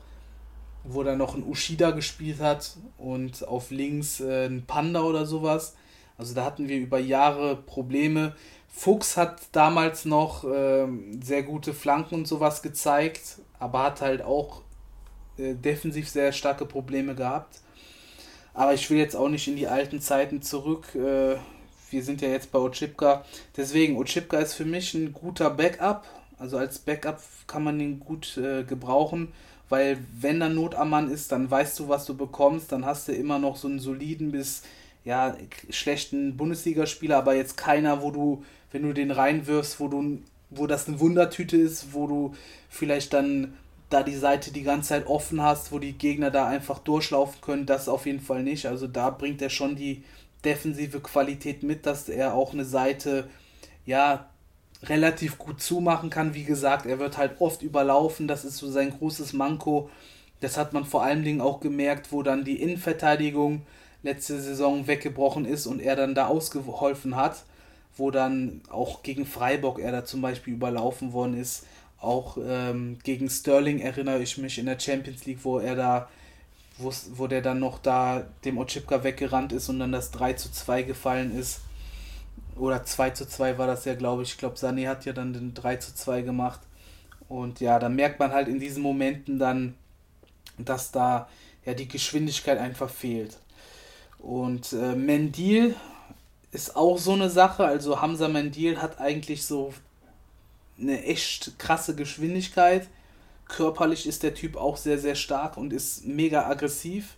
wo 0.83 1.03
da 1.03 1.15
noch 1.15 1.35
ein 1.35 1.43
Ushida 1.43 1.91
gespielt 1.91 2.39
hat 2.39 2.77
und 2.97 3.47
auf 3.47 3.71
links 3.71 4.19
äh, 4.19 4.45
ein 4.45 4.65
Panda 4.65 5.01
oder 5.01 5.25
sowas. 5.25 5.75
Also 6.17 6.33
da 6.33 6.45
hatten 6.45 6.69
wir 6.69 6.77
über 6.77 6.99
Jahre 6.99 7.55
Probleme. 7.55 8.35
Fuchs 8.77 9.15
hat 9.15 9.41
damals 9.53 10.03
noch 10.03 10.43
äh, 10.43 10.85
sehr 11.23 11.43
gute 11.43 11.73
Flanken 11.73 12.15
und 12.15 12.27
sowas 12.27 12.61
gezeigt, 12.61 13.39
aber 13.57 13.83
hat 13.83 14.01
halt 14.01 14.21
auch 14.21 14.61
äh, 15.37 15.53
defensiv 15.55 16.09
sehr 16.09 16.33
starke 16.33 16.65
Probleme 16.65 17.15
gehabt. 17.15 17.61
Aber 18.53 18.73
ich 18.73 18.89
will 18.89 18.97
jetzt 18.97 19.15
auch 19.15 19.29
nicht 19.29 19.47
in 19.47 19.55
die 19.55 19.69
alten 19.69 20.01
Zeiten 20.01 20.41
zurück. 20.41 20.93
Äh, 20.93 21.37
wir 21.89 22.03
sind 22.03 22.21
ja 22.21 22.27
jetzt 22.27 22.51
bei 22.51 22.59
Ochipka. 22.59 23.23
Deswegen, 23.55 23.97
Ochipka 23.97 24.37
ist 24.39 24.55
für 24.55 24.65
mich 24.65 24.93
ein 24.93 25.13
guter 25.13 25.49
Backup. 25.49 26.05
Also 26.37 26.57
als 26.57 26.77
Backup 26.77 27.21
kann 27.47 27.63
man 27.63 27.79
ihn 27.79 28.01
gut 28.01 28.37
äh, 28.37 28.65
gebrauchen, 28.65 29.31
weil 29.69 29.97
wenn 30.19 30.41
da 30.41 30.49
Not 30.49 30.75
am 30.75 30.89
Mann 30.89 31.09
ist, 31.09 31.31
dann 31.31 31.49
weißt 31.49 31.79
du, 31.79 31.87
was 31.87 32.05
du 32.05 32.15
bekommst. 32.15 32.73
Dann 32.73 32.85
hast 32.85 33.07
du 33.07 33.13
immer 33.13 33.39
noch 33.39 33.55
so 33.55 33.69
einen 33.69 33.79
soliden 33.79 34.33
bis 34.33 34.63
ja, 35.05 35.37
schlechten 35.69 36.35
Bundesligaspieler, 36.35 37.17
aber 37.17 37.35
jetzt 37.35 37.55
keiner, 37.55 38.01
wo 38.01 38.11
du 38.11 38.43
wenn 38.75 38.83
du 38.83 38.93
den 38.93 39.11
reinwirfst, 39.11 39.79
wo 39.79 39.87
du 39.87 40.19
wo 40.49 40.67
das 40.67 40.87
eine 40.87 40.99
Wundertüte 40.99 41.55
ist, 41.55 41.93
wo 41.93 42.07
du 42.07 42.35
vielleicht 42.69 43.13
dann 43.13 43.53
da 43.89 44.03
die 44.03 44.15
Seite 44.15 44.51
die 44.51 44.63
ganze 44.63 44.89
Zeit 44.89 45.07
offen 45.07 45.41
hast, 45.41 45.71
wo 45.71 45.79
die 45.79 45.93
Gegner 45.93 46.29
da 46.29 46.47
einfach 46.47 46.79
durchlaufen 46.79 47.39
können, 47.39 47.65
das 47.65 47.87
auf 47.87 48.05
jeden 48.05 48.19
Fall 48.19 48.43
nicht. 48.43 48.65
Also 48.65 48.87
da 48.87 49.11
bringt 49.11 49.41
er 49.41 49.49
schon 49.49 49.77
die 49.77 50.03
defensive 50.43 50.99
Qualität 50.99 51.63
mit, 51.63 51.85
dass 51.85 52.09
er 52.09 52.33
auch 52.33 52.51
eine 52.51 52.65
Seite 52.65 53.29
ja 53.85 54.29
relativ 54.83 55.37
gut 55.37 55.61
zumachen 55.61 56.09
kann. 56.09 56.33
Wie 56.33 56.43
gesagt, 56.43 56.85
er 56.85 56.99
wird 56.99 57.17
halt 57.17 57.39
oft 57.39 57.61
überlaufen, 57.61 58.27
das 58.27 58.43
ist 58.43 58.57
so 58.57 58.69
sein 58.69 58.91
großes 58.91 59.31
Manko. 59.31 59.89
Das 60.41 60.57
hat 60.57 60.73
man 60.73 60.83
vor 60.83 61.01
allen 61.01 61.23
Dingen 61.23 61.39
auch 61.39 61.61
gemerkt, 61.61 62.11
wo 62.11 62.23
dann 62.23 62.43
die 62.43 62.61
Innenverteidigung 62.61 63.61
letzte 64.03 64.41
Saison 64.41 64.85
weggebrochen 64.85 65.45
ist 65.45 65.65
und 65.65 65.79
er 65.79 65.95
dann 65.95 66.13
da 66.13 66.27
ausgeholfen 66.27 67.15
hat 67.15 67.45
wo 67.95 68.11
dann 68.11 68.61
auch 68.69 69.03
gegen 69.03 69.25
Freiburg 69.25 69.79
er 69.79 69.91
da 69.91 70.05
zum 70.05 70.21
Beispiel 70.21 70.53
überlaufen 70.53 71.13
worden 71.13 71.39
ist. 71.39 71.65
Auch 71.99 72.37
ähm, 72.45 72.99
gegen 73.03 73.29
Sterling 73.29 73.79
erinnere 73.79 74.21
ich 74.21 74.37
mich 74.37 74.57
in 74.57 74.65
der 74.65 74.79
Champions 74.79 75.25
League, 75.25 75.39
wo 75.43 75.59
er 75.59 75.75
da, 75.75 76.09
wo 76.77 77.27
der 77.27 77.41
dann 77.41 77.59
noch 77.59 77.79
da 77.79 78.25
dem 78.43 78.57
Ochipka 78.57 79.03
weggerannt 79.03 79.53
ist 79.53 79.69
und 79.69 79.79
dann 79.79 79.91
das 79.91 80.11
3 80.11 80.33
zu 80.33 80.51
2 80.51 80.83
gefallen 80.83 81.35
ist. 81.37 81.61
Oder 82.57 82.83
2 82.83 83.09
zu 83.11 83.27
2 83.27 83.57
war 83.57 83.67
das 83.67 83.85
ja, 83.85 83.95
glaube 83.95 84.23
ich. 84.23 84.31
Ich 84.31 84.37
glaube, 84.37 84.55
Sané 84.55 84.87
hat 84.87 85.05
ja 85.05 85.13
dann 85.13 85.33
den 85.33 85.53
3 85.53 85.77
zu 85.77 85.95
2 85.95 86.21
gemacht. 86.21 86.61
Und 87.27 87.59
ja, 87.59 87.79
da 87.79 87.89
merkt 87.89 88.19
man 88.19 88.31
halt 88.31 88.47
in 88.47 88.59
diesen 88.59 88.83
Momenten 88.83 89.39
dann, 89.39 89.75
dass 90.57 90.91
da 90.91 91.27
ja 91.65 91.73
die 91.73 91.87
Geschwindigkeit 91.87 92.57
einfach 92.57 92.89
fehlt. 92.89 93.37
Und 94.19 94.73
äh, 94.73 94.95
Mendil 94.95 95.75
ist 96.55 96.75
auch 96.75 96.97
so 96.97 97.13
eine 97.13 97.29
Sache. 97.29 97.65
Also 97.65 98.01
Hamza 98.01 98.27
Mendil 98.27 98.81
hat 98.81 98.99
eigentlich 98.99 99.45
so 99.45 99.73
eine 100.79 101.03
echt 101.03 101.59
krasse 101.59 101.95
Geschwindigkeit. 101.95 102.87
Körperlich 103.47 104.07
ist 104.07 104.23
der 104.23 104.33
Typ 104.33 104.57
auch 104.57 104.77
sehr, 104.77 104.97
sehr 104.97 105.15
stark 105.15 105.57
und 105.57 105.71
ist 105.71 106.05
mega 106.05 106.47
aggressiv. 106.47 107.15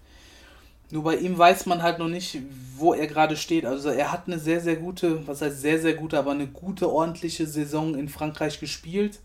Nur 0.90 1.04
bei 1.04 1.18
ihm 1.18 1.38
weiß 1.38 1.66
man 1.66 1.84
halt 1.84 2.00
noch 2.00 2.08
nicht, 2.08 2.40
wo 2.76 2.94
er 2.94 3.08
gerade 3.08 3.38
steht. 3.38 3.66
Also 3.66 3.90
er 3.90 4.12
hat 4.12 4.28
eine 4.28 4.40
sehr, 4.40 4.62
sehr 4.62 4.78
gute, 4.78 5.26
was 5.28 5.42
heißt 5.42 5.62
sehr, 5.62 5.80
sehr 5.80 5.94
gute, 5.94 6.18
aber 6.18 6.32
eine 6.32 6.48
gute, 6.48 6.90
ordentliche 6.90 7.46
Saison 7.46 7.96
in 7.96 8.10
Frankreich 8.10 8.60
gespielt. 8.60 9.20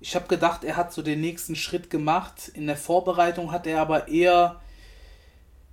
Ich 0.00 0.14
habe 0.14 0.28
gedacht, 0.28 0.64
er 0.64 0.76
hat 0.76 0.92
so 0.92 1.02
den 1.02 1.20
nächsten 1.20 1.56
Schritt 1.56 1.90
gemacht. 1.90 2.50
In 2.54 2.66
der 2.66 2.76
Vorbereitung 2.76 3.50
hat 3.50 3.66
er 3.66 3.80
aber 3.80 4.08
eher 4.08 4.60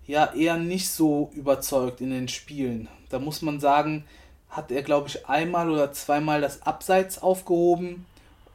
ja 0.08 0.34
eher 0.34 0.58
nicht 0.58 0.90
so 0.90 1.32
überzeugt 1.34 2.02
in 2.02 2.12
den 2.12 2.28
Spielen. 2.28 2.88
Da 3.10 3.20
muss 3.20 3.42
man 3.42 3.60
sagen, 3.60 4.06
hat 4.50 4.72
er, 4.72 4.84
glaube 4.84 5.10
ich, 5.10 5.28
einmal 5.28 5.70
oder 5.70 5.92
zweimal 5.92 6.42
das 6.42 6.62
Abseits 6.62 7.22
aufgehoben 7.22 8.06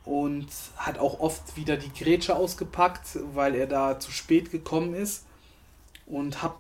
und 0.04 0.48
hat 0.76 0.98
auch 0.98 1.20
oft 1.20 1.56
wieder 1.56 1.76
die 1.76 1.92
Grätsche 1.92 2.36
ausgepackt, 2.36 3.18
weil 3.34 3.54
er 3.54 3.66
da 3.66 3.98
zu 3.98 4.10
spät 4.10 4.50
gekommen 4.50 4.94
ist 4.94 5.26
und 6.06 6.42
habe 6.42 6.56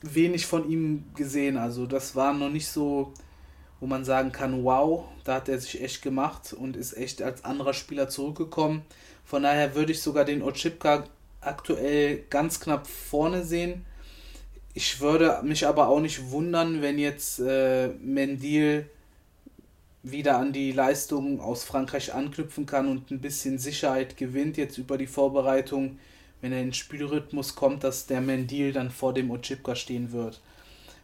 wenig 0.00 0.46
von 0.46 0.68
ihm 0.70 1.04
gesehen. 1.14 1.56
Also 1.56 1.86
das 1.86 2.14
war 2.14 2.32
noch 2.32 2.50
nicht 2.50 2.68
so, 2.68 3.12
wo 3.80 3.86
man 3.86 4.04
sagen 4.04 4.32
kann, 4.32 4.64
wow, 4.64 5.04
da 5.24 5.34
hat 5.34 5.48
er 5.48 5.58
sich 5.58 5.82
echt 5.82 6.02
gemacht 6.02 6.52
und 6.52 6.76
ist 6.76 6.96
echt 6.96 7.20
als 7.22 7.44
anderer 7.44 7.74
Spieler 7.74 8.08
zurückgekommen. 8.08 8.82
Von 9.24 9.42
daher 9.42 9.74
würde 9.74 9.92
ich 9.92 10.02
sogar 10.02 10.24
den 10.24 10.42
Ochipka 10.42 11.04
aktuell 11.40 12.24
ganz 12.30 12.60
knapp 12.60 12.86
vorne 12.86 13.44
sehen. 13.44 13.84
Ich 14.80 15.00
würde 15.00 15.40
mich 15.42 15.66
aber 15.66 15.88
auch 15.88 15.98
nicht 15.98 16.30
wundern, 16.30 16.82
wenn 16.82 17.00
jetzt 17.00 17.40
äh, 17.40 17.88
Mendil 18.00 18.88
wieder 20.04 20.38
an 20.38 20.52
die 20.52 20.70
Leistungen 20.70 21.40
aus 21.40 21.64
Frankreich 21.64 22.14
anknüpfen 22.14 22.64
kann 22.64 22.86
und 22.86 23.10
ein 23.10 23.20
bisschen 23.20 23.58
Sicherheit 23.58 24.16
gewinnt 24.16 24.56
jetzt 24.56 24.78
über 24.78 24.96
die 24.96 25.08
Vorbereitung, 25.08 25.98
wenn 26.40 26.52
er 26.52 26.62
in 26.62 26.72
Spielrhythmus 26.72 27.56
kommt, 27.56 27.82
dass 27.82 28.06
der 28.06 28.20
Mendil 28.20 28.72
dann 28.72 28.92
vor 28.92 29.12
dem 29.12 29.32
Ochipka 29.32 29.74
stehen 29.74 30.12
wird. 30.12 30.40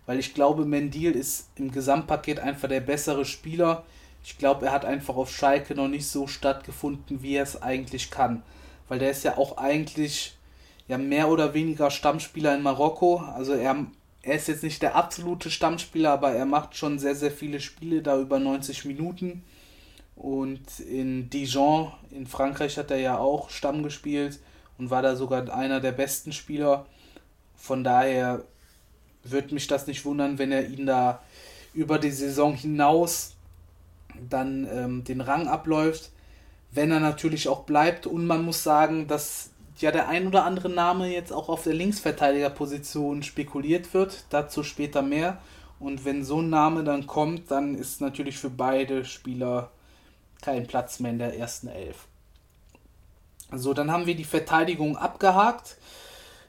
Weil 0.06 0.20
ich 0.20 0.34
glaube, 0.34 0.64
Mendil 0.66 1.10
ist 1.10 1.48
im 1.56 1.72
Gesamtpaket 1.72 2.38
einfach 2.38 2.68
der 2.68 2.78
bessere 2.78 3.24
Spieler. 3.24 3.84
Ich 4.22 4.38
glaube, 4.38 4.66
er 4.66 4.72
hat 4.72 4.84
einfach 4.84 5.16
auf 5.16 5.34
Schalke 5.34 5.74
noch 5.74 5.88
nicht 5.88 6.06
so 6.06 6.28
stattgefunden, 6.28 7.24
wie 7.24 7.34
er 7.34 7.42
es 7.42 7.60
eigentlich 7.60 8.12
kann. 8.12 8.44
Weil 8.88 9.00
der 9.00 9.10
ist 9.10 9.24
ja 9.24 9.36
auch 9.36 9.56
eigentlich 9.56 10.33
ja 10.88 10.98
mehr 10.98 11.28
oder 11.28 11.54
weniger 11.54 11.90
Stammspieler 11.90 12.54
in 12.54 12.62
Marokko. 12.62 13.16
Also 13.18 13.52
er 13.52 13.86
er 14.24 14.36
ist 14.36 14.48
jetzt 14.48 14.62
nicht 14.62 14.80
der 14.80 14.96
absolute 14.96 15.50
Stammspieler, 15.50 16.10
aber 16.10 16.32
er 16.32 16.46
macht 16.46 16.76
schon 16.76 16.98
sehr, 16.98 17.14
sehr 17.14 17.30
viele 17.30 17.60
Spiele, 17.60 18.00
da 18.00 18.18
über 18.18 18.38
90 18.38 18.86
Minuten. 18.86 19.44
Und 20.16 20.80
in 20.80 21.28
Dijon, 21.28 21.92
in 22.10 22.26
Frankreich, 22.26 22.78
hat 22.78 22.90
er 22.90 22.98
ja 22.98 23.18
auch 23.18 23.50
Stamm 23.50 23.82
gespielt 23.82 24.40
und 24.78 24.90
war 24.90 25.02
da 25.02 25.14
sogar 25.14 25.54
einer 25.54 25.80
der 25.80 25.92
besten 25.92 26.32
Spieler. 26.32 26.86
Von 27.54 27.84
daher 27.84 28.44
würde 29.24 29.52
mich 29.52 29.66
das 29.66 29.86
nicht 29.86 30.04
wundern, 30.06 30.38
wenn 30.38 30.52
er 30.52 30.68
ihn 30.68 30.86
da 30.86 31.22
über 31.74 31.98
die 31.98 32.10
Saison 32.10 32.54
hinaus 32.54 33.34
dann 34.30 34.66
ähm, 34.72 35.04
den 35.04 35.20
Rang 35.20 35.48
abläuft. 35.48 36.10
Wenn 36.70 36.90
er 36.90 37.00
natürlich 37.00 37.48
auch 37.48 37.64
bleibt 37.64 38.06
und 38.06 38.26
man 38.26 38.44
muss 38.44 38.62
sagen, 38.62 39.06
dass 39.06 39.50
ja 39.82 39.90
der 39.90 40.08
ein 40.08 40.26
oder 40.26 40.44
andere 40.44 40.68
Name 40.68 41.12
jetzt 41.12 41.32
auch 41.32 41.48
auf 41.48 41.64
der 41.64 41.74
Linksverteidigerposition 41.74 43.22
spekuliert 43.22 43.94
wird. 43.94 44.24
Dazu 44.30 44.62
später 44.62 45.02
mehr. 45.02 45.38
Und 45.80 46.04
wenn 46.04 46.24
so 46.24 46.40
ein 46.40 46.50
Name 46.50 46.84
dann 46.84 47.06
kommt, 47.06 47.50
dann 47.50 47.74
ist 47.74 48.00
natürlich 48.00 48.38
für 48.38 48.50
beide 48.50 49.04
Spieler 49.04 49.70
kein 50.40 50.66
Platz 50.66 51.00
mehr 51.00 51.12
in 51.12 51.18
der 51.18 51.36
ersten 51.36 51.68
Elf. 51.68 52.06
So, 53.52 53.74
dann 53.74 53.90
haben 53.90 54.06
wir 54.06 54.14
die 54.14 54.24
Verteidigung 54.24 54.96
abgehakt. 54.96 55.76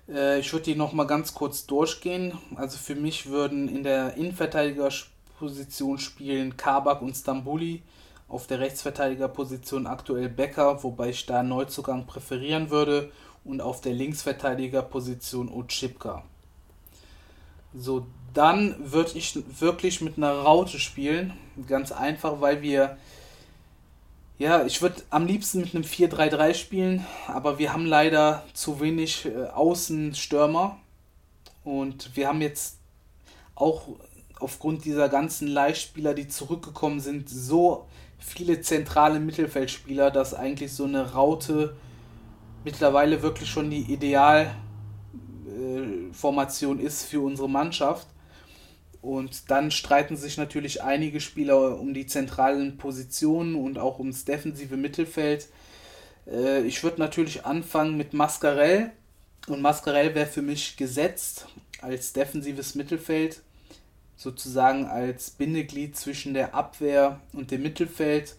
Äh, 0.07 0.39
ich 0.39 0.51
würde 0.53 0.65
die 0.65 0.75
nochmal 0.75 1.07
ganz 1.07 1.33
kurz 1.33 1.65
durchgehen. 1.65 2.37
Also 2.55 2.77
für 2.77 2.95
mich 2.95 3.27
würden 3.27 3.67
in 3.67 3.83
der 3.83 4.15
Innenverteidigerposition 4.15 5.99
spielen 5.99 6.57
Kabak 6.57 7.01
und 7.01 7.15
Stambuli. 7.15 7.81
Auf 8.27 8.47
der 8.47 8.59
Rechtsverteidigerposition 8.59 9.87
aktuell 9.87 10.29
Becker, 10.29 10.83
wobei 10.83 11.09
ich 11.09 11.25
da 11.25 11.43
Neuzugang 11.43 12.05
präferieren 12.07 12.69
würde. 12.69 13.11
Und 13.43 13.61
auf 13.61 13.81
der 13.81 13.93
Linksverteidigerposition 13.93 15.49
Otschipka. 15.49 16.23
So, 17.75 18.07
dann 18.33 18.75
würde 18.91 19.17
ich 19.17 19.37
wirklich 19.59 20.01
mit 20.01 20.17
einer 20.17 20.31
Raute 20.31 20.79
spielen. 20.79 21.33
Ganz 21.67 21.91
einfach, 21.91 22.41
weil 22.41 22.61
wir. 22.61 22.97
Ja, 24.37 24.65
ich 24.65 24.81
würde 24.81 25.01
am 25.11 25.27
liebsten 25.27 25.61
mit 25.61 25.73
einem 25.73 25.85
4-3-3 25.85 26.53
spielen, 26.55 27.05
aber 27.27 27.57
wir 27.57 27.71
haben 27.71 27.85
leider 27.85 28.43
zu 28.53 28.81
wenig 28.81 29.25
äh, 29.25 29.45
Außenstürmer. 29.45 30.77
Und 31.63 32.15
wir 32.17 32.27
haben 32.27 32.41
jetzt 32.41 32.77
auch 33.55 33.87
aufgrund 34.39 34.83
dieser 34.83 35.07
ganzen 35.07 35.47
Leihspieler, 35.47 36.13
die 36.13 36.27
zurückgekommen 36.27 36.99
sind, 36.99 37.29
so 37.29 37.87
viele 38.19 38.61
zentrale 38.61 39.19
Mittelfeldspieler, 39.19 40.11
dass 40.11 40.33
eigentlich 40.33 40.71
so 40.73 40.85
eine 40.85 41.13
Raute 41.13 41.75
mittlerweile 42.63 43.21
wirklich 43.21 43.49
schon 43.49 43.69
die 43.69 43.93
Idealformation 43.93 46.79
äh, 46.79 46.83
ist 46.83 47.03
für 47.05 47.21
unsere 47.21 47.49
Mannschaft. 47.49 48.07
Und 49.01 49.51
dann 49.51 49.69
streiten 49.69 50.17
sich 50.17 50.37
natürlich 50.37 50.81
einige 50.81 51.21
Spieler 51.21 51.79
um 51.79 51.93
die 51.93 52.07
zentralen 52.07 52.77
Positionen 52.77 53.53
und 53.53 53.77
auch 53.77 53.99
ums 53.99 54.25
defensive 54.25 54.77
Mittelfeld. 54.77 55.47
Äh, 56.27 56.63
ich 56.63 56.83
würde 56.83 56.99
natürlich 56.99 57.45
anfangen 57.45 57.97
mit 57.97 58.13
Mascarell. 58.13 58.91
Und 59.47 59.61
Mascarell 59.61 60.15
wäre 60.15 60.25
für 60.25 60.41
mich 60.41 60.75
gesetzt 60.75 61.47
als 61.81 62.13
defensives 62.13 62.73
Mittelfeld 62.73 63.43
sozusagen 64.15 64.85
als 64.85 65.31
Bindeglied 65.31 65.95
zwischen 65.95 66.33
der 66.33 66.53
Abwehr 66.55 67.19
und 67.33 67.51
dem 67.51 67.63
Mittelfeld. 67.63 68.35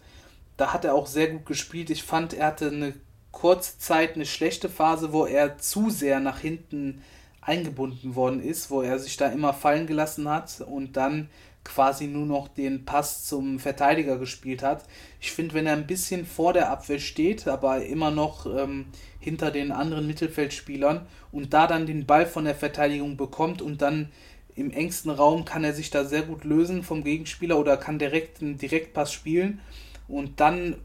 Da 0.57 0.73
hat 0.73 0.85
er 0.85 0.95
auch 0.95 1.07
sehr 1.07 1.29
gut 1.29 1.45
gespielt. 1.45 1.89
Ich 1.89 2.03
fand, 2.03 2.33
er 2.33 2.47
hatte 2.47 2.67
eine 2.67 2.93
kurze 3.31 3.77
Zeit 3.77 4.15
eine 4.15 4.25
schlechte 4.25 4.69
Phase, 4.69 5.13
wo 5.13 5.25
er 5.25 5.59
zu 5.59 5.89
sehr 5.89 6.19
nach 6.19 6.39
hinten 6.39 7.03
eingebunden 7.41 8.15
worden 8.15 8.41
ist, 8.41 8.71
wo 8.71 8.81
er 8.81 8.99
sich 8.99 9.15
da 9.15 9.27
immer 9.27 9.53
fallen 9.53 9.87
gelassen 9.87 10.27
hat 10.27 10.61
und 10.61 10.97
dann 10.97 11.29
quasi 11.63 12.07
nur 12.07 12.25
noch 12.25 12.47
den 12.47 12.85
Pass 12.85 13.25
zum 13.25 13.59
Verteidiger 13.59 14.17
gespielt 14.17 14.63
hat. 14.63 14.85
Ich 15.19 15.31
finde, 15.31 15.53
wenn 15.53 15.67
er 15.67 15.73
ein 15.73 15.87
bisschen 15.87 16.25
vor 16.25 16.53
der 16.53 16.69
Abwehr 16.71 16.99
steht, 16.99 17.47
aber 17.47 17.85
immer 17.85 18.09
noch 18.09 18.45
ähm, 18.45 18.85
hinter 19.19 19.51
den 19.51 19.71
anderen 19.71 20.07
Mittelfeldspielern 20.07 21.05
und 21.31 21.53
da 21.53 21.67
dann 21.67 21.85
den 21.85 22.05
Ball 22.05 22.25
von 22.25 22.45
der 22.45 22.55
Verteidigung 22.55 23.17
bekommt 23.17 23.61
und 23.61 23.81
dann 23.81 24.11
im 24.57 24.71
engsten 24.71 25.11
Raum 25.11 25.45
kann 25.45 25.63
er 25.63 25.73
sich 25.73 25.91
da 25.91 26.03
sehr 26.03 26.23
gut 26.23 26.43
lösen 26.43 26.83
vom 26.83 27.03
Gegenspieler 27.03 27.59
oder 27.59 27.77
kann 27.77 27.99
direkt 27.99 28.41
einen 28.41 28.57
Direktpass 28.57 29.13
spielen. 29.13 29.61
Und 30.07 30.39
dann 30.39 30.77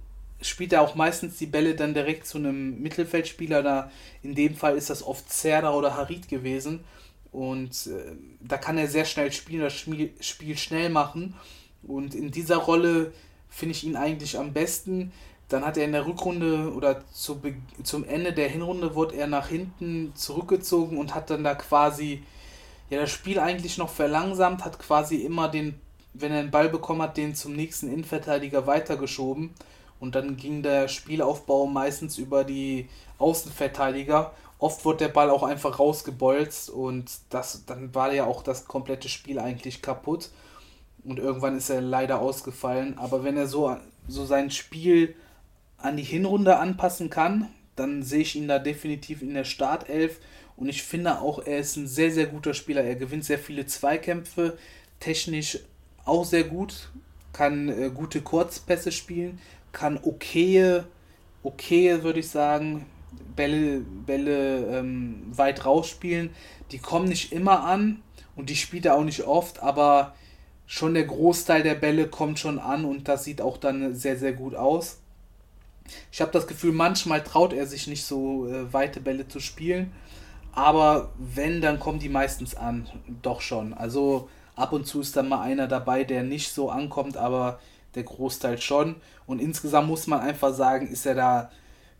spielt 0.43 0.75
er 0.75 0.83
auch 0.83 0.95
meistens 0.95 1.39
die 1.39 1.47
Bälle 1.47 1.75
dann 1.75 1.95
direkt 1.95 2.27
zu 2.27 2.37
einem 2.37 2.83
Mittelfeldspieler. 2.83 3.63
Da 3.63 3.91
in 4.23 4.35
dem 4.35 4.57
Fall 4.57 4.77
ist 4.77 4.91
das 4.91 5.03
oft 5.03 5.31
Zerda 5.33 5.73
oder 5.73 5.97
Harid 5.97 6.29
gewesen. 6.29 6.81
Und 7.31 7.87
äh, 7.87 8.13
da 8.41 8.59
kann 8.59 8.77
er 8.77 8.89
sehr 8.89 9.07
schnell 9.07 9.33
spielen, 9.33 9.63
das 9.63 9.73
Spiel, 9.73 10.13
Spiel 10.21 10.59
schnell 10.59 10.91
machen. 10.91 11.35
Und 11.83 12.15
in 12.15 12.31
dieser 12.31 12.59
Rolle 12.59 13.13
finde 13.49 13.73
ich 13.73 13.85
ihn 13.85 13.97
eigentlich 13.97 14.39
am 14.39 14.53
besten. 14.53 15.13
Dann 15.49 15.65
hat 15.65 15.79
er 15.79 15.87
in 15.87 15.93
der 15.93 16.07
Rückrunde 16.07 16.75
oder 16.75 17.03
zu, 17.11 17.41
zum 17.83 18.05
Ende 18.05 18.35
der 18.35 18.51
Hinrunde 18.51 18.95
wurde 18.95 19.17
er 19.17 19.29
nach 19.29 19.49
hinten 19.49 20.13
zurückgezogen 20.15 20.99
und 20.99 21.15
hat 21.15 21.31
dann 21.31 21.43
da 21.43 21.55
quasi 21.55 22.23
ja 22.93 23.01
das 23.01 23.11
Spiel 23.11 23.39
eigentlich 23.39 23.79
noch 23.79 23.89
verlangsamt, 23.89 24.65
hat 24.65 24.79
quasi 24.79 25.17
immer 25.17 25.49
den, 25.49 25.81
wenn 26.15 26.33
er 26.33 26.43
den 26.43 26.51
Ball 26.51 26.69
bekommen 26.69 27.03
hat, 27.03 27.17
den 27.17 27.35
zum 27.35 27.55
nächsten 27.55 27.89
Innenverteidiger 27.89 28.67
weitergeschoben. 28.67 29.51
Und 29.99 30.15
dann 30.15 30.37
ging 30.37 30.63
der 30.63 30.89
Spielaufbau 30.89 31.67
meistens 31.67 32.19
über 32.19 32.45
die 32.45 32.89
Außenverteidiger. 33.19 34.33
Oft 34.59 34.85
wurde 34.85 34.99
der 34.99 35.09
Ball 35.09 35.31
auch 35.31 35.43
einfach 35.43 35.79
rausgebolzt 35.79 36.71
und 36.71 37.11
das, 37.31 37.65
dann 37.67 37.95
war 37.95 38.13
ja 38.13 38.27
auch 38.27 38.43
das 38.43 38.67
komplette 38.67 39.09
Spiel 39.09 39.39
eigentlich 39.39 39.81
kaputt. 39.81 40.31
Und 41.05 41.19
irgendwann 41.19 41.57
ist 41.57 41.71
er 41.71 41.81
leider 41.81 42.21
ausgefallen. 42.21 42.99
Aber 42.99 43.25
wenn 43.25 43.37
er 43.37 43.47
so, 43.47 43.77
so 44.07 44.25
sein 44.25 44.51
Spiel 44.51 45.17
an 45.79 45.97
die 45.97 46.05
Hinrunde 46.05 46.59
anpassen 46.59 47.11
kann, 47.11 47.49
dann 47.75 48.03
sehe 48.03 48.21
ich 48.21 48.37
ihn 48.37 48.49
da 48.49 48.59
definitiv 48.59 49.23
in 49.23 49.35
der 49.35 49.45
Startelf 49.45 50.21
und 50.63 50.69
ich 50.69 50.85
finde 50.85 51.21
auch, 51.21 51.45
er 51.45 51.59
ist 51.59 51.75
ein 51.75 51.89
sehr, 51.89 52.13
sehr 52.13 52.27
guter 52.27 52.55
Spieler. 52.55 52.85
Er 52.85 52.95
gewinnt 52.95 53.25
sehr 53.25 53.41
viele 53.41 53.67
Zweikämpfe, 53.67 54.57
technisch 55.01 55.59
auch 56.05 56.25
sehr 56.25 56.45
gut, 56.45 56.89
kann 57.33 57.69
äh, 57.69 57.91
gute 57.93 58.21
Kurzpässe 58.21 58.93
spielen, 58.93 59.41
kann 59.73 59.99
okaye, 60.01 60.85
okaye 61.43 62.05
würde 62.05 62.21
ich 62.21 62.29
sagen, 62.29 62.87
Bälle, 63.35 63.81
Bälle 63.81 64.79
ähm, 64.79 65.25
weit 65.33 65.67
rausspielen. 65.67 66.31
Die 66.71 66.79
kommen 66.79 67.09
nicht 67.09 67.33
immer 67.33 67.65
an 67.65 68.01
und 68.37 68.49
die 68.49 68.55
spielt 68.55 68.87
er 68.87 68.95
auch 68.95 69.03
nicht 69.03 69.25
oft, 69.25 69.65
aber 69.65 70.15
schon 70.69 70.95
der 70.95 71.07
Großteil 71.07 71.65
der 71.65 71.75
Bälle 71.75 72.07
kommt 72.07 72.39
schon 72.39 72.61
an 72.61 72.85
und 72.85 73.09
das 73.09 73.25
sieht 73.25 73.41
auch 73.41 73.57
dann 73.57 73.97
sehr, 73.97 74.17
sehr 74.17 74.33
gut 74.33 74.55
aus. 74.55 75.01
Ich 76.13 76.21
habe 76.21 76.31
das 76.31 76.47
Gefühl, 76.47 76.71
manchmal 76.71 77.25
traut 77.25 77.53
er 77.53 77.67
sich 77.67 77.89
nicht 77.89 78.05
so 78.05 78.47
äh, 78.47 78.73
weite 78.73 79.01
Bälle 79.01 79.27
zu 79.27 79.41
spielen. 79.41 79.91
Aber 80.53 81.11
wenn, 81.19 81.61
dann 81.61 81.81
kommen 81.81 81.99
die 81.99 82.09
meistens 82.09 82.55
an. 82.55 82.87
Doch 83.23 83.41
schon. 83.41 83.73
Also 83.73 84.29
ab 84.55 84.73
und 84.73 84.87
zu 84.87 85.01
ist 85.01 85.17
dann 85.17 85.29
mal 85.29 85.41
einer 85.41 85.67
dabei, 85.67 86.05
der 86.05 86.23
nicht 86.23 86.53
so 86.53 86.71
ankommt, 86.71 87.17
aber 87.17 87.59
der 87.95 88.03
Großteil 88.05 88.61
schon. 88.61 88.97
Und 89.27 89.41
insgesamt 89.41 89.89
muss 89.89 90.07
man 90.07 90.21
einfach 90.21 90.55
sagen, 90.55 90.89
ist 90.89 91.07
er 91.07 91.15
da, 91.15 91.51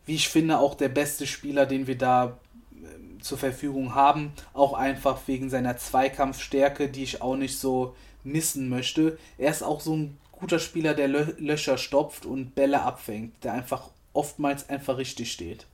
wie 0.05 0.15
ich 0.15 0.29
finde, 0.29 0.59
auch 0.59 0.75
der 0.75 0.89
beste 0.89 1.25
Spieler, 1.25 1.65
den 1.65 1.87
wir 1.87 1.97
da 1.97 2.37
äh, 2.71 3.21
zur 3.21 3.37
Verfügung 3.37 3.95
haben. 3.95 4.33
Auch 4.53 4.73
einfach 4.73 5.19
wegen 5.25 5.49
seiner 5.49 5.77
Zweikampfstärke, 5.77 6.89
die 6.89 7.03
ich 7.03 7.21
auch 7.21 7.35
nicht 7.35 7.57
so 7.57 7.95
missen 8.23 8.69
möchte. 8.69 9.17
Er 9.37 9.51
ist 9.51 9.63
auch 9.63 9.81
so 9.81 9.95
ein 9.95 10.17
guter 10.31 10.59
Spieler, 10.59 10.93
der 10.93 11.07
Lö 11.07 11.25
Löcher 11.37 11.77
stopft 11.77 12.25
und 12.25 12.53
Bälle 12.55 12.81
abfängt, 12.81 13.43
der 13.43 13.53
einfach 13.53 13.89
oftmals 14.13 14.69
einfach 14.69 14.97
richtig 14.97 15.31
steht. 15.31 15.65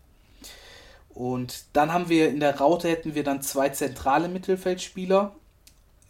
Und 1.20 1.66
dann 1.74 1.92
haben 1.92 2.08
wir 2.08 2.30
in 2.30 2.40
der 2.40 2.60
Raute 2.60 2.88
hätten 2.88 3.14
wir 3.14 3.26
dann 3.26 3.42
zwei 3.42 3.68
zentrale 3.68 4.30
Mittelfeldspieler. 4.30 5.36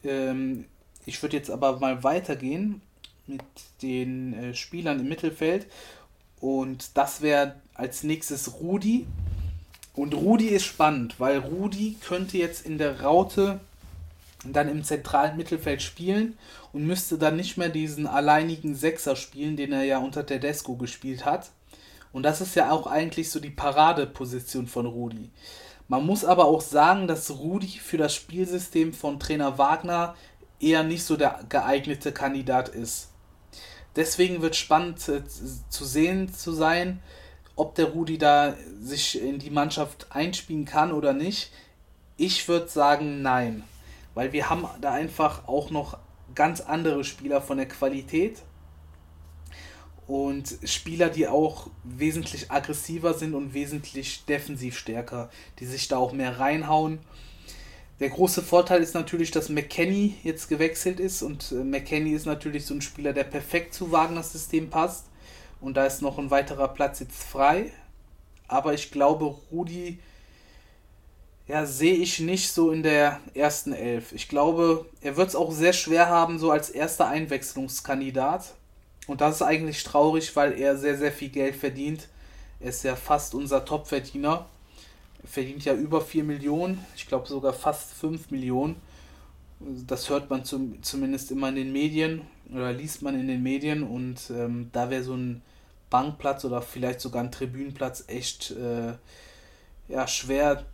Ähm, 0.04 0.66
ich 1.08 1.20
würde 1.24 1.36
jetzt 1.36 1.50
aber 1.50 1.80
mal 1.80 2.04
weitergehen 2.04 2.84
mit 3.26 3.42
den 3.82 4.36
äh, 4.36 4.54
Spielern 4.54 5.00
im 5.00 5.10
Mittelfeld. 5.10 5.66
Und 6.40 6.96
das 6.96 7.24
wäre 7.24 7.56
als 7.74 8.04
nächstes 8.04 8.62
Rudi. 8.62 9.08
Und 9.96 10.14
Rudi 10.14 10.50
ist 10.50 10.66
spannend, 10.66 11.20
weil 11.20 11.40
Rudi 11.40 11.98
könnte 12.08 12.38
jetzt 12.38 12.64
in 12.64 12.78
der 12.78 13.02
Raute 13.02 13.60
dann 14.46 14.70
im 14.70 14.84
zentralen 14.84 15.38
Mittelfeld 15.38 15.82
spielen 15.82 16.38
und 16.72 16.86
müsste 16.86 17.18
dann 17.18 17.36
nicht 17.36 17.58
mehr 17.58 17.70
diesen 17.70 18.06
alleinigen 18.06 18.76
Sechser 18.76 19.16
spielen, 19.16 19.58
den 19.58 19.72
er 19.72 19.86
ja 19.86 19.98
unter 19.98 20.24
Tedesco 20.24 20.76
gespielt 20.76 21.26
hat. 21.26 21.50
Und 22.12 22.24
das 22.24 22.42
ist 22.42 22.56
ja 22.56 22.72
auch 22.72 22.88
eigentlich 22.88 23.30
so 23.30 23.40
die 23.40 23.50
Paradeposition 23.50 24.68
von 24.68 24.86
Rudi. 24.86 25.30
Man 25.88 26.06
muss 26.06 26.26
aber 26.26 26.46
auch 26.46 26.62
sagen, 26.62 27.08
dass 27.08 27.32
Rudi 27.32 27.80
für 27.80 27.98
das 27.98 28.14
Spielsystem 28.14 28.94
von 28.94 29.20
Trainer 29.20 29.58
Wagner 29.58 30.16
eher 30.60 30.84
nicht 30.84 31.04
so 31.04 31.18
der 31.18 31.40
geeignete 31.50 32.12
Kandidat 32.12 32.70
ist. 32.70 33.10
Deswegen 33.96 34.42
wird 34.42 34.56
spannend 34.56 35.00
zu 35.00 35.86
sehen 35.86 36.34
zu 36.34 36.52
sein, 36.52 37.02
ob 37.56 37.76
der 37.76 37.86
Rudi 37.86 38.18
da 38.18 38.56
sich 38.82 39.22
in 39.22 39.40
die 39.40 39.50
Mannschaft 39.50 40.08
einspielen 40.12 40.66
kann 40.66 40.92
oder 40.92 41.14
nicht. 41.14 41.52
Ich 42.18 42.48
würde 42.48 42.68
sagen, 42.68 43.22
nein. 43.22 43.64
weil 44.14 44.34
wir 44.34 44.50
haben 44.50 44.68
da 44.82 44.92
einfach 44.92 45.48
auch 45.48 45.70
noch 45.70 45.98
ganz 46.36 46.62
andere 46.62 47.04
Spieler 47.04 47.42
von 47.42 47.58
der 47.58 47.68
Qualität 47.68 48.42
und 50.10 50.58
Spieler, 50.64 51.10
die 51.10 51.28
auch 51.28 51.68
wesentlich 51.84 52.50
aggressiver 52.50 53.14
sind 53.14 53.36
und 53.36 53.54
wesentlich 53.54 54.26
defensiv 54.26 54.76
stärker, 54.76 55.30
die 55.60 55.68
sich 55.68 55.88
da 55.88 55.98
auch 55.98 56.14
mehr 56.14 56.40
reinhauen. 56.40 56.98
Der 58.00 58.10
große 58.10 58.42
Vorteil 58.42 58.82
ist 58.82 58.96
natürlich, 58.96 59.30
dass 59.30 59.50
McKenny 59.50 60.16
jetzt 60.24 60.48
gewechselt 60.50 61.00
ist 61.00 61.22
und 61.22 61.52
äh, 61.52 61.64
McKenny 61.64 62.14
ist 62.14 62.26
natürlich 62.26 62.66
so 62.66 62.74
ein 62.74 62.82
Spieler, 62.82 63.14
der 63.14 63.24
perfekt 63.24 63.76
zu 63.76 63.92
Wagners 63.92 64.32
System 64.32 64.72
passt 64.72 65.06
und 65.62 65.78
da 65.78 65.86
ist 65.86 66.02
noch 66.02 66.18
ein 66.18 66.32
weiterer 66.32 66.70
Platz 66.70 67.02
jetzt 67.02 67.24
frei. 67.24 67.72
Aber 68.48 68.74
ich 68.74 68.90
glaube, 68.90 69.36
Rudi 69.52 70.00
ja, 71.48 71.68
sehe 71.68 71.94
ich 71.94 72.20
nicht 72.20 72.52
so 72.52 72.72
in 72.72 72.82
der 72.82 73.20
ersten 73.36 73.74
Elf. 73.74 74.12
Ich 74.14 74.28
glaube, 74.28 74.88
er 75.02 75.18
wird 75.18 75.30
es 75.30 75.36
auch 75.36 75.52
sehr 75.52 75.74
schwer 75.74 76.10
haben, 76.10 76.40
so 76.40 76.50
als 76.50 76.72
erster 76.72 77.08
Einwechslungskandidat. 77.08 78.56
Und 79.10 79.22
das 79.22 79.38
ist 79.38 79.42
eigentlich 79.42 79.84
traurig, 79.84 80.36
weil 80.36 80.54
er 80.54 80.78
sehr, 80.78 80.96
sehr 80.96 81.12
viel 81.12 81.30
Geld 81.30 81.56
verdient. 81.56 82.08
Er 82.60 82.70
ist 82.70 82.84
ja 82.84 82.96
fast 82.96 83.34
unser 83.34 83.66
Topverdiener. 83.66 84.46
Er 85.24 85.28
verdient 85.28 85.66
ja 85.66 85.74
über 85.74 86.00
4 86.00 86.24
Millionen, 86.24 86.86
ich 86.96 87.08
glaube 87.08 87.28
sogar 87.28 87.54
fast 87.54 87.92
5 87.94 88.30
Millionen. 88.30 88.76
Das 89.60 90.12
hört 90.12 90.30
man 90.30 90.46
zum, 90.46 90.84
zumindest 90.84 91.32
immer 91.32 91.50
in 91.50 91.56
den 91.56 91.72
Medien 91.72 92.22
oder 92.54 92.72
liest 92.72 93.02
man 93.02 93.20
in 93.20 93.28
den 93.28 93.42
Medien. 93.42 93.82
Und 93.82 94.30
ähm, 94.30 94.70
da 94.74 94.92
wäre 94.92 95.02
so 95.02 95.16
ein 95.16 95.42
Bankplatz 95.90 96.46
oder 96.46 96.62
vielleicht 96.62 97.02
sogar 97.02 97.24
ein 97.24 97.32
Tribünenplatz 97.32 98.04
echt 98.10 98.52
äh, 98.52 98.94
ja, 99.88 100.08
schwer 100.08 100.66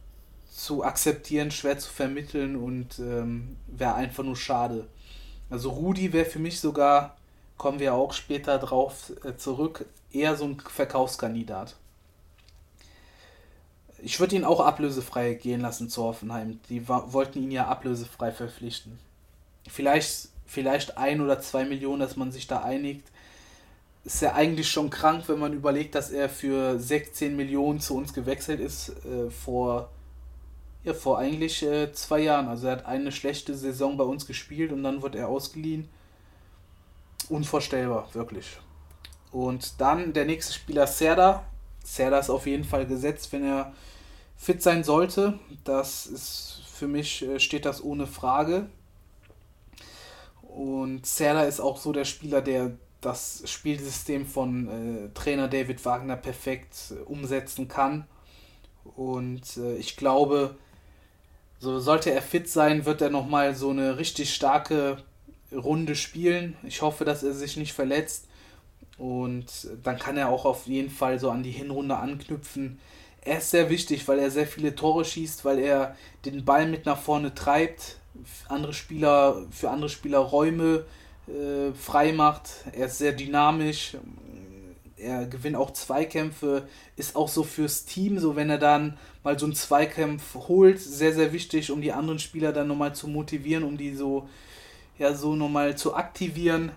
zu 0.52 0.84
akzeptieren, 0.84 1.52
schwer 1.52 1.80
zu 1.80 1.90
vermitteln 1.90 2.58
und 2.58 3.00
ähm, 3.00 3.56
wäre 3.68 3.96
einfach 3.96 4.26
nur 4.26 4.36
schade. 4.36 4.88
Also 5.50 5.70
Rudi 5.70 6.12
wäre 6.12 6.26
für 6.26 6.40
mich 6.40 6.60
sogar, 6.60 7.16
kommen 7.58 7.80
wir 7.80 7.94
auch 7.94 8.14
später 8.14 8.58
drauf 8.58 9.12
äh, 9.24 9.36
zurück, 9.36 9.86
eher 10.12 10.36
so 10.36 10.46
ein 10.46 10.60
Verkaufskandidat. 10.60 11.76
Ich 14.02 14.20
würde 14.20 14.36
ihn 14.36 14.44
auch 14.44 14.60
ablösefrei 14.60 15.34
gehen 15.34 15.62
lassen 15.62 15.90
zu 15.90 16.04
Hoffenheim. 16.04 16.60
Die 16.70 16.88
wollten 16.88 17.42
ihn 17.42 17.52
ja 17.52 17.68
ablösefrei 17.68 18.32
verpflichten. 18.32 19.00
Vielleicht, 19.68 20.30
vielleicht 20.46 20.98
ein 20.98 21.22
oder 21.22 21.40
zwei 21.40 21.66
Millionen, 21.66 22.02
dass 22.02 22.16
man 22.16 22.32
sich 22.32 22.46
da 22.46 22.62
einigt. 22.62 23.08
Ist 24.04 24.22
ja 24.22 24.34
eigentlich 24.34 24.70
schon 24.70 24.92
krank, 24.92 25.24
wenn 25.28 25.40
man 25.40 25.54
überlegt, 25.54 25.96
dass 25.96 26.12
er 26.12 26.30
für 26.30 26.78
16 26.78 27.36
Millionen 27.36 27.80
zu 27.80 27.96
uns 27.96 28.14
gewechselt 28.14 28.60
ist 28.60 28.90
äh, 29.06 29.32
vor 29.32 29.90
ja, 30.86 30.94
vor 30.94 31.18
eigentlich 31.18 31.64
äh, 31.64 31.92
zwei 31.94 32.20
Jahren. 32.20 32.48
Also 32.48 32.68
er 32.68 32.74
hat 32.74 32.86
eine 32.86 33.12
schlechte 33.12 33.56
Saison 33.56 33.98
bei 33.98 34.04
uns 34.04 34.28
gespielt 34.28 34.72
und 34.72 34.84
dann 34.84 35.02
wird 35.02 35.16
er 35.16 35.28
ausgeliehen. 35.28 35.90
Unvorstellbar, 37.30 38.08
wirklich. 38.14 38.58
Und 39.32 39.82
dann 39.82 40.14
der 40.14 40.26
nächste 40.26 40.54
Spieler 40.54 40.88
Serda. 40.88 41.44
Serda 41.84 42.20
ist 42.20 42.30
auf 42.30 42.48
jeden 42.48 42.64
Fall 42.64 42.86
gesetzt, 42.86 43.32
wenn 43.32 43.44
er 43.44 43.74
fit 44.38 44.62
sein 44.62 44.84
sollte. 44.84 45.40
Das 45.64 46.06
ist 46.06 46.62
für 46.74 46.88
mich 46.88 47.22
äh, 47.24 47.40
steht 47.40 47.66
das 47.66 47.84
ohne 47.84 48.08
Frage. 48.08 48.70
Und 50.42 51.06
Serda 51.06 51.44
ist 51.44 51.60
auch 51.60 51.78
so 51.78 51.92
der 51.92 52.06
Spieler, 52.06 52.42
der 52.42 52.72
das 53.02 53.44
Spielsystem 53.46 54.26
von 54.26 54.68
äh, 54.68 55.10
Trainer 55.14 55.48
David 55.48 55.84
Wagner 55.86 56.16
perfekt 56.16 56.76
äh, 56.92 57.04
umsetzen 57.04 57.68
kann. 57.68 58.08
Und 58.96 59.58
äh, 59.58 59.76
ich 59.76 59.98
glaube, 59.98 60.56
so 61.60 61.80
sollte 61.80 62.12
er 62.12 62.22
fit 62.22 62.50
sein, 62.50 62.86
wird 62.86 63.02
er 63.02 63.10
nochmal 63.10 63.56
so 63.56 63.70
eine 63.70 63.98
richtig 63.98 64.34
starke 64.34 64.98
Runde 65.56 65.96
spielen. 65.96 66.56
Ich 66.64 66.82
hoffe, 66.82 67.06
dass 67.06 67.24
er 67.24 67.34
sich 67.34 67.58
nicht 67.58 67.74
verletzt. 67.74 68.28
Und 68.98 69.68
dann 69.84 70.00
kann 70.00 70.18
er 70.18 70.30
auch 70.30 70.46
auf 70.46 70.68
jeden 70.68 70.90
Fall 70.90 71.20
so 71.20 71.30
an 71.30 71.44
die 71.44 71.52
Hinrunde 71.52 71.98
anknüpfen. 71.98 72.80
Er 73.22 73.40
ist 73.40 73.52
sehr 73.52 73.70
wichtig, 73.70 74.08
weil 74.08 74.20
er 74.20 74.32
sehr 74.32 74.48
viele 74.48 74.76
Tore 74.76 75.04
schießt, 75.04 75.44
weil 75.44 75.60
er 75.60 75.96
den 76.24 76.46
Ball 76.46 76.68
mit 76.68 76.86
nach 76.86 77.00
vorne 77.00 77.34
treibt, 77.34 77.98
andere 78.48 78.74
Spieler, 78.74 79.46
für 79.52 79.70
andere 79.70 79.90
Spieler 79.90 80.20
Räume 80.20 80.86
äh, 81.28 81.74
frei 81.74 82.14
macht. 82.14 82.50
Er 82.72 82.86
ist 82.86 83.00
sehr 83.00 83.14
dynamisch, 83.14 83.98
er 84.98 85.26
gewinnt 85.26 85.56
auch 85.56 85.72
Zweikämpfe, 85.72 86.68
ist 86.96 87.16
auch 87.16 87.28
so 87.28 87.44
fürs 87.44 87.86
Team, 87.86 88.20
so 88.20 88.36
wenn 88.36 88.50
er 88.50 88.58
dann 88.58 88.98
mal 89.24 89.38
so 89.38 89.46
einen 89.46 89.56
Zweikampf 89.56 90.36
holt, 90.36 90.80
sehr, 90.80 91.14
sehr 91.14 91.34
wichtig, 91.34 91.72
um 91.72 91.82
die 91.82 91.92
anderen 91.92 92.20
Spieler 92.20 92.54
dann 92.54 92.68
nochmal 92.68 92.96
zu 92.96 93.08
motivieren, 93.08 93.64
um 93.64 93.78
die 93.78 93.94
so, 93.96 94.30
ja, 94.98 95.14
so 95.14 95.36
nochmal 95.36 95.76
zu 95.76 95.96
aktivieren, 95.96 96.72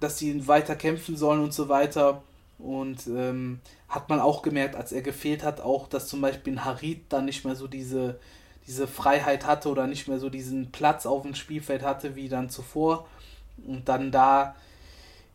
dass 0.00 0.18
sie 0.18 0.46
weiter 0.48 0.76
kämpfen 0.76 1.16
sollen 1.16 1.40
und 1.40 1.54
so 1.54 1.68
weiter. 1.68 2.22
Und 2.58 3.06
ähm, 3.08 3.60
hat 3.88 4.08
man 4.08 4.20
auch 4.20 4.42
gemerkt, 4.42 4.76
als 4.76 4.92
er 4.92 5.02
gefehlt 5.02 5.42
hat, 5.42 5.60
auch, 5.60 5.88
dass 5.88 6.06
zum 6.06 6.20
Beispiel 6.20 6.54
ein 6.54 6.64
Harit 6.64 7.00
dann 7.08 7.24
nicht 7.24 7.44
mehr 7.44 7.56
so 7.56 7.66
diese, 7.66 8.18
diese 8.66 8.86
Freiheit 8.86 9.46
hatte 9.46 9.68
oder 9.68 9.86
nicht 9.86 10.08
mehr 10.08 10.18
so 10.18 10.30
diesen 10.30 10.70
Platz 10.70 11.04
auf 11.04 11.22
dem 11.22 11.34
Spielfeld 11.34 11.82
hatte 11.82 12.14
wie 12.14 12.28
dann 12.28 12.50
zuvor. 12.50 13.06
Und 13.66 13.88
dann 13.88 14.10
da 14.10 14.54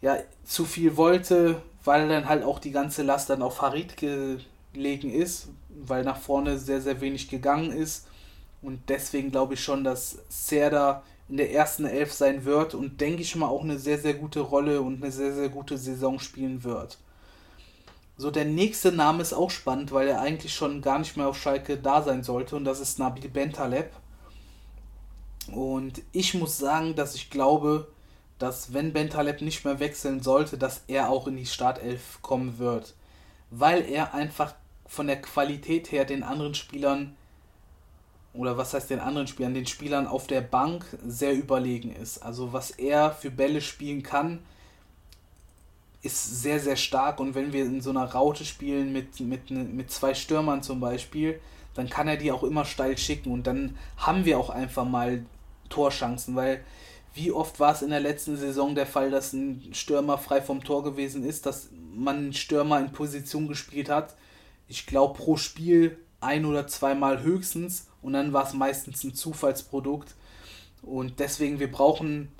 ja 0.02 0.18
zu 0.44 0.66
viel 0.66 0.98
wollte, 0.98 1.62
weil 1.84 2.08
dann 2.08 2.28
halt 2.28 2.44
auch 2.44 2.60
die 2.60 2.72
ganze 2.72 3.04
Last 3.04 3.30
dann 3.30 3.42
auf 3.42 3.62
Harid 3.62 3.96
gelegen 3.98 5.12
ist, 5.12 5.50
weil 5.70 6.04
nach 6.04 6.18
vorne 6.18 6.58
sehr, 6.58 6.82
sehr 6.82 7.00
wenig 7.02 7.30
gegangen 7.30 7.72
ist. 7.72 8.08
Und 8.62 8.90
deswegen 8.90 9.32
glaube 9.32 9.54
ich 9.54 9.64
schon, 9.64 9.84
dass 9.84 10.18
Serda 10.30 11.04
in 11.30 11.38
der 11.38 11.52
ersten 11.52 11.86
Elf 11.86 12.14
sein 12.14 12.46
wird 12.46 12.74
und 12.74 13.02
denke 13.02 13.22
ich 13.22 13.36
mal 13.36 13.48
auch 13.48 13.64
eine 13.64 13.78
sehr, 13.78 14.00
sehr 14.00 14.14
gute 14.14 14.40
Rolle 14.40 14.82
und 14.82 15.04
eine 15.04 15.12
sehr, 15.12 15.34
sehr 15.34 15.50
gute 15.50 15.78
Saison 15.78 16.20
spielen 16.20 16.64
wird. 16.64 16.98
So, 18.18 18.32
der 18.32 18.46
nächste 18.46 18.92
Name 18.92 19.22
ist 19.22 19.34
auch 19.34 19.52
spannend, 19.52 19.92
weil 19.92 20.08
er 20.08 20.22
eigentlich 20.22 20.54
schon 20.54 20.82
gar 20.82 20.98
nicht 21.00 21.18
mehr 21.18 21.28
auf 21.28 21.40
Schalke 21.40 21.78
da 21.78 22.02
sein 22.02 22.24
sollte 22.24 22.56
und 22.56 22.66
das 22.66 22.80
ist 22.80 22.98
Nabil 22.98 23.30
Bentaleb. 23.30 23.92
Und 25.52 26.02
ich 26.12 26.34
muss 26.34 26.58
sagen, 26.58 26.96
dass 26.96 27.16
ich 27.16 27.30
glaube, 27.30 27.88
dass 28.40 28.74
wenn 28.74 28.94
Bentaleb 28.94 29.42
nicht 29.42 29.66
mehr 29.66 29.80
wechseln 29.80 30.22
sollte, 30.22 30.58
dass 30.58 30.84
er 30.88 31.10
auch 31.10 31.28
in 31.28 31.38
die 31.38 31.46
Startelf 31.46 32.20
kommen 32.22 32.58
wird. 32.60 32.96
Weil 33.50 33.86
er 33.86 34.14
einfach 34.14 34.56
von 34.86 35.08
der 35.08 35.22
Qualität 35.22 35.92
her 35.92 36.06
den 36.06 36.24
anderen 36.24 36.56
Spielern, 36.56 37.16
oder 38.38 38.58
was 38.58 38.74
heißt 38.74 38.90
den 38.90 39.00
anderen 39.00 39.28
Spielern, 39.28 39.54
den 39.54 39.66
Spielern 39.66 40.08
auf 40.08 40.28
der 40.28 40.42
Bank 40.42 40.86
sehr 41.06 41.34
überlegen 41.34 41.94
ist. 41.94 42.20
Also 42.20 42.54
was 42.54 42.72
er 42.72 43.12
für 43.12 43.32
Bälle 43.32 43.62
spielen 43.62 44.04
kann, 44.04 44.40
ist 46.02 46.42
sehr, 46.42 46.60
sehr 46.60 46.76
stark. 46.76 47.20
Und 47.20 47.36
wenn 47.36 47.54
wir 47.54 47.66
in 47.66 47.82
so 47.82 47.90
einer 47.90 48.06
Raute 48.06 48.46
spielen 48.46 48.94
mit, 48.94 49.20
mit, 49.20 49.50
mit 49.52 49.92
zwei 49.92 50.14
Stürmern 50.14 50.64
zum 50.64 50.80
Beispiel, 50.80 51.40
dann 51.74 51.90
kann 51.90 52.08
er 52.08 52.18
die 52.18 52.32
auch 52.32 52.44
immer 52.44 52.66
steil 52.66 52.98
schicken. 52.98 53.32
Und 53.32 53.48
dann 53.48 53.78
haben 53.98 54.26
wir 54.26 54.40
auch 54.40 54.50
einfach 54.50 54.86
mal 54.86 55.26
Torchancen, 55.70 56.36
weil 56.36 56.64
wie 57.14 57.32
oft 57.32 57.60
war 57.60 57.74
es 57.74 57.82
in 57.82 57.90
der 57.90 58.00
letzten 58.00 58.38
Saison 58.38 58.76
der 58.76 58.86
Fall, 58.86 59.10
dass 59.10 59.34
ein 59.34 59.74
Stürmer 59.74 60.18
frei 60.18 60.42
vom 60.42 60.64
Tor 60.64 60.84
gewesen 60.84 61.26
ist, 61.26 61.46
dass 61.46 61.70
man 61.96 62.18
einen 62.18 62.34
Stürmer 62.34 62.80
in 62.80 62.92
Position 62.92 63.48
gespielt 63.48 63.90
hat? 63.90 64.16
Ich 64.68 64.86
glaube 64.86 65.18
pro 65.18 65.36
Spiel 65.36 65.98
ein 66.20 66.46
oder 66.46 66.68
zweimal 66.68 67.22
höchstens 67.24 67.88
und 68.08 68.14
dann 68.14 68.32
war 68.32 68.48
es 68.48 68.54
meistens 68.54 69.04
ein 69.04 69.14
Zufallsprodukt. 69.14 70.16
Und 70.82 71.20
deswegen, 71.20 71.60
wir 71.60 71.70
brauchen 71.70 72.32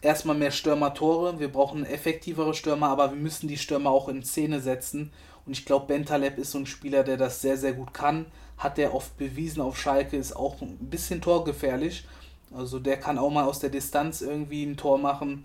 erstmal 0.00 0.36
mehr 0.36 0.52
Stürmer-Tore, 0.52 1.40
wir 1.40 1.50
brauchen 1.50 1.84
effektivere 1.84 2.54
Stürmer, 2.54 2.90
aber 2.90 3.10
wir 3.10 3.18
müssen 3.18 3.48
die 3.48 3.58
Stürmer 3.58 3.90
auch 3.90 4.08
in 4.08 4.22
Szene 4.22 4.60
setzen. 4.60 5.10
Und 5.44 5.58
ich 5.58 5.64
glaube, 5.64 5.86
Bentaleb 5.86 6.38
ist 6.38 6.52
so 6.52 6.58
ein 6.58 6.66
Spieler, 6.66 7.02
der 7.02 7.16
das 7.16 7.40
sehr, 7.40 7.56
sehr 7.56 7.72
gut 7.72 7.92
kann. 7.92 8.26
Hat 8.56 8.78
er 8.78 8.94
oft 8.94 9.18
bewiesen 9.18 9.60
auf 9.62 9.76
Schalke, 9.76 10.16
ist 10.16 10.36
auch 10.36 10.62
ein 10.62 10.76
bisschen 10.78 11.20
torgefährlich. 11.20 12.06
Also 12.54 12.78
der 12.78 12.96
kann 12.96 13.18
auch 13.18 13.30
mal 13.30 13.46
aus 13.46 13.58
der 13.58 13.70
Distanz 13.70 14.20
irgendwie 14.20 14.62
ein 14.62 14.76
Tor 14.76 14.96
machen. 14.96 15.44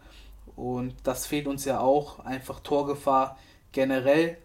Und 0.56 0.94
das 1.06 1.26
fehlt 1.26 1.48
uns 1.48 1.66
ja 1.66 1.80
auch. 1.80 2.20
Einfach 2.20 2.60
Torgefahr 2.60 3.36
generell. 3.72 4.38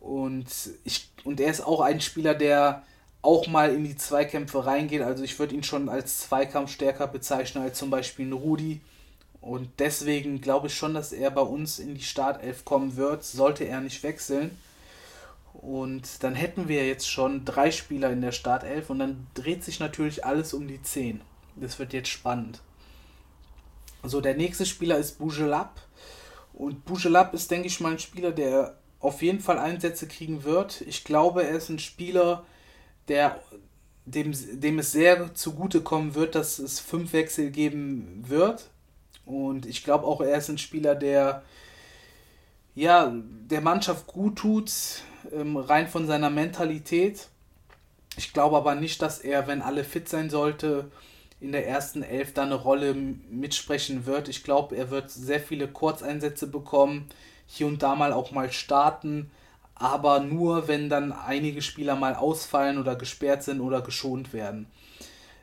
Und, 0.00 0.48
ich, 0.84 1.10
und 1.24 1.40
er 1.40 1.50
ist 1.50 1.60
auch 1.60 1.82
ein 1.82 2.00
Spieler, 2.00 2.34
der 2.34 2.84
auch 3.26 3.48
mal 3.48 3.74
in 3.74 3.82
die 3.82 3.96
Zweikämpfe 3.96 4.64
reingeht. 4.64 5.02
Also 5.02 5.24
ich 5.24 5.36
würde 5.38 5.54
ihn 5.56 5.64
schon 5.64 5.88
als 5.88 6.20
Zweikampf 6.20 6.70
stärker 6.70 7.08
bezeichnen 7.08 7.64
als 7.64 7.76
zum 7.76 7.90
Beispiel 7.90 8.26
ein 8.26 8.32
Rudi. 8.32 8.80
Und 9.40 9.68
deswegen 9.80 10.40
glaube 10.40 10.68
ich 10.68 10.74
schon, 10.74 10.94
dass 10.94 11.12
er 11.12 11.32
bei 11.32 11.42
uns 11.42 11.80
in 11.80 11.94
die 11.94 12.04
Startelf 12.04 12.64
kommen 12.64 12.96
wird, 12.96 13.24
sollte 13.24 13.64
er 13.64 13.80
nicht 13.80 14.02
wechseln. 14.04 14.56
Und 15.54 16.22
dann 16.22 16.36
hätten 16.36 16.68
wir 16.68 16.86
jetzt 16.86 17.08
schon 17.10 17.44
drei 17.44 17.72
Spieler 17.72 18.10
in 18.10 18.20
der 18.20 18.32
Startelf 18.32 18.90
und 18.90 19.00
dann 19.00 19.26
dreht 19.34 19.64
sich 19.64 19.80
natürlich 19.80 20.24
alles 20.24 20.54
um 20.54 20.68
die 20.68 20.80
10. 20.80 21.20
Das 21.56 21.78
wird 21.80 21.92
jetzt 21.92 22.08
spannend. 22.08 22.60
So, 24.04 24.20
der 24.20 24.36
nächste 24.36 24.66
Spieler 24.66 24.98
ist 24.98 25.18
Bougelab. 25.18 25.80
Und 26.52 26.84
Bougelab 26.84 27.34
ist, 27.34 27.50
denke 27.50 27.66
ich 27.66 27.80
mal, 27.80 27.92
ein 27.92 27.98
Spieler, 27.98 28.30
der 28.30 28.78
auf 29.00 29.20
jeden 29.22 29.40
Fall 29.40 29.58
Einsätze 29.58 30.06
kriegen 30.06 30.44
wird. 30.44 30.82
Ich 30.82 31.02
glaube, 31.02 31.42
er 31.42 31.56
ist 31.56 31.70
ein 31.70 31.78
Spieler, 31.78 32.44
der 33.08 33.40
dem, 34.06 34.32
dem 34.60 34.78
es 34.78 34.92
sehr 34.92 35.34
zugutekommen 35.34 36.14
wird, 36.14 36.34
dass 36.34 36.58
es 36.58 36.78
fünf 36.80 37.12
Wechsel 37.12 37.50
geben 37.50 38.24
wird. 38.26 38.70
Und 39.24 39.66
ich 39.66 39.82
glaube 39.82 40.06
auch, 40.06 40.20
er 40.20 40.38
ist 40.38 40.48
ein 40.48 40.58
Spieler, 40.58 40.94
der 40.94 41.42
ja, 42.76 43.10
der 43.50 43.62
Mannschaft 43.62 44.06
gut 44.06 44.36
tut, 44.36 44.70
ähm, 45.32 45.56
rein 45.56 45.88
von 45.88 46.06
seiner 46.06 46.30
Mentalität. 46.30 47.28
Ich 48.16 48.32
glaube 48.32 48.56
aber 48.56 48.74
nicht, 48.74 49.02
dass 49.02 49.18
er, 49.18 49.46
wenn 49.46 49.62
alle 49.62 49.82
fit 49.82 50.08
sein 50.08 50.30
sollte, 50.30 50.90
in 51.40 51.52
der 51.52 51.66
ersten 51.66 52.02
Elf 52.02 52.32
da 52.32 52.42
eine 52.42 52.54
Rolle 52.54 52.94
mitsprechen 52.94 54.06
wird. 54.06 54.28
Ich 54.28 54.44
glaube, 54.44 54.76
er 54.76 54.90
wird 54.90 55.10
sehr 55.10 55.40
viele 55.40 55.68
Kurzeinsätze 55.68 56.46
bekommen, 56.46 57.08
hier 57.46 57.66
und 57.66 57.82
da 57.82 57.94
mal 57.94 58.12
auch 58.12 58.30
mal 58.30 58.52
starten, 58.52 59.30
aber 59.76 60.20
nur, 60.20 60.68
wenn 60.68 60.88
dann 60.88 61.12
einige 61.12 61.62
Spieler 61.62 61.96
mal 61.96 62.14
ausfallen 62.14 62.78
oder 62.78 62.96
gesperrt 62.96 63.44
sind 63.44 63.60
oder 63.60 63.82
geschont 63.82 64.32
werden. 64.32 64.66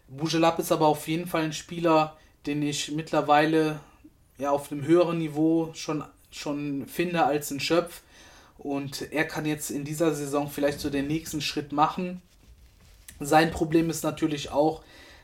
Bujelab 0.07 0.59
ist 0.59 0.71
aber 0.71 0.87
auf 0.87 1.07
jeden 1.07 1.27
Fall 1.27 1.43
ein 1.43 1.53
Spieler, 1.53 2.17
den 2.45 2.61
ich 2.61 2.91
mittlerweile 2.91 3.79
ja 4.37 4.51
auf 4.51 4.71
einem 4.71 4.85
höheren 4.85 5.19
Niveau 5.19 5.69
schon, 5.73 6.03
schon 6.31 6.87
finde 6.87 7.23
als 7.25 7.51
ein 7.51 7.59
Schöpf. 7.59 8.01
Und 8.57 9.11
er 9.11 9.25
kann 9.25 9.45
jetzt 9.45 9.69
in 9.69 9.85
dieser 9.85 10.13
Saison 10.13 10.49
vielleicht 10.49 10.79
so 10.79 10.89
den 10.89 11.07
nächsten 11.07 11.41
Schritt 11.41 11.71
machen. 11.71 12.21
Sein 13.19 13.51
Problem 13.51 13.89
ist 13.89 14.03
natürlich 14.03 14.51
auch, 14.51 14.83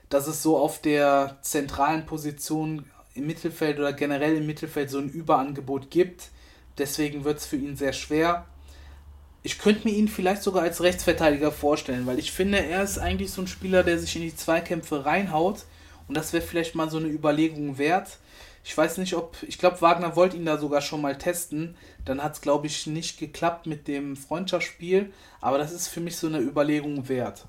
dass 0.10 0.28
es 0.28 0.44
so 0.44 0.58
auf 0.58 0.82
der 0.82 1.38
zentralen 1.42 2.06
Position 2.06 2.86
im 3.16 3.28
Mittelfeld 3.28 3.80
oder 3.80 3.94
generell 3.94 4.38
im 4.38 4.46
Mittelfeld 4.46 4.90
so 4.90 5.00
ein 5.00 5.10
Überangebot 5.10 5.90
gibt. 5.90 6.30
Deswegen 6.78 7.24
wird 7.24 7.40
es 7.40 7.46
für 7.46 7.58
ihn 7.58 7.76
sehr 7.76 7.94
schwer. 7.94 8.46
Ich 9.42 9.58
könnte 9.58 9.88
mir 9.88 9.94
ihn 9.94 10.08
vielleicht 10.10 10.44
sogar 10.44 10.64
als 10.64 10.82
Rechtsverteidiger 10.82 11.52
vorstellen, 11.52 12.06
weil 12.06 12.20
ich 12.20 12.32
finde, 12.32 12.60
er 12.60 12.84
ist 12.84 12.98
eigentlich 12.98 13.32
so 13.32 13.42
ein 13.42 13.48
Spieler, 13.48 13.84
der 13.84 13.98
sich 13.98 14.16
in 14.16 14.22
die 14.22 14.36
Zweikämpfe 14.36 15.06
reinhaut. 15.06 15.66
Und 16.08 16.16
das 16.16 16.34
wäre 16.34 16.44
vielleicht 16.44 16.76
mal 16.76 16.90
so 16.90 16.98
eine 16.98 17.08
Überlegung 17.08 17.78
wert. 17.78 18.18
Ich 18.64 18.78
weiß 18.78 18.98
nicht, 18.98 19.16
ob. 19.16 19.38
Ich 19.44 19.58
glaube, 19.58 19.82
Wagner 19.82 20.16
wollte 20.16 20.36
ihn 20.36 20.46
da 20.46 20.58
sogar 20.58 20.82
schon 20.82 21.02
mal 21.02 21.18
testen. 21.18 21.76
Dann 22.04 22.22
hat 22.22 22.34
es, 22.34 22.42
glaube 22.42 22.68
ich, 22.68 22.88
nicht 22.88 23.18
geklappt 23.18 23.66
mit 23.66 23.88
dem 23.88 24.18
Freundschaftsspiel. 24.18 25.14
Aber 25.40 25.58
das 25.58 25.72
ist 25.72 25.88
für 25.88 26.02
mich 26.02 26.18
so 26.18 26.28
eine 26.28 26.40
Überlegung 26.40 27.08
wert. 27.08 27.46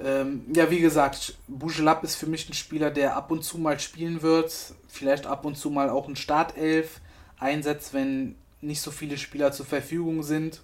Ähm, 0.00 0.44
ja, 0.54 0.70
wie 0.70 0.78
gesagt, 0.78 1.34
Bougelab 1.48 2.04
ist 2.04 2.14
für 2.14 2.26
mich 2.26 2.48
ein 2.48 2.54
Spieler, 2.54 2.90
der 2.90 3.16
ab 3.16 3.32
und 3.32 3.42
zu 3.42 3.58
mal 3.58 3.80
spielen 3.80 4.22
wird. 4.22 4.54
Vielleicht 4.86 5.26
ab 5.26 5.44
und 5.44 5.56
zu 5.56 5.70
mal 5.70 5.90
auch 5.90 6.06
ein 6.06 6.16
Startelf 6.16 7.00
einsetzt, 7.38 7.94
wenn 7.94 8.36
nicht 8.60 8.80
so 8.80 8.90
viele 8.90 9.18
Spieler 9.18 9.52
zur 9.52 9.66
Verfügung 9.66 10.22
sind. 10.22 10.62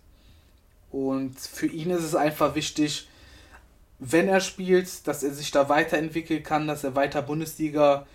Und 0.90 1.38
für 1.38 1.66
ihn 1.66 1.90
ist 1.90 2.04
es 2.04 2.14
einfach 2.14 2.54
wichtig, 2.54 3.08
wenn 3.98 4.28
er 4.28 4.40
spielt, 4.40 5.06
dass 5.06 5.22
er 5.22 5.32
sich 5.32 5.50
da 5.50 5.68
weiterentwickeln 5.68 6.42
kann, 6.42 6.66
dass 6.66 6.84
er 6.84 6.94
weiter 6.94 7.22
Bundesliga 7.22 8.06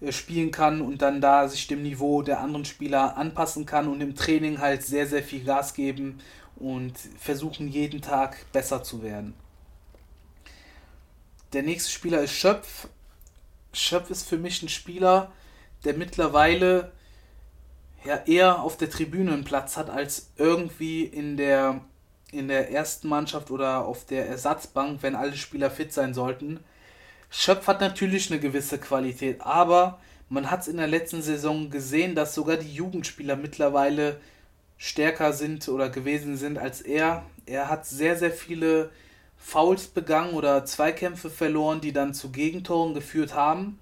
äh, 0.00 0.12
spielen 0.12 0.50
kann 0.50 0.80
und 0.80 1.02
dann 1.02 1.20
da 1.20 1.48
sich 1.48 1.66
dem 1.66 1.82
Niveau 1.82 2.22
der 2.22 2.40
anderen 2.40 2.64
Spieler 2.64 3.16
anpassen 3.16 3.66
kann 3.66 3.88
und 3.88 4.00
im 4.00 4.14
Training 4.14 4.60
halt 4.60 4.82
sehr, 4.82 5.06
sehr 5.06 5.22
viel 5.22 5.44
Gas 5.44 5.74
geben 5.74 6.18
und 6.56 6.98
versuchen 7.18 7.68
jeden 7.68 8.00
Tag 8.00 8.50
besser 8.52 8.82
zu 8.82 9.02
werden. 9.02 9.34
Der 11.52 11.62
nächste 11.62 11.90
Spieler 11.90 12.22
ist 12.22 12.32
Schöpf. 12.32 12.88
Schöpf 13.72 14.10
ist 14.10 14.28
für 14.28 14.38
mich 14.38 14.62
ein 14.62 14.68
Spieler, 14.68 15.32
der 15.84 15.94
mittlerweile 15.94 16.92
ja 18.06 18.22
eher 18.26 18.62
auf 18.62 18.76
der 18.76 18.90
Tribüne 18.90 19.32
einen 19.32 19.44
Platz 19.44 19.76
hat, 19.76 19.90
als 19.90 20.30
irgendwie 20.36 21.04
in 21.04 21.36
der, 21.36 21.80
in 22.32 22.48
der 22.48 22.70
ersten 22.70 23.08
Mannschaft 23.08 23.50
oder 23.50 23.84
auf 23.84 24.04
der 24.06 24.28
Ersatzbank, 24.28 25.02
wenn 25.02 25.16
alle 25.16 25.36
Spieler 25.36 25.70
fit 25.70 25.92
sein 25.92 26.14
sollten. 26.14 26.60
Schöpf 27.30 27.66
hat 27.66 27.80
natürlich 27.80 28.30
eine 28.30 28.40
gewisse 28.40 28.78
Qualität, 28.78 29.40
aber 29.40 29.98
man 30.28 30.50
hat 30.50 30.62
es 30.62 30.68
in 30.68 30.76
der 30.76 30.86
letzten 30.86 31.22
Saison 31.22 31.70
gesehen, 31.70 32.14
dass 32.14 32.34
sogar 32.34 32.56
die 32.56 32.72
Jugendspieler 32.72 33.36
mittlerweile 33.36 34.20
stärker 34.78 35.32
sind 35.32 35.68
oder 35.68 35.88
gewesen 35.88 36.36
sind 36.36 36.58
als 36.58 36.80
er. 36.80 37.24
Er 37.46 37.68
hat 37.68 37.86
sehr, 37.86 38.16
sehr 38.16 38.30
viele 38.30 38.90
Fouls 39.36 39.86
begangen 39.86 40.34
oder 40.34 40.64
Zweikämpfe 40.64 41.30
verloren, 41.30 41.80
die 41.80 41.92
dann 41.92 42.14
zu 42.14 42.30
Gegentoren 42.30 42.94
geführt 42.94 43.34
haben. 43.34 43.78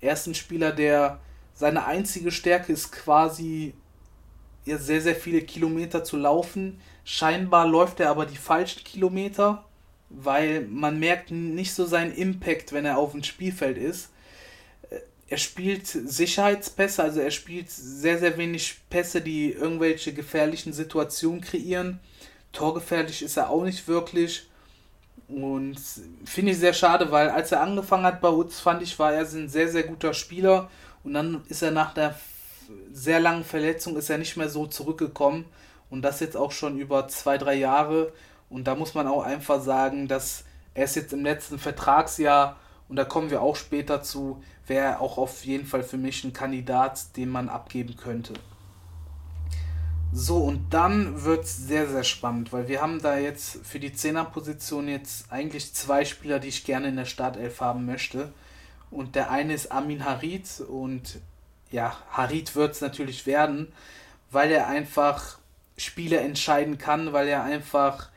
Er 0.00 0.12
ist 0.12 0.26
ein 0.26 0.34
Spieler, 0.34 0.72
der 0.72 1.20
seine 1.56 1.86
einzige 1.86 2.30
Stärke 2.30 2.72
ist 2.72 2.92
quasi 2.92 3.74
ja, 4.66 4.76
sehr, 4.78 5.00
sehr 5.00 5.16
viele 5.16 5.40
Kilometer 5.40 6.04
zu 6.04 6.18
laufen. 6.18 6.80
Scheinbar 7.04 7.66
läuft 7.66 7.98
er 7.98 8.10
aber 8.10 8.26
die 8.26 8.36
falschen 8.36 8.84
Kilometer, 8.84 9.64
weil 10.10 10.66
man 10.66 10.98
merkt 10.98 11.30
nicht 11.30 11.72
so 11.72 11.86
seinen 11.86 12.12
Impact, 12.12 12.72
wenn 12.72 12.84
er 12.84 12.98
auf 12.98 13.12
dem 13.12 13.22
Spielfeld 13.22 13.78
ist. 13.78 14.10
Äh, 14.90 14.98
er 15.28 15.38
spielt 15.38 15.86
Sicherheitspässe, 15.86 17.02
also 17.02 17.20
er 17.20 17.30
spielt 17.30 17.70
sehr, 17.70 18.18
sehr 18.18 18.36
wenig 18.36 18.76
Pässe, 18.90 19.22
die 19.22 19.50
irgendwelche 19.50 20.12
gefährlichen 20.12 20.74
Situationen 20.74 21.40
kreieren. 21.40 22.00
Torgefährlich 22.52 23.22
ist 23.22 23.38
er 23.38 23.48
auch 23.48 23.64
nicht 23.64 23.88
wirklich. 23.88 24.46
Und 25.28 25.80
finde 26.24 26.52
ich 26.52 26.58
sehr 26.58 26.74
schade, 26.74 27.10
weil 27.10 27.30
als 27.30 27.50
er 27.50 27.62
angefangen 27.62 28.04
hat 28.04 28.20
bei 28.20 28.28
uns, 28.28 28.60
fand 28.60 28.82
ich, 28.82 28.98
war 28.98 29.14
er 29.14 29.22
ein 29.22 29.48
sehr, 29.48 29.68
sehr 29.68 29.84
guter 29.84 30.12
Spieler 30.12 30.68
und 31.06 31.14
dann 31.14 31.44
ist 31.48 31.62
er 31.62 31.70
nach 31.70 31.94
der 31.94 32.16
sehr 32.92 33.20
langen 33.20 33.44
Verletzung 33.44 33.96
ist 33.96 34.10
er 34.10 34.18
nicht 34.18 34.36
mehr 34.36 34.48
so 34.48 34.66
zurückgekommen. 34.66 35.44
Und 35.88 36.02
das 36.02 36.18
jetzt 36.18 36.36
auch 36.36 36.50
schon 36.50 36.78
über 36.78 37.06
zwei, 37.06 37.38
drei 37.38 37.54
Jahre. 37.54 38.12
Und 38.50 38.64
da 38.64 38.74
muss 38.74 38.94
man 38.94 39.06
auch 39.06 39.22
einfach 39.22 39.62
sagen, 39.62 40.08
dass 40.08 40.42
er 40.74 40.84
ist 40.84 40.96
jetzt 40.96 41.12
im 41.12 41.22
letzten 41.22 41.60
Vertragsjahr, 41.60 42.56
und 42.88 42.96
da 42.96 43.04
kommen 43.04 43.30
wir 43.30 43.40
auch 43.40 43.54
später 43.54 44.02
zu, 44.02 44.42
wäre 44.66 44.98
auch 44.98 45.16
auf 45.16 45.44
jeden 45.44 45.66
Fall 45.66 45.84
für 45.84 45.96
mich 45.96 46.24
ein 46.24 46.32
Kandidat, 46.32 47.16
den 47.16 47.28
man 47.28 47.48
abgeben 47.48 47.96
könnte. 47.96 48.34
So, 50.12 50.38
und 50.38 50.74
dann 50.74 51.22
wird 51.22 51.44
es 51.44 51.56
sehr, 51.56 51.88
sehr 51.88 52.04
spannend, 52.04 52.52
weil 52.52 52.66
wir 52.66 52.82
haben 52.82 53.00
da 53.00 53.16
jetzt 53.16 53.64
für 53.64 53.78
die 53.78 53.92
Zehnerposition 53.92 54.88
jetzt 54.88 55.30
eigentlich 55.32 55.72
zwei 55.72 56.04
Spieler, 56.04 56.40
die 56.40 56.48
ich 56.48 56.64
gerne 56.64 56.88
in 56.88 56.96
der 56.96 57.04
Startelf 57.04 57.60
haben 57.60 57.86
möchte. 57.86 58.32
Und 58.90 59.14
der 59.14 59.30
eine 59.30 59.54
ist 59.54 59.72
Amin 59.72 60.04
Harit 60.04 60.60
und 60.60 61.20
ja, 61.70 61.96
Harit 62.10 62.54
wird 62.54 62.72
es 62.72 62.80
natürlich 62.80 63.26
werden, 63.26 63.72
weil 64.30 64.50
er 64.50 64.68
einfach 64.68 65.38
Spiele 65.76 66.18
entscheiden 66.20 66.78
kann, 66.78 67.12
weil 67.12 67.28
er 67.28 67.42
einfach, 67.42 68.08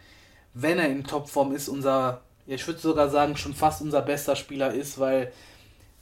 wenn 0.54 0.80
er 0.80 0.90
in 0.90 1.04
Topform 1.04 1.54
ist, 1.54 1.68
unser, 1.68 2.22
ja, 2.46 2.56
ich 2.56 2.66
würde 2.68 2.80
sogar 2.80 3.10
sagen, 3.10 3.36
schon 3.36 3.54
fast 3.54 3.82
unser 3.82 4.02
bester 4.02 4.36
Spieler 4.36 4.74
ist, 4.74 5.00
weil 5.00 5.32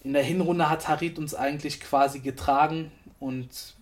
in 0.04 0.14
der 0.14 0.24
Hinrunde 0.24 0.70
hat 0.70 0.88
Harit 0.88 1.18
uns 1.18 1.34
eigentlich 1.34 1.80
quasi 1.80 2.20
getragen 2.20 2.92
und 3.20 3.76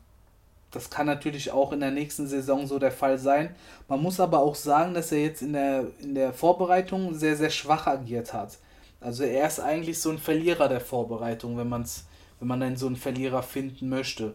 das 0.72 0.90
kann 0.90 1.06
natürlich 1.06 1.52
auch 1.52 1.72
in 1.72 1.80
der 1.80 1.92
nächsten 1.92 2.28
Saison 2.28 2.68
so 2.68 2.80
der 2.80 2.92
Fall 2.92 3.18
sein. 3.18 3.56
Man 3.88 4.02
muss 4.02 4.20
aber 4.20 4.40
auch 4.40 4.56
sagen, 4.56 4.94
dass 4.94 5.12
er 5.12 5.22
jetzt 5.22 5.42
in 5.42 5.54
der, 5.54 5.86
in 6.02 6.16
der 6.16 6.34
Vorbereitung 6.34 7.14
sehr, 7.16 7.38
sehr 7.38 7.50
schwach 7.50 7.88
agiert 7.88 8.34
hat. 8.34 8.58
Also 9.06 9.24
er 9.24 9.46
ist 9.46 9.60
eigentlich 9.60 10.02
so 10.02 10.10
ein 10.10 10.18
Verlierer 10.18 10.68
der 10.68 10.82
Vorbereitung, 10.82 11.60
wenn, 11.60 11.70
man's, 11.70 12.06
wenn 12.40 12.48
man 12.48 12.60
dann 12.60 12.76
so 12.76 12.88
einen 12.88 12.96
Verlierer 12.96 13.44
finden 13.44 13.88
möchte. 13.88 14.34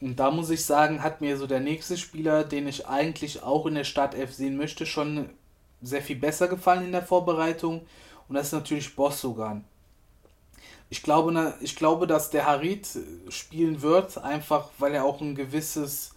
Und 0.00 0.16
da 0.16 0.30
muss 0.30 0.48
ich 0.48 0.64
sagen, 0.64 1.02
hat 1.02 1.20
mir 1.20 1.36
so 1.36 1.46
der 1.46 1.60
nächste 1.60 1.98
Spieler, 1.98 2.44
den 2.44 2.66
ich 2.66 2.88
eigentlich 2.88 3.42
auch 3.42 3.66
in 3.66 3.74
der 3.74 3.84
Startelf 3.84 4.32
sehen 4.32 4.56
möchte, 4.56 4.86
schon 4.86 5.28
sehr 5.82 6.00
viel 6.00 6.16
besser 6.16 6.48
gefallen 6.48 6.86
in 6.86 6.92
der 6.92 7.02
Vorbereitung. 7.02 7.82
Und 8.26 8.36
das 8.36 8.46
ist 8.46 8.52
natürlich 8.52 8.96
Bossogan. 8.96 9.66
Ich 10.88 11.02
glaube, 11.02 11.54
ich 11.60 11.76
glaube, 11.76 12.06
dass 12.06 12.30
der 12.30 12.46
Harit 12.46 12.88
spielen 13.28 13.82
wird, 13.82 14.16
einfach 14.16 14.70
weil 14.78 14.94
er 14.94 15.04
auch 15.04 15.20
ein 15.20 15.34
gewisses, 15.34 16.14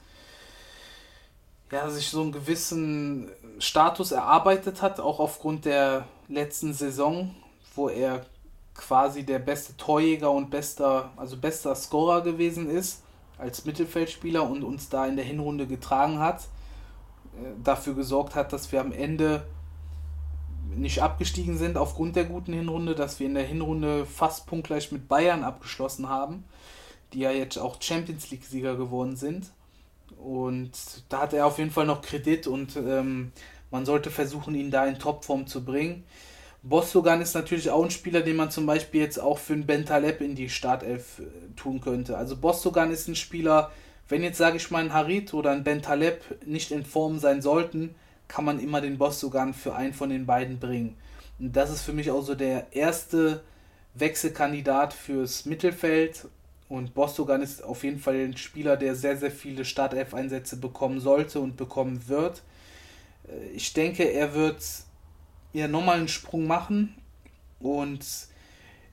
ja, 1.70 1.90
sich 1.90 2.08
so 2.08 2.22
einen 2.22 2.32
gewissen 2.32 3.30
Status 3.60 4.14
erarbeitet 4.14 4.82
hat, 4.82 5.02
auch 5.02 5.20
aufgrund 5.20 5.66
der 5.66 6.08
letzten 6.28 6.74
Saison, 6.74 7.36
wo 7.76 7.90
er 7.90 8.26
quasi 8.74 9.24
der 9.24 9.40
beste 9.40 9.76
Torjäger 9.78 10.32
und 10.32 10.50
bester, 10.50 11.12
also 11.16 11.38
bester 11.38 11.76
Scorer 11.76 12.22
gewesen 12.22 12.70
ist 12.70 13.04
als 13.38 13.66
Mittelfeldspieler 13.66 14.50
und 14.50 14.64
uns 14.64 14.90
da 14.90 15.06
in 15.08 15.16
der 15.16 15.26
Hinrunde 15.26 15.68
getragen 15.68 16.20
hat, 16.20 16.42
äh, 16.42 17.64
dafür 17.64 17.94
gesorgt 17.94 18.36
hat, 18.36 18.54
dass 18.54 18.72
wir 18.72 18.82
am 18.82 18.92
Ende 18.92 19.46
nicht 20.74 21.02
abgestiegen 21.02 21.58
sind 21.58 21.78
aufgrund 21.78 22.16
der 22.16 22.26
guten 22.26 22.54
Hinrunde, 22.54 22.96
dass 22.96 23.20
wir 23.20 23.28
in 23.28 23.36
der 23.36 23.46
Hinrunde 23.46 24.06
fast 24.06 24.46
punktgleich 24.48 24.92
mit 24.92 25.08
Bayern 25.08 25.44
abgeschlossen 25.44 26.10
haben, 26.10 26.44
die 27.14 27.20
ja 27.20 27.32
jetzt 27.32 27.58
auch 27.58 27.82
Champions 27.82 28.30
League-Sieger 28.32 28.76
geworden 28.76 29.16
sind. 29.16 29.52
Und 30.18 30.72
da 31.10 31.22
hat 31.22 31.34
er 31.34 31.46
auf 31.46 31.58
jeden 31.60 31.72
Fall 31.72 31.86
noch 31.86 32.02
Kredit 32.02 32.48
und 32.48 32.76
ähm, 32.78 33.32
man 33.72 33.86
sollte 33.86 34.12
versuchen, 34.12 34.56
ihn 34.56 34.72
da 34.72 34.86
in 34.86 35.00
Topform 35.00 35.48
zu 35.48 35.64
bringen. 35.64 36.04
Bostogan 36.64 37.22
ist 37.22 37.36
natürlich 37.36 37.70
auch 37.70 37.84
ein 37.84 37.92
Spieler, 37.92 38.22
den 38.22 38.38
man 38.38 38.50
zum 38.50 38.66
Beispiel 38.66 39.02
jetzt 39.02 39.20
auch 39.20 39.38
für 39.38 39.54
einen 39.54 39.68
Bentaleb 39.68 40.22
in 40.22 40.34
die 40.34 40.50
Startelf 40.50 41.20
äh, 41.20 41.24
tun 41.56 41.80
könnte. 41.80 42.18
Also 42.18 42.36
Bostogan 42.38 42.92
ist 42.92 43.08
ein 43.08 43.16
Spieler, 43.16 43.72
wenn 44.10 44.24
jetzt 44.24 44.38
sage 44.38 44.58
ich 44.58 44.72
mal 44.72 44.84
ein 44.84 44.94
Harit 44.94 45.34
oder 45.34 45.52
ein 45.52 45.64
Bentaleb 45.64 46.24
nicht 46.46 46.72
in 46.72 46.84
Form 46.84 47.20
sein 47.20 47.42
sollten, 47.42 47.96
kann 48.28 48.46
man 48.46 48.60
immer 48.60 48.82
den 48.82 48.98
Bostogan 48.98 49.54
für 49.54 49.76
einen 49.76 49.94
von 49.94 50.10
den 50.10 50.26
beiden 50.26 50.60
bringen. 50.60 50.98
Und 51.40 51.56
das 51.56 51.70
ist 51.70 51.82
für 51.82 51.94
mich 51.94 52.10
auch 52.12 52.22
so 52.22 52.34
der 52.34 52.68
erste 52.72 53.44
Wechselkandidat 53.94 54.94
fürs 54.94 55.46
Mittelfeld. 55.46 56.28
Und 56.68 56.94
Bostogan 56.94 57.42
ist 57.42 57.64
auf 57.64 57.84
jeden 57.84 58.00
Fall 58.00 58.16
ein 58.16 58.38
Spieler, 58.38 58.78
der 58.78 58.96
sehr, 58.96 59.18
sehr 59.18 59.32
viele 59.32 59.66
Startelf-Einsätze 59.66 60.58
bekommen 60.58 61.00
sollte 61.00 61.40
und 61.40 61.58
bekommen 61.58 62.08
wird. 62.08 62.42
Äh, 63.28 63.48
ich 63.54 63.74
denke, 63.74 64.04
er 64.04 64.34
wird 64.34 64.64
ja 65.54 65.68
nochmal 65.68 65.98
einen 65.98 66.08
Sprung 66.08 66.48
machen. 66.48 66.96
Und 67.60 68.06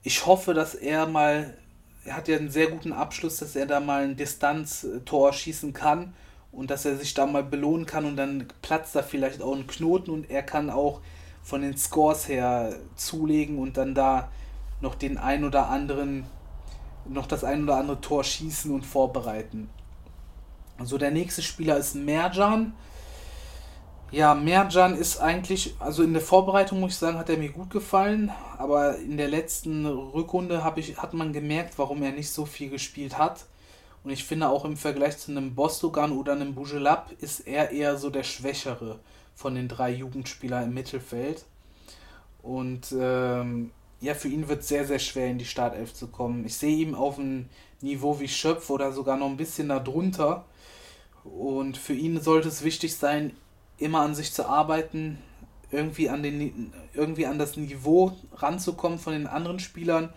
ich 0.02 0.26
hoffe, 0.26 0.54
dass 0.54 0.74
er 0.74 1.06
mal, 1.06 1.56
er 2.04 2.16
hat 2.16 2.28
ja 2.28 2.36
einen 2.36 2.50
sehr 2.50 2.68
guten 2.68 2.92
Abschluss, 2.92 3.38
dass 3.38 3.56
er 3.56 3.66
da 3.66 3.80
mal 3.80 4.04
ein 4.04 4.16
Distanztor 4.16 5.32
schießen 5.32 5.72
kann 5.72 6.14
und 6.52 6.70
dass 6.70 6.84
er 6.84 6.96
sich 6.96 7.14
da 7.14 7.26
mal 7.26 7.42
belohnen 7.42 7.86
kann 7.86 8.04
und 8.04 8.16
dann 8.16 8.46
platzt 8.60 8.94
da 8.94 9.02
vielleicht 9.02 9.42
auch 9.42 9.54
ein 9.54 9.66
Knoten 9.66 10.10
und 10.10 10.30
er 10.30 10.42
kann 10.42 10.70
auch 10.70 11.00
von 11.42 11.62
den 11.62 11.76
Scores 11.76 12.28
her 12.28 12.76
zulegen 12.94 13.58
und 13.58 13.76
dann 13.76 13.94
da 13.94 14.30
noch 14.80 14.94
den 14.94 15.18
ein 15.18 15.44
oder 15.44 15.68
anderen, 15.68 16.24
noch 17.08 17.26
das 17.26 17.42
ein 17.42 17.64
oder 17.64 17.76
andere 17.76 18.00
Tor 18.00 18.22
schießen 18.22 18.72
und 18.72 18.84
vorbereiten. 18.84 19.70
Also 20.78 20.98
der 20.98 21.10
nächste 21.10 21.42
Spieler 21.42 21.76
ist 21.76 21.94
Merjan. 21.94 22.74
Ja, 24.12 24.34
Merjan 24.34 24.94
ist 24.94 25.22
eigentlich, 25.22 25.74
also 25.78 26.02
in 26.02 26.12
der 26.12 26.20
Vorbereitung 26.20 26.80
muss 26.80 26.92
ich 26.92 26.98
sagen, 26.98 27.16
hat 27.16 27.30
er 27.30 27.38
mir 27.38 27.48
gut 27.48 27.70
gefallen, 27.70 28.30
aber 28.58 28.98
in 28.98 29.16
der 29.16 29.28
letzten 29.28 29.86
Rückrunde 29.86 30.62
ich, 30.76 30.98
hat 30.98 31.14
man 31.14 31.32
gemerkt, 31.32 31.78
warum 31.78 32.02
er 32.02 32.12
nicht 32.12 32.28
so 32.28 32.44
viel 32.44 32.68
gespielt 32.68 33.16
hat. 33.16 33.46
Und 34.04 34.10
ich 34.10 34.24
finde 34.24 34.50
auch 34.50 34.66
im 34.66 34.76
Vergleich 34.76 35.16
zu 35.16 35.30
einem 35.30 35.54
Bostogan 35.54 36.12
oder 36.12 36.32
einem 36.32 36.54
Bujelab 36.54 37.10
ist 37.20 37.46
er 37.46 37.70
eher 37.70 37.96
so 37.96 38.10
der 38.10 38.22
Schwächere 38.22 38.98
von 39.34 39.54
den 39.54 39.66
drei 39.66 39.90
Jugendspielern 39.92 40.64
im 40.64 40.74
Mittelfeld. 40.74 41.46
Und 42.42 42.94
ähm, 42.94 43.70
ja, 44.02 44.12
für 44.12 44.28
ihn 44.28 44.46
wird 44.46 44.60
es 44.60 44.68
sehr, 44.68 44.86
sehr 44.86 44.98
schwer, 44.98 45.28
in 45.28 45.38
die 45.38 45.46
Startelf 45.46 45.94
zu 45.94 46.08
kommen. 46.08 46.44
Ich 46.44 46.58
sehe 46.58 46.76
ihn 46.76 46.94
auf 46.94 47.18
einem 47.18 47.48
Niveau 47.80 48.20
wie 48.20 48.28
Schöpf 48.28 48.68
oder 48.68 48.92
sogar 48.92 49.16
noch 49.16 49.30
ein 49.30 49.38
bisschen 49.38 49.68
darunter. 49.68 50.44
Und 51.24 51.78
für 51.78 51.94
ihn 51.94 52.20
sollte 52.20 52.48
es 52.48 52.62
wichtig 52.62 52.94
sein, 52.94 53.34
immer 53.82 54.00
an 54.00 54.14
sich 54.14 54.32
zu 54.32 54.46
arbeiten, 54.46 55.18
irgendwie 55.70 56.08
an, 56.08 56.22
den, 56.22 56.72
irgendwie 56.94 57.26
an 57.26 57.38
das 57.38 57.56
Niveau 57.56 58.12
ranzukommen 58.34 58.98
von 58.98 59.14
den 59.14 59.26
anderen 59.26 59.58
Spielern. 59.58 60.12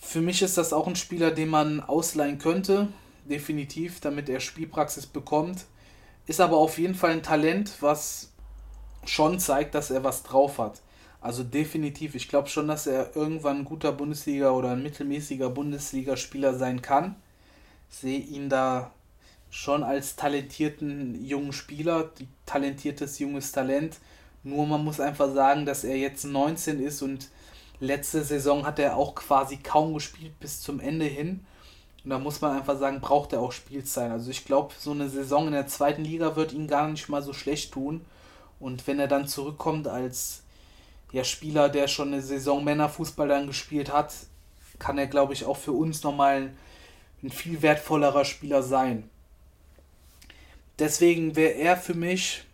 Für 0.00 0.20
mich 0.20 0.42
ist 0.42 0.58
das 0.58 0.72
auch 0.72 0.86
ein 0.86 0.96
Spieler, 0.96 1.30
den 1.30 1.48
man 1.48 1.80
ausleihen 1.80 2.38
könnte, 2.38 2.88
definitiv, 3.24 4.00
damit 4.00 4.28
er 4.28 4.40
Spielpraxis 4.40 5.06
bekommt. 5.06 5.64
Ist 6.26 6.40
aber 6.40 6.56
auf 6.56 6.78
jeden 6.78 6.94
Fall 6.94 7.12
ein 7.12 7.22
Talent, 7.22 7.72
was 7.80 8.32
schon 9.04 9.38
zeigt, 9.38 9.74
dass 9.74 9.90
er 9.90 10.04
was 10.04 10.22
drauf 10.22 10.58
hat. 10.58 10.80
Also 11.20 11.42
definitiv, 11.42 12.14
ich 12.14 12.28
glaube 12.28 12.48
schon, 12.48 12.68
dass 12.68 12.86
er 12.86 13.16
irgendwann 13.16 13.58
ein 13.58 13.64
guter 13.64 13.92
Bundesliga 13.92 14.50
oder 14.50 14.70
ein 14.72 14.82
mittelmäßiger 14.82 15.50
Bundesligaspieler 15.50 16.54
sein 16.54 16.80
kann. 16.80 17.16
Sehe 17.88 18.20
ihn 18.20 18.48
da 18.48 18.92
schon 19.50 19.82
als 19.82 20.16
talentierten 20.16 21.24
jungen 21.24 21.52
Spieler, 21.52 22.10
talentiertes 22.46 23.18
junges 23.18 23.52
Talent. 23.52 23.98
Nur 24.42 24.66
man 24.66 24.84
muss 24.84 25.00
einfach 25.00 25.32
sagen, 25.32 25.66
dass 25.66 25.84
er 25.84 25.96
jetzt 25.96 26.24
19 26.24 26.80
ist 26.80 27.02
und 27.02 27.28
letzte 27.80 28.24
Saison 28.24 28.66
hat 28.66 28.78
er 28.78 28.96
auch 28.96 29.14
quasi 29.14 29.56
kaum 29.56 29.94
gespielt 29.94 30.38
bis 30.40 30.60
zum 30.60 30.80
Ende 30.80 31.06
hin. 31.06 31.44
Und 32.04 32.10
da 32.10 32.18
muss 32.18 32.40
man 32.40 32.56
einfach 32.56 32.78
sagen, 32.78 33.00
braucht 33.00 33.32
er 33.32 33.40
auch 33.40 33.52
Spielzeit. 33.52 34.10
Also 34.10 34.30
ich 34.30 34.44
glaube, 34.44 34.74
so 34.78 34.92
eine 34.92 35.08
Saison 35.08 35.46
in 35.46 35.52
der 35.52 35.66
zweiten 35.66 36.04
Liga 36.04 36.36
wird 36.36 36.52
ihn 36.52 36.68
gar 36.68 36.88
nicht 36.88 37.08
mal 37.08 37.22
so 37.22 37.32
schlecht 37.32 37.72
tun. 37.72 38.04
Und 38.60 38.86
wenn 38.86 38.98
er 38.98 39.08
dann 39.08 39.28
zurückkommt 39.28 39.88
als 39.88 40.42
ja, 41.12 41.24
Spieler, 41.24 41.68
der 41.68 41.88
schon 41.88 42.08
eine 42.08 42.22
Saison 42.22 42.64
Männerfußball 42.64 43.28
dann 43.28 43.46
gespielt 43.46 43.92
hat, 43.92 44.14
kann 44.78 44.98
er, 44.98 45.06
glaube 45.06 45.32
ich, 45.32 45.44
auch 45.44 45.56
für 45.56 45.72
uns 45.72 46.02
nochmal 46.02 46.52
ein 47.22 47.30
viel 47.30 47.62
wertvollerer 47.62 48.24
Spieler 48.24 48.62
sein. 48.62 49.10
Deswegen 50.78 51.34
wäre 51.34 51.54
er 51.54 51.76
für 51.76 51.94
mich 51.94 52.44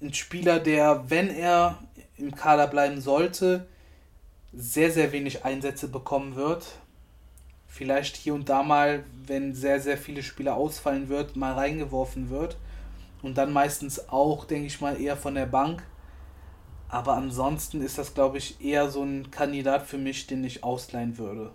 ein 0.00 0.12
Spieler, 0.14 0.58
der, 0.60 1.04
wenn 1.08 1.30
er 1.30 1.78
im 2.16 2.34
Kader 2.34 2.66
bleiben 2.66 3.00
sollte, 3.00 3.66
sehr, 4.52 4.90
sehr 4.90 5.12
wenig 5.12 5.44
Einsätze 5.44 5.88
bekommen 5.88 6.34
wird. 6.34 6.66
Vielleicht 7.68 8.16
hier 8.16 8.34
und 8.34 8.48
da 8.48 8.62
mal, 8.62 9.04
wenn 9.26 9.54
sehr, 9.54 9.80
sehr 9.80 9.98
viele 9.98 10.22
Spieler 10.22 10.56
ausfallen 10.56 11.08
wird, 11.08 11.36
mal 11.36 11.52
reingeworfen 11.52 12.30
wird. 12.30 12.56
Und 13.22 13.36
dann 13.38 13.52
meistens 13.52 14.08
auch, 14.08 14.44
denke 14.44 14.66
ich 14.66 14.80
mal, 14.80 15.00
eher 15.00 15.16
von 15.16 15.34
der 15.34 15.46
Bank. 15.46 15.82
Aber 16.88 17.14
ansonsten 17.14 17.82
ist 17.82 17.98
das, 17.98 18.14
glaube 18.14 18.38
ich, 18.38 18.64
eher 18.64 18.90
so 18.90 19.02
ein 19.02 19.30
Kandidat 19.30 19.86
für 19.86 19.98
mich, 19.98 20.26
den 20.26 20.42
ich 20.42 20.64
ausleihen 20.64 21.18
würde. 21.18 21.52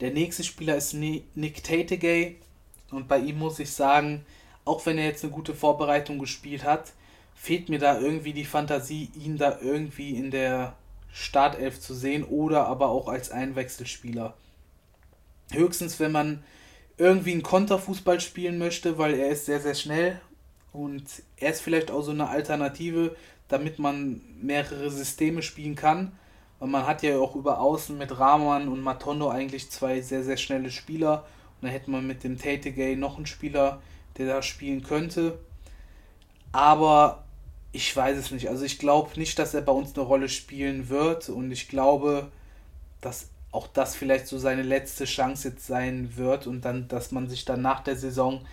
Der 0.00 0.12
nächste 0.12 0.44
Spieler 0.44 0.76
ist 0.76 0.94
Nick 0.94 1.64
Tategay. 1.64 2.36
Und 2.92 3.08
bei 3.08 3.18
ihm 3.18 3.38
muss 3.38 3.58
ich 3.58 3.72
sagen, 3.72 4.24
auch 4.64 4.84
wenn 4.86 4.98
er 4.98 5.06
jetzt 5.06 5.24
eine 5.24 5.32
gute 5.32 5.54
Vorbereitung 5.54 6.18
gespielt 6.18 6.64
hat, 6.64 6.92
fehlt 7.34 7.68
mir 7.68 7.78
da 7.78 7.98
irgendwie 7.98 8.32
die 8.32 8.44
Fantasie, 8.44 9.10
ihn 9.18 9.36
da 9.36 9.58
irgendwie 9.60 10.16
in 10.16 10.30
der 10.30 10.74
Startelf 11.12 11.80
zu 11.80 11.94
sehen 11.94 12.24
oder 12.24 12.66
aber 12.66 12.88
auch 12.88 13.08
als 13.08 13.30
Einwechselspieler. 13.30 14.34
Höchstens, 15.52 15.98
wenn 16.00 16.12
man 16.12 16.44
irgendwie 16.98 17.32
einen 17.32 17.42
Konterfußball 17.42 18.20
spielen 18.20 18.58
möchte, 18.58 18.98
weil 18.98 19.14
er 19.14 19.30
ist 19.30 19.46
sehr, 19.46 19.60
sehr 19.60 19.74
schnell 19.74 20.20
und 20.72 21.04
er 21.36 21.50
ist 21.50 21.60
vielleicht 21.60 21.90
auch 21.90 22.02
so 22.02 22.12
eine 22.12 22.28
Alternative 22.28 23.16
damit 23.52 23.78
man 23.78 24.22
mehrere 24.40 24.90
Systeme 24.90 25.42
spielen 25.42 25.76
kann. 25.76 26.12
Und 26.58 26.70
man 26.70 26.86
hat 26.86 27.02
ja 27.02 27.18
auch 27.18 27.36
über 27.36 27.60
Außen 27.60 27.96
mit 27.98 28.18
Rahman 28.18 28.68
und 28.68 28.80
Matondo 28.80 29.28
eigentlich 29.28 29.70
zwei 29.70 30.00
sehr, 30.00 30.24
sehr 30.24 30.38
schnelle 30.38 30.70
Spieler. 30.70 31.26
Dann 31.62 31.70
hätte 31.70 31.90
man 31.90 32.06
mit 32.06 32.24
dem 32.24 32.38
Tategay 32.38 32.96
noch 32.96 33.16
einen 33.16 33.26
Spieler, 33.26 33.80
der 34.18 34.26
da 34.26 34.42
spielen 34.42 34.82
könnte. 34.82 35.38
Aber 36.50 37.24
ich 37.72 37.96
weiß 37.96 38.18
es 38.18 38.30
nicht. 38.30 38.48
Also 38.48 38.64
ich 38.64 38.78
glaube 38.78 39.18
nicht, 39.18 39.38
dass 39.38 39.54
er 39.54 39.62
bei 39.62 39.72
uns 39.72 39.94
eine 39.96 40.04
Rolle 40.04 40.28
spielen 40.28 40.90
wird. 40.90 41.30
Und 41.30 41.50
ich 41.50 41.68
glaube, 41.68 42.30
dass 43.00 43.28
auch 43.52 43.68
das 43.68 43.96
vielleicht 43.96 44.26
so 44.26 44.38
seine 44.38 44.62
letzte 44.62 45.04
Chance 45.04 45.48
jetzt 45.48 45.66
sein 45.66 46.16
wird. 46.16 46.46
Und 46.46 46.64
dann, 46.64 46.88
dass 46.88 47.12
man 47.12 47.28
sich 47.28 47.44
dann 47.44 47.62
nach 47.62 47.80
der 47.80 47.96
Saison, 47.96 48.44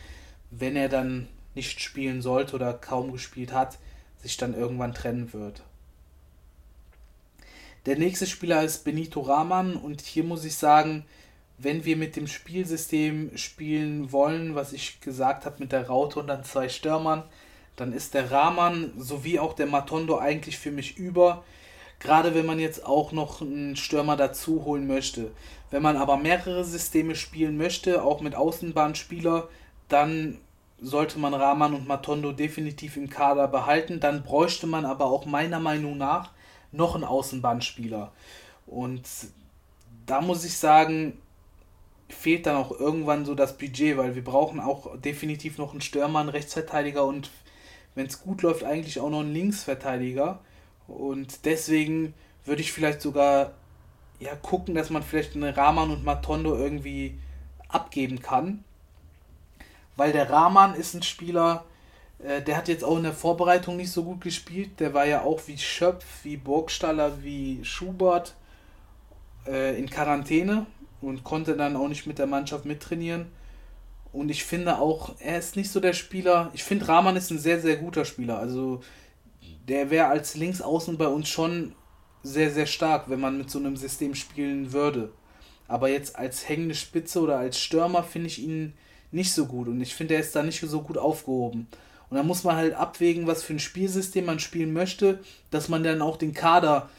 wenn 0.52 0.76
er 0.76 0.88
dann 0.88 1.28
nicht 1.56 1.82
spielen 1.82 2.22
sollte 2.22 2.56
oder 2.56 2.74
kaum 2.74 3.12
gespielt 3.12 3.52
hat, 3.52 3.80
sich 4.22 4.38
dann 4.38 4.54
irgendwann 4.54 4.94
trennen 4.94 5.34
wird. 5.34 5.64
Der 7.86 7.98
nächste 7.98 8.28
Spieler 8.28 8.64
ist 8.64 8.84
Benito 8.84 9.22
Rahman 9.22 9.76
und 9.76 10.02
hier 10.02 10.24
muss 10.24 10.46
ich 10.46 10.56
sagen, 10.56 11.06
wenn 11.62 11.84
wir 11.84 11.98
mit 11.98 12.16
dem 12.16 12.28
Spielsystem 12.28 13.36
spielen 13.36 14.12
wollen, 14.12 14.56
was 14.56 14.72
ich 14.72 15.02
gesagt 15.02 15.46
habe 15.46 15.58
mit 15.60 15.72
der 15.72 15.88
Raute 15.88 16.20
und 16.20 16.28
dann 16.28 16.44
zwei 16.46 16.70
Stürmern, 16.70 17.24
dann 17.76 17.94
ist 17.94 18.14
der 18.14 18.32
Rahman 18.32 18.94
sowie 18.98 19.40
auch 19.40 19.54
der 19.54 19.66
Matondo 19.66 20.18
eigentlich 20.18 20.58
für 20.58 20.72
mich 20.72 20.98
über. 20.98 21.44
Gerade 22.00 22.34
wenn 22.34 22.46
man 22.46 22.60
jetzt 22.60 22.86
auch 22.86 23.12
noch 23.12 23.42
einen 23.42 23.76
Stürmer 23.76 24.16
dazu 24.16 24.64
holen 24.64 24.88
möchte. 24.88 25.32
Wenn 25.70 25.82
man 25.82 25.98
aber 25.98 26.16
mehrere 26.16 26.64
Systeme 26.64 27.16
spielen 27.16 27.58
möchte, 27.58 28.04
auch 28.04 28.22
mit 28.22 28.36
Außenbahnspieler, 28.36 29.50
dann 29.90 30.38
sollte 30.82 31.20
man 31.20 31.34
Rahman 31.34 31.74
und 31.74 31.88
Matondo 31.88 32.32
definitiv 32.32 32.96
im 32.96 33.10
Kader 33.10 33.50
behalten. 33.50 34.00
Dann 34.00 34.24
bräuchte 34.24 34.66
man 34.66 34.86
aber 34.86 35.06
auch 35.06 35.26
meiner 35.26 35.60
Meinung 35.60 35.98
nach 35.98 36.32
noch 36.72 36.96
einen 36.96 37.04
Außenbahnspieler. 37.04 38.14
Und 38.66 39.04
da 40.06 40.22
muss 40.22 40.46
ich 40.46 40.58
sagen, 40.58 41.18
fehlt 42.10 42.46
dann 42.46 42.56
auch 42.56 42.72
irgendwann 42.72 43.26
so 43.26 43.36
das 43.36 43.58
Budget, 43.58 43.98
weil 43.98 44.16
wir 44.16 44.24
brauchen 44.24 44.60
auch 44.60 44.98
definitiv 44.98 45.58
noch 45.58 45.72
einen 45.72 45.82
Stürmer, 45.82 46.20
einen 46.20 46.30
Rechtsverteidiger 46.30 47.06
und 47.06 47.30
wenn 47.96 48.08
es 48.08 48.22
gut 48.22 48.42
läuft, 48.42 48.64
eigentlich 48.64 49.00
auch 49.00 49.10
noch 49.10 49.22
einen 49.22 49.34
Linksverteidiger. 49.34 50.40
Und 50.88 51.46
deswegen 51.46 52.14
würde 52.46 52.62
ich 52.62 52.72
vielleicht 52.72 53.02
sogar 53.02 53.54
ja, 54.20 54.36
gucken, 54.36 54.76
dass 54.76 54.90
man 54.90 55.04
vielleicht 55.04 55.36
einen 55.36 55.54
Rahman 55.54 55.92
und 55.92 56.04
Matondo 56.04 56.56
irgendwie 56.56 57.18
abgeben 57.68 58.22
kann 58.22 58.64
weil 60.00 60.14
der 60.14 60.30
Rahman 60.30 60.76
ist 60.76 60.96
ein 60.96 61.04
Spieler, 61.04 61.66
äh, 62.20 62.42
der 62.42 62.56
hat 62.56 62.70
jetzt 62.70 62.86
auch 62.86 62.96
in 62.96 63.04
der 63.04 63.14
Vorbereitung 63.14 63.76
nicht 63.76 63.92
so 63.92 64.06
gut 64.06 64.22
gespielt. 64.22 64.80
Der 64.80 64.94
war 64.94 65.06
ja 65.06 65.22
auch 65.22 65.42
wie 65.48 65.58
Schöpf, 65.58 66.06
wie 66.24 66.38
Burgstaller, 66.38 67.22
wie 67.22 67.60
Schubert 67.64 68.34
äh, 69.46 69.78
in 69.78 69.90
Quarantäne 69.90 70.66
und 71.02 71.24
konnte 71.24 71.56
dann 71.56 71.76
auch 71.76 71.88
nicht 71.88 72.08
mit 72.08 72.20
der 72.20 72.28
Mannschaft 72.28 72.66
mittrainieren. 72.66 73.28
Und 74.12 74.30
ich 74.30 74.44
finde 74.44 74.80
auch, 74.80 75.16
er 75.20 75.38
ist 75.38 75.56
nicht 75.56 75.72
so 75.72 75.80
der 75.80 75.94
Spieler. 75.94 76.50
Ich 76.54 76.64
finde, 76.64 76.88
Rahman 76.88 77.16
ist 77.16 77.32
ein 77.32 77.40
sehr, 77.40 77.60
sehr 77.60 77.78
guter 77.78 78.06
Spieler. 78.06 78.40
Also, 78.40 78.82
der 79.68 79.92
wäre 79.92 80.08
als 80.08 80.36
Linksaußen 80.36 80.98
bei 80.98 81.08
uns 81.08 81.30
schon 81.30 81.74
sehr, 82.24 82.52
sehr 82.52 82.66
stark, 82.66 83.10
wenn 83.10 83.20
man 83.20 83.38
mit 83.38 83.50
so 83.50 83.60
einem 83.60 83.78
System 83.78 84.16
spielen 84.16 84.74
würde. 84.74 85.12
Aber 85.68 85.90
jetzt 85.90 86.16
als 86.16 86.50
hängende 86.50 86.76
Spitze 86.76 87.22
oder 87.22 87.38
als 87.38 87.60
Stürmer 87.60 88.04
finde 88.04 88.28
ich 88.28 88.40
ihn 88.40 88.74
nicht 89.12 89.34
so 89.34 89.46
gut. 89.46 89.68
Und 89.68 89.80
ich 89.80 89.94
finde, 89.94 90.16
er 90.16 90.20
ist 90.22 90.36
da 90.36 90.42
nicht 90.42 90.60
so 90.60 90.82
gut 90.82 90.98
aufgehoben. 90.98 91.68
Und 92.10 92.18
da 92.18 92.24
muss 92.24 92.44
man 92.44 92.56
halt 92.56 92.74
abwägen, 92.74 93.28
was 93.28 93.44
für 93.44 93.54
ein 93.54 93.60
Spielsystem 93.60 94.26
man 94.26 94.40
spielen 94.40 94.74
möchte, 94.74 95.20
dass 95.52 95.70
man 95.70 95.84
dann 95.84 96.02
auch 96.02 96.18
den 96.18 96.34
Kader 96.34 96.90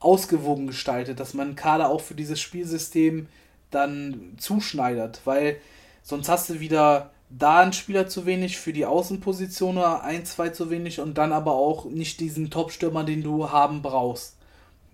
ausgewogen 0.00 0.66
gestaltet, 0.66 1.20
dass 1.20 1.34
man 1.34 1.56
Kader 1.56 1.88
auch 1.88 2.00
für 2.00 2.14
dieses 2.14 2.40
Spielsystem 2.40 3.28
dann 3.70 4.34
zuschneidert, 4.38 5.20
weil 5.24 5.60
sonst 6.02 6.28
hast 6.28 6.50
du 6.50 6.60
wieder 6.60 7.10
da 7.30 7.60
einen 7.60 7.72
Spieler 7.72 8.08
zu 8.08 8.24
wenig, 8.24 8.58
für 8.58 8.72
die 8.72 8.86
Außenposition 8.86 9.76
ein, 9.78 10.24
zwei 10.24 10.48
zu 10.48 10.70
wenig 10.70 11.00
und 11.00 11.18
dann 11.18 11.32
aber 11.32 11.52
auch 11.52 11.84
nicht 11.84 12.20
diesen 12.20 12.50
Top-Stürmer, 12.50 13.04
den 13.04 13.22
du 13.22 13.50
haben 13.50 13.82
brauchst. 13.82 14.36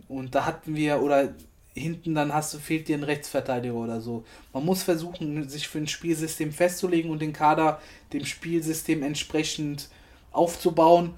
Und 0.09 0.35
da 0.35 0.45
hatten 0.45 0.75
wir, 0.75 1.01
oder 1.01 1.35
hinten 1.75 2.15
dann 2.15 2.33
hast 2.33 2.55
du, 2.55 2.59
fehlt 2.59 2.89
dir 2.89 2.97
ein 2.97 3.05
Rechtsverteidiger 3.05 3.75
oder 3.75 4.01
so. 4.01 4.25
Man 4.53 4.65
muss 4.65 4.83
versuchen, 4.83 5.49
sich 5.49 5.69
für 5.69 5.79
ein 5.79 5.87
Spielsystem 5.87 6.53
festzulegen 6.53 7.11
und 7.11 7.21
den 7.21 7.33
Kader 7.33 7.81
dem 8.13 8.25
Spielsystem 8.25 9.03
entsprechend 9.03 9.89
aufzubauen. 10.33 11.15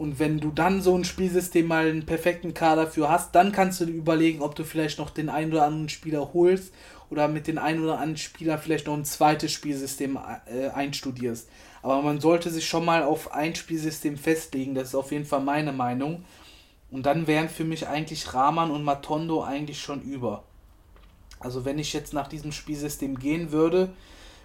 Und 0.00 0.18
wenn 0.18 0.40
du 0.40 0.50
dann 0.50 0.80
so 0.80 0.96
ein 0.96 1.04
Spielsystem 1.04 1.66
mal 1.66 1.86
einen 1.86 2.06
perfekten 2.06 2.54
Kader 2.54 2.86
für 2.86 3.10
hast, 3.10 3.34
dann 3.34 3.52
kannst 3.52 3.82
du 3.82 3.84
überlegen, 3.84 4.40
ob 4.40 4.54
du 4.54 4.64
vielleicht 4.64 4.98
noch 4.98 5.10
den 5.10 5.28
einen 5.28 5.52
oder 5.52 5.66
anderen 5.66 5.90
Spieler 5.90 6.32
holst 6.32 6.72
oder 7.10 7.28
mit 7.28 7.46
den 7.46 7.58
einen 7.58 7.84
oder 7.84 7.98
anderen 7.98 8.16
Spieler 8.16 8.56
vielleicht 8.56 8.86
noch 8.86 8.94
ein 8.94 9.04
zweites 9.04 9.52
Spielsystem 9.52 10.18
äh, 10.46 10.68
einstudierst. 10.68 11.50
Aber 11.82 12.00
man 12.00 12.18
sollte 12.18 12.48
sich 12.48 12.66
schon 12.66 12.86
mal 12.86 13.02
auf 13.02 13.34
ein 13.34 13.54
Spielsystem 13.54 14.16
festlegen, 14.16 14.74
das 14.74 14.88
ist 14.88 14.94
auf 14.94 15.12
jeden 15.12 15.26
Fall 15.26 15.42
meine 15.42 15.74
Meinung. 15.74 16.24
Und 16.90 17.04
dann 17.04 17.26
wären 17.26 17.50
für 17.50 17.64
mich 17.64 17.86
eigentlich 17.86 18.32
Rahman 18.32 18.70
und 18.70 18.84
Matondo 18.84 19.44
eigentlich 19.44 19.82
schon 19.82 20.00
über. 20.00 20.44
Also 21.40 21.66
wenn 21.66 21.78
ich 21.78 21.92
jetzt 21.92 22.14
nach 22.14 22.26
diesem 22.26 22.52
Spielsystem 22.52 23.18
gehen 23.18 23.52
würde, 23.52 23.90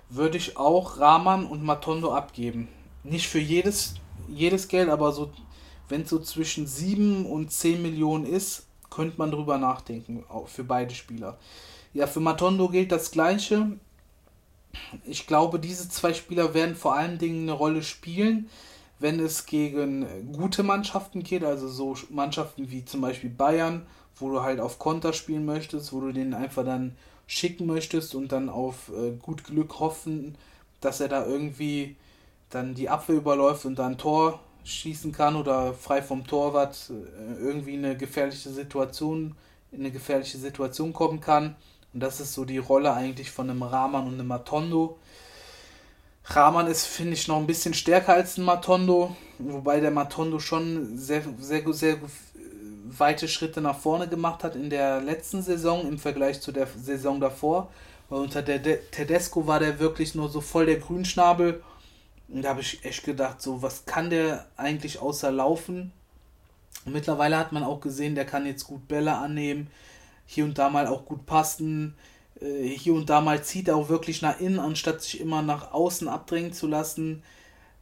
würde 0.10 0.36
ich 0.36 0.58
auch 0.58 1.00
Rahman 1.00 1.46
und 1.46 1.64
Matondo 1.64 2.14
abgeben. 2.14 2.68
Nicht 3.06 3.30
für 3.30 3.40
jedes, 3.40 3.96
jedes 4.28 4.68
Geld, 4.68 4.90
aber 4.90 5.14
so, 5.14 5.32
wenn 5.90 6.02
es 6.02 6.10
so 6.10 6.20
zwischen 6.20 6.68
7 6.68 7.26
und 7.26 7.52
10 7.52 7.82
Millionen 7.82 8.26
ist, 8.26 8.68
könnte 8.90 9.18
man 9.18 9.32
drüber 9.32 9.58
nachdenken, 9.58 10.24
auch 10.30 10.48
für 10.48 10.64
beide 10.64 10.94
Spieler. 10.94 11.38
Ja, 11.94 12.08
für 12.08 12.20
Matondo 12.20 12.70
gilt 12.70 12.92
das 12.92 13.12
Gleiche. 13.12 13.80
Ich 15.06 15.28
glaube, 15.28 15.60
diese 15.60 15.90
zwei 15.90 16.14
Spieler 16.14 16.54
werden 16.54 16.76
vor 16.76 16.96
allen 16.96 17.18
Dingen 17.18 17.44
eine 17.44 17.54
Rolle 17.54 17.84
spielen 17.84 18.50
wenn 19.00 19.20
es 19.20 19.46
gegen 19.46 20.32
gute 20.32 20.64
Mannschaften 20.64 21.24
geht, 21.24 21.44
also 21.44 21.68
so 21.68 21.96
Mannschaften 22.10 22.72
wie 22.72 22.86
zum 22.86 23.02
Beispiel 23.02 23.30
Bayern, 23.30 23.86
wo 24.16 24.30
du 24.30 24.42
halt 24.42 24.60
auf 24.60 24.80
Konter 24.80 25.14
spielen 25.14 25.46
möchtest, 25.46 25.92
wo 25.92 26.00
du 26.00 26.12
den 26.14 26.34
einfach 26.34 26.64
dann 26.64 26.96
schicken 27.28 27.66
möchtest 27.66 28.16
und 28.16 28.32
dann 28.32 28.50
auf 28.50 28.90
äh, 28.90 29.12
gut 29.12 29.44
Glück 29.44 29.80
hoffen, 29.80 30.38
dass 30.80 31.02
er 31.02 31.10
da 31.10 31.26
irgendwie 31.26 31.96
dann 32.50 32.76
die 32.76 32.90
Abwehr 32.90 33.18
überläuft 33.18 33.66
und 33.66 33.78
dann 33.78 33.98
Tor 33.98 34.40
schießen 34.66 35.12
kann 35.12 35.36
oder 35.36 35.74
frei 35.74 36.02
vom 36.02 36.28
Torwart 36.28 36.90
äh, 36.90 37.42
irgendwie 37.42 37.78
eine 37.78 37.96
gefährliche 37.96 38.50
Situation 38.50 39.36
in 39.72 39.82
eine 39.82 39.92
gefährliche 39.92 40.38
Situation 40.38 40.94
kommen 40.94 41.22
kann. 41.22 41.56
Und 41.94 42.02
das 42.02 42.20
ist 42.20 42.34
so 42.34 42.46
die 42.46 42.58
Rolle 42.58 42.94
eigentlich 42.94 43.32
von 43.32 43.50
einem 43.50 43.64
Rahman 43.64 44.08
und 44.08 44.16
einem 44.16 44.28
Matondo. 44.28 44.98
Rahman 46.26 46.68
ist, 46.68 46.86
finde 46.86 47.14
ich, 47.14 47.28
noch 47.28 47.38
ein 47.38 47.48
bisschen 47.48 47.74
stärker 47.74 48.14
als 48.14 48.38
ein 48.38 48.46
Matondo, 48.46 49.16
wobei 49.38 49.80
der 49.80 49.92
Matondo 49.92 50.40
schon 50.40 50.98
sehr, 50.98 51.22
sehr, 51.40 51.62
sehr 51.74 51.98
weite 52.86 53.28
Schritte 53.28 53.62
nach 53.62 53.78
vorne 53.78 54.08
gemacht 54.08 54.44
hat 54.44 54.56
in 54.56 54.70
der 54.70 55.02
letzten 55.02 55.42
Saison 55.42 55.88
im 55.88 56.00
Vergleich 56.00 56.42
zu 56.42 56.52
der 56.52 56.68
Saison 56.68 57.20
davor. 57.20 57.70
Weil 58.10 58.22
unter 58.22 58.42
der 58.42 58.62
Tedesco 58.92 59.48
war 59.48 59.60
der 59.60 59.80
wirklich 59.80 60.16
nur 60.16 60.30
so 60.30 60.42
voll 60.42 60.66
der 60.66 60.80
Grünschnabel. 60.80 61.64
Und 62.36 62.42
da 62.42 62.50
habe 62.50 62.60
ich 62.60 62.84
echt 62.84 63.06
gedacht, 63.06 63.42
so, 63.42 63.62
was 63.62 63.86
kann 63.86 64.10
der 64.10 64.46
eigentlich 64.58 65.00
außer 65.00 65.32
laufen? 65.32 65.94
Und 66.84 66.92
mittlerweile 66.92 67.38
hat 67.38 67.54
man 67.54 67.64
auch 67.64 67.80
gesehen, 67.80 68.14
der 68.14 68.26
kann 68.26 68.46
jetzt 68.46 68.66
gut 68.66 68.90
Bälle 68.90 69.16
annehmen, 69.16 69.70
hier 70.26 70.44
und 70.44 70.58
da 70.58 70.70
mal 70.70 70.86
auch 70.88 71.06
gut 71.06 71.26
passen 71.26 71.96
äh, 72.42 72.68
hier 72.68 72.94
und 72.94 73.10
da 73.10 73.22
mal 73.22 73.42
zieht 73.42 73.70
er 73.70 73.78
auch 73.78 73.88
wirklich 73.88 74.22
nach 74.22 74.42
innen, 74.42 74.60
anstatt 74.60 75.02
sich 75.02 75.22
immer 75.22 75.42
nach 75.42 75.72
außen 75.72 76.10
abdrängen 76.10 76.52
zu 76.52 76.68
lassen. 76.68 77.24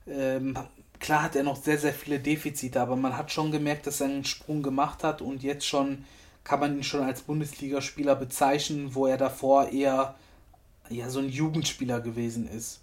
Ähm, 0.05 0.55
klar 0.99 1.23
hat 1.23 1.35
er 1.35 1.41
noch 1.41 1.55
sehr, 1.55 1.79
sehr 1.79 1.93
viele 1.93 2.19
Defizite, 2.19 2.79
aber 2.79 2.95
man 2.95 3.17
hat 3.17 3.31
schon 3.31 3.51
gemerkt, 3.51 3.87
dass 3.87 4.01
er 4.01 4.07
einen 4.07 4.23
Sprung 4.23 4.61
gemacht 4.61 5.03
hat 5.03 5.23
und 5.23 5.41
jetzt 5.41 5.65
schon 5.65 6.05
kann 6.43 6.59
man 6.59 6.77
ihn 6.77 6.83
schon 6.83 7.01
als 7.01 7.23
Bundesligaspieler 7.23 8.15
bezeichnen, 8.15 8.93
wo 8.93 9.07
er 9.07 9.17
davor 9.17 9.69
eher 9.69 10.13
ja, 10.89 11.09
so 11.09 11.17
ein 11.17 11.29
Jugendspieler 11.29 12.01
gewesen 12.01 12.47
ist. 12.47 12.82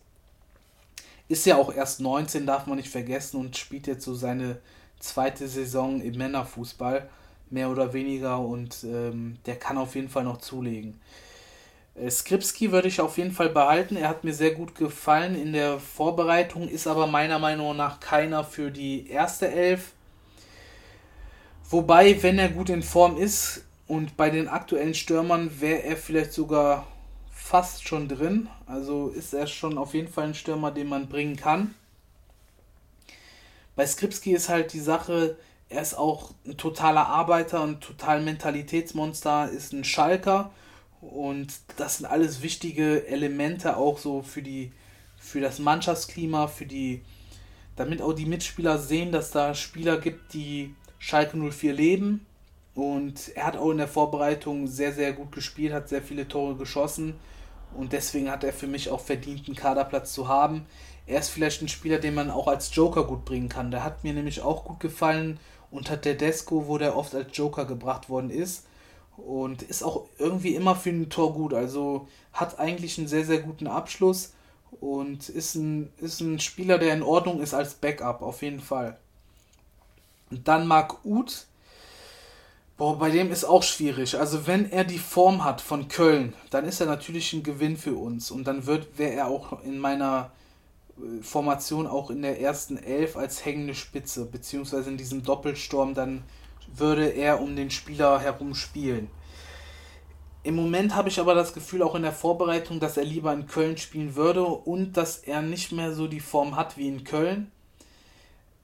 Ist 1.30 1.46
ja 1.46 1.54
auch 1.54 1.72
erst 1.72 2.00
19, 2.00 2.44
darf 2.44 2.66
man 2.66 2.76
nicht 2.76 2.88
vergessen, 2.88 3.36
und 3.36 3.56
spielt 3.56 3.86
jetzt 3.86 4.04
so 4.04 4.16
seine 4.16 4.58
zweite 4.98 5.46
Saison 5.46 6.00
im 6.00 6.18
Männerfußball, 6.18 7.08
mehr 7.50 7.70
oder 7.70 7.92
weniger, 7.92 8.40
und 8.40 8.82
ähm, 8.82 9.36
der 9.46 9.54
kann 9.54 9.78
auf 9.78 9.94
jeden 9.94 10.08
Fall 10.08 10.24
noch 10.24 10.38
zulegen. 10.38 11.00
Äh, 11.94 12.10
Skripski 12.10 12.72
würde 12.72 12.88
ich 12.88 13.00
auf 13.00 13.16
jeden 13.16 13.30
Fall 13.30 13.48
behalten. 13.48 13.94
Er 13.94 14.08
hat 14.08 14.24
mir 14.24 14.34
sehr 14.34 14.50
gut 14.50 14.74
gefallen 14.74 15.40
in 15.40 15.52
der 15.52 15.78
Vorbereitung, 15.78 16.68
ist 16.68 16.88
aber 16.88 17.06
meiner 17.06 17.38
Meinung 17.38 17.76
nach 17.76 18.00
keiner 18.00 18.42
für 18.42 18.72
die 18.72 19.08
erste 19.08 19.46
Elf. 19.46 19.92
Wobei, 21.68 22.20
wenn 22.24 22.40
er 22.40 22.48
gut 22.48 22.70
in 22.70 22.82
Form 22.82 23.16
ist 23.16 23.62
und 23.86 24.16
bei 24.16 24.30
den 24.30 24.48
aktuellen 24.48 24.94
Stürmern 24.94 25.60
wäre 25.60 25.84
er 25.84 25.96
vielleicht 25.96 26.32
sogar 26.32 26.88
fast 27.50 27.88
schon 27.88 28.06
drin. 28.06 28.48
Also 28.66 29.08
ist 29.08 29.34
er 29.34 29.48
schon 29.48 29.76
auf 29.76 29.92
jeden 29.94 30.06
Fall 30.06 30.26
ein 30.26 30.34
Stürmer, 30.34 30.70
den 30.70 30.88
man 30.88 31.08
bringen 31.08 31.34
kann. 31.34 31.74
Bei 33.74 33.84
Skripski 33.84 34.32
ist 34.32 34.48
halt 34.48 34.72
die 34.72 34.78
Sache, 34.78 35.36
er 35.68 35.82
ist 35.82 35.94
auch 35.94 36.30
ein 36.46 36.56
totaler 36.56 37.08
Arbeiter 37.08 37.62
und 37.62 37.80
total 37.80 38.22
Mentalitätsmonster, 38.22 39.50
ist 39.50 39.72
ein 39.72 39.82
Schalker 39.82 40.52
und 41.00 41.52
das 41.76 41.98
sind 41.98 42.06
alles 42.06 42.40
wichtige 42.42 43.06
Elemente 43.08 43.76
auch 43.76 43.98
so 43.98 44.22
für 44.22 44.42
die 44.42 44.70
für 45.16 45.40
das 45.40 45.58
Mannschaftsklima, 45.58 46.46
für 46.46 46.66
die 46.66 47.02
damit 47.74 48.00
auch 48.00 48.12
die 48.12 48.26
Mitspieler 48.26 48.78
sehen, 48.78 49.10
dass 49.10 49.32
da 49.32 49.54
Spieler 49.54 49.98
gibt, 49.98 50.34
die 50.34 50.74
Schalke 50.98 51.36
04 51.36 51.72
leben. 51.72 52.26
Und 52.74 53.32
er 53.34 53.46
hat 53.46 53.56
auch 53.56 53.70
in 53.70 53.78
der 53.78 53.88
Vorbereitung 53.88 54.68
sehr, 54.68 54.92
sehr 54.92 55.12
gut 55.12 55.32
gespielt, 55.32 55.72
hat 55.72 55.88
sehr 55.88 56.02
viele 56.02 56.28
Tore 56.28 56.54
geschossen. 56.54 57.14
Und 57.74 57.92
deswegen 57.92 58.30
hat 58.30 58.44
er 58.44 58.52
für 58.52 58.66
mich 58.66 58.90
auch 58.90 59.00
verdient, 59.00 59.46
einen 59.46 59.56
Kaderplatz 59.56 60.12
zu 60.12 60.28
haben. 60.28 60.66
Er 61.06 61.20
ist 61.20 61.30
vielleicht 61.30 61.62
ein 61.62 61.68
Spieler, 61.68 61.98
den 61.98 62.14
man 62.14 62.30
auch 62.30 62.48
als 62.48 62.74
Joker 62.74 63.04
gut 63.04 63.24
bringen 63.24 63.48
kann. 63.48 63.70
Der 63.70 63.84
hat 63.84 64.04
mir 64.04 64.12
nämlich 64.12 64.42
auch 64.42 64.64
gut 64.64 64.80
gefallen 64.80 65.38
unter 65.70 65.96
der 65.96 66.14
Desco, 66.14 66.66
wo 66.66 66.78
der 66.78 66.96
oft 66.96 67.14
als 67.14 67.36
Joker 67.36 67.64
gebracht 67.64 68.08
worden 68.08 68.30
ist 68.30 68.66
und 69.16 69.62
ist 69.62 69.82
auch 69.82 70.06
irgendwie 70.18 70.54
immer 70.54 70.74
für 70.76 70.90
ein 70.90 71.10
Tor 71.10 71.34
gut. 71.34 71.54
Also 71.54 72.08
hat 72.32 72.58
eigentlich 72.58 72.98
einen 72.98 73.08
sehr, 73.08 73.24
sehr 73.24 73.40
guten 73.40 73.66
Abschluss 73.66 74.32
und 74.80 75.28
ist 75.28 75.54
ein, 75.54 75.92
ist 75.98 76.20
ein 76.20 76.38
Spieler, 76.38 76.78
der 76.78 76.94
in 76.94 77.02
Ordnung 77.02 77.40
ist 77.40 77.54
als 77.54 77.74
Backup, 77.74 78.22
auf 78.22 78.42
jeden 78.42 78.60
Fall. 78.60 78.98
Und 80.30 80.46
dann 80.46 80.66
Marc 80.66 81.04
Uth. 81.04 81.46
Boah, 82.80 82.98
bei 82.98 83.10
dem 83.10 83.30
ist 83.30 83.44
auch 83.44 83.62
schwierig. 83.62 84.18
Also 84.18 84.46
wenn 84.46 84.72
er 84.72 84.84
die 84.84 84.98
Form 84.98 85.44
hat 85.44 85.60
von 85.60 85.88
Köln, 85.88 86.32
dann 86.48 86.64
ist 86.64 86.80
er 86.80 86.86
natürlich 86.86 87.34
ein 87.34 87.42
Gewinn 87.42 87.76
für 87.76 87.92
uns. 87.92 88.30
Und 88.30 88.44
dann 88.44 88.64
wird, 88.64 88.98
wäre 88.98 89.12
er 89.12 89.26
auch 89.26 89.62
in 89.64 89.78
meiner 89.78 90.32
äh, 90.96 91.22
Formation 91.22 91.86
auch 91.86 92.08
in 92.08 92.22
der 92.22 92.40
ersten 92.40 92.78
Elf 92.78 93.18
als 93.18 93.44
hängende 93.44 93.74
Spitze, 93.74 94.24
beziehungsweise 94.24 94.88
in 94.88 94.96
diesem 94.96 95.22
Doppelsturm 95.22 95.92
dann 95.92 96.22
würde 96.74 97.08
er 97.08 97.42
um 97.42 97.54
den 97.54 97.70
Spieler 97.70 98.18
herum 98.18 98.54
spielen. 98.54 99.10
Im 100.42 100.54
Moment 100.54 100.96
habe 100.96 101.10
ich 101.10 101.20
aber 101.20 101.34
das 101.34 101.52
Gefühl, 101.52 101.82
auch 101.82 101.94
in 101.96 102.02
der 102.02 102.12
Vorbereitung, 102.12 102.80
dass 102.80 102.96
er 102.96 103.04
lieber 103.04 103.30
in 103.34 103.46
Köln 103.46 103.76
spielen 103.76 104.16
würde 104.16 104.46
und 104.46 104.96
dass 104.96 105.18
er 105.18 105.42
nicht 105.42 105.70
mehr 105.70 105.92
so 105.92 106.06
die 106.06 106.20
Form 106.20 106.56
hat 106.56 106.78
wie 106.78 106.88
in 106.88 107.04
Köln. 107.04 107.52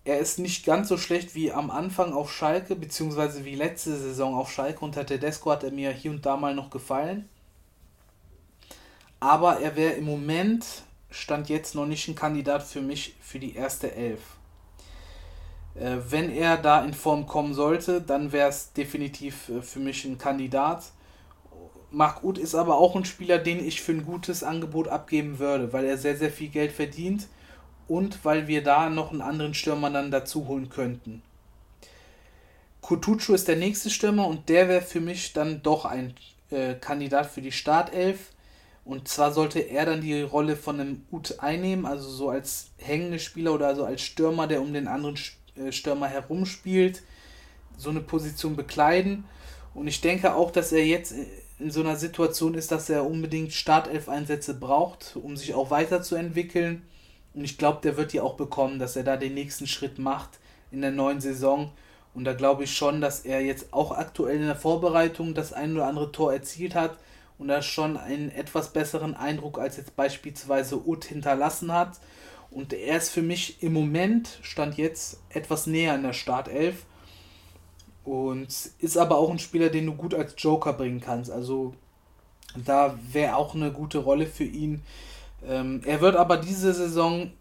Er 0.07 0.20
ist 0.20 0.38
nicht 0.38 0.64
ganz 0.64 0.88
so 0.88 0.98
schlecht 0.98 1.34
wie 1.34 1.50
am 1.50 1.68
Anfang 1.68 2.12
auf 2.12 2.32
Schalke, 2.32 2.76
beziehungsweise 2.76 3.44
wie 3.44 3.57
letzte 3.57 3.96
Saison 3.96 4.36
auf 4.36 4.52
Schalke. 4.52 4.84
Unter 4.84 5.04
Tedesco 5.04 5.50
hat 5.50 5.64
er 5.64 5.72
mir 5.72 5.90
hier 5.90 6.12
und 6.12 6.24
da 6.24 6.36
mal 6.36 6.54
noch 6.54 6.70
gefallen. 6.70 7.28
Aber 9.18 9.59
er 9.59 9.74
wäre 9.74 9.94
im 9.94 10.04
Moment, 10.04 10.64
stand 11.11 11.48
jetzt 11.48 11.74
noch 11.74 11.86
nicht 11.86 12.07
ein 12.07 12.14
Kandidat 12.14 12.62
für 12.62 12.82
mich 12.82 13.16
für 13.20 13.40
die 13.40 13.57
erste 13.57 13.96
Elf. 13.96 14.20
Äh, 15.74 15.96
wenn 16.09 16.30
er 16.30 16.57
da 16.57 16.84
in 16.84 16.94
Form 16.94 17.26
kommen 17.26 17.52
sollte, 17.52 18.00
dann 18.00 18.30
wäre 18.30 18.48
es 18.48 18.72
definitiv 18.74 19.48
äh, 19.48 19.61
für 19.61 19.80
mich 19.80 20.04
ein 20.04 20.18
Kandidat. 20.18 20.84
Marc 21.90 22.22
Uth 22.22 22.38
ist 22.38 22.54
aber 22.54 22.76
auch 22.76 22.94
ein 22.94 23.04
Spieler, 23.04 23.38
den 23.38 23.59
ich 23.59 23.82
für 23.82 23.90
ein 23.90 24.07
gutes 24.07 24.44
Angebot 24.44 24.86
abgeben 24.86 25.40
würde, 25.40 25.72
weil 25.72 25.84
er 25.84 25.98
sehr, 25.98 26.16
sehr 26.16 26.30
viel 26.30 26.50
Geld 26.50 26.70
verdient 26.70 27.26
und 27.89 28.24
weil 28.24 28.49
wir 28.49 28.62
da 28.62 28.91
noch 28.91 29.12
einen 29.12 29.20
anderen 29.20 29.55
Stürmer 29.55 29.91
dann 29.91 30.11
dazu 30.11 30.49
holen 30.49 30.68
könnten. 30.68 31.22
Kutucu 32.80 33.34
ist 33.34 33.49
der 33.49 33.57
nächste 33.57 33.91
Stürmer 33.91 34.26
und 34.26 34.49
der 34.49 34.68
wäre 34.68 34.82
für 34.82 35.01
mich 35.01 35.32
dann 35.32 35.62
doch 35.62 35.84
ein 35.84 36.14
äh, 36.51 36.74
Kandidat 36.74 37.26
für 37.26 37.43
die 37.43 37.53
Startelf, 37.53 38.30
Und 38.87 39.09
zwar 39.09 39.32
sollte 39.32 39.59
er 39.59 39.84
dann 39.84 40.01
die 40.01 40.22
Rolle 40.22 40.55
von 40.55 40.80
einem 40.80 41.03
Ut 41.11 41.41
einnehmen, 41.41 41.87
also 41.87 42.09
so 42.09 42.30
als 42.30 42.68
hängende 42.78 43.18
Spieler 43.18 43.53
oder 43.53 43.74
so 43.74 43.84
als 43.84 44.01
Stürmer, 44.01 44.47
der 44.47 44.62
um 44.62 44.72
den 44.72 44.87
anderen 44.87 45.18
äh, 45.57 45.72
Stürmer 45.72 46.07
herumspielt, 46.07 47.03
so 47.76 47.91
eine 47.91 48.01
Position 48.01 48.55
bekleiden. 48.55 49.24
Und 49.74 49.89
ich 49.89 50.01
denke 50.01 50.37
auch, 50.37 50.53
dass 50.53 50.70
er 50.70 50.87
jetzt 50.87 51.14
in 51.59 51.70
so 51.72 51.80
einer 51.80 51.97
Situation 51.97 52.55
ist, 52.55 52.70
dass 52.70 52.89
er 52.89 53.05
unbedingt 53.05 53.53
Startelf-Einsätze 53.53 54.55
braucht, 54.55 55.16
um 55.16 55.37
sich 55.37 55.53
auch 55.55 55.70
weiterzuentwickeln. 55.70 56.82
Und 57.37 57.45
ich 57.45 57.59
glaube, 57.59 57.80
der 57.82 57.99
wird 57.99 58.14
die 58.14 58.20
auch 58.20 58.34
bekommen, 58.34 58.78
dass 58.78 58.97
er 58.97 59.05
da 59.05 59.18
den 59.18 59.34
nächsten 59.34 59.66
Schritt 59.66 59.99
macht 59.99 60.41
in 60.72 60.80
der 60.80 60.91
neuen 60.91 61.20
Saison. 61.20 61.70
Und 62.14 62.24
da 62.24 62.32
glaube 62.32 62.64
ich 62.64 62.74
schon, 62.74 63.03
dass 63.03 63.20
er 63.20 63.43
jetzt 63.43 63.74
auch 63.74 63.93
aktuell 63.93 64.37
in 64.37 64.47
der 64.47 64.57
Vorbereitung 64.57 65.34
das 65.34 65.53
ein 65.53 65.74
oder 65.74 65.87
andere 65.87 66.11
Tor 66.11 66.32
erzielt 66.32 66.74
hat 66.74 66.97
und 67.39 67.49
da 67.49 67.61
schon 67.61 67.99
einen 67.99 68.30
etwas 68.30 68.72
besseren 68.72 69.14
Eindruck 69.14 69.59
als 69.59 69.76
jetzt 69.76 69.95
beispielsweise 69.97 70.89
Ut 70.89 71.05
hinterlassen 71.05 71.72
hat. 71.72 72.01
Und 72.51 72.72
er 72.72 72.97
ist 72.97 73.11
für 73.11 73.20
mich 73.20 73.62
im 73.62 73.74
Moment, 73.74 74.39
stand 74.41 74.78
jetzt, 74.78 75.20
etwas 75.28 75.66
näher 75.66 75.95
in 75.95 76.05
der 76.05 76.14
Startelf. 76.14 76.87
Und 78.03 78.49
ist 78.78 78.97
aber 78.97 79.18
auch 79.18 79.30
ein 79.30 79.39
Spieler, 79.39 79.68
den 79.68 79.84
du 79.84 79.95
gut 79.95 80.14
als 80.14 80.34
Joker 80.39 80.72
bringen 80.72 81.03
kannst. 81.03 81.30
Also 81.30 81.74
da 82.55 82.99
wäre 83.12 83.37
auch 83.37 83.55
eine 83.55 83.72
gute 83.72 83.99
Rolle 83.99 84.24
für 84.24 84.45
ihn. 84.45 84.82
Ähm, 85.47 85.82
er 85.84 86.01
wird 86.01 86.16
aber 86.16 86.36
diese 86.36 86.72
Saison 86.74 87.32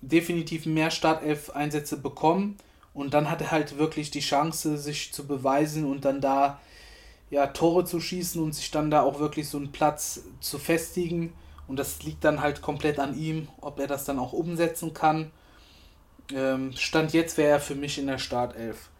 definitiv 0.00 0.66
mehr 0.66 0.90
Startelf-Einsätze 0.90 1.96
bekommen. 1.96 2.56
Und 2.92 3.14
dann 3.14 3.30
hat 3.30 3.40
er 3.40 3.50
halt 3.50 3.78
wirklich 3.78 4.10
die 4.10 4.20
Chance, 4.20 4.78
sich 4.78 5.12
zu 5.12 5.26
beweisen 5.26 5.84
und 5.84 6.04
dann 6.04 6.20
da 6.20 6.60
ja, 7.30 7.48
Tore 7.48 7.84
zu 7.84 8.00
schießen 8.00 8.40
und 8.40 8.54
sich 8.54 8.70
dann 8.70 8.90
da 8.90 9.02
auch 9.02 9.18
wirklich 9.18 9.48
so 9.48 9.58
einen 9.58 9.72
Platz 9.72 10.22
zu 10.40 10.58
festigen. 10.58 11.32
Und 11.66 11.78
das 11.78 12.02
liegt 12.02 12.22
dann 12.22 12.40
halt 12.40 12.62
komplett 12.62 12.98
an 12.98 13.18
ihm, 13.18 13.48
ob 13.60 13.80
er 13.80 13.86
das 13.86 14.04
dann 14.04 14.18
auch 14.18 14.32
umsetzen 14.32 14.94
kann. 14.94 15.32
Ähm, 16.32 16.72
Stand 16.76 17.12
jetzt 17.12 17.36
wäre 17.36 17.50
er 17.50 17.60
für 17.60 17.74
mich 17.74 17.98
in 17.98 18.06
der 18.06 18.18
Startelf. 18.18 18.90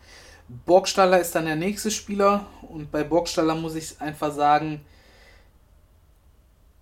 Burgstaller 0.66 1.20
ist 1.20 1.34
dann 1.34 1.46
der 1.46 1.56
nächste 1.56 1.90
Spieler 1.90 2.46
und 2.62 2.90
bei 2.90 3.02
Burgstaller 3.02 3.54
muss 3.54 3.74
ich 3.76 4.00
einfach 4.00 4.32
sagen, 4.32 4.84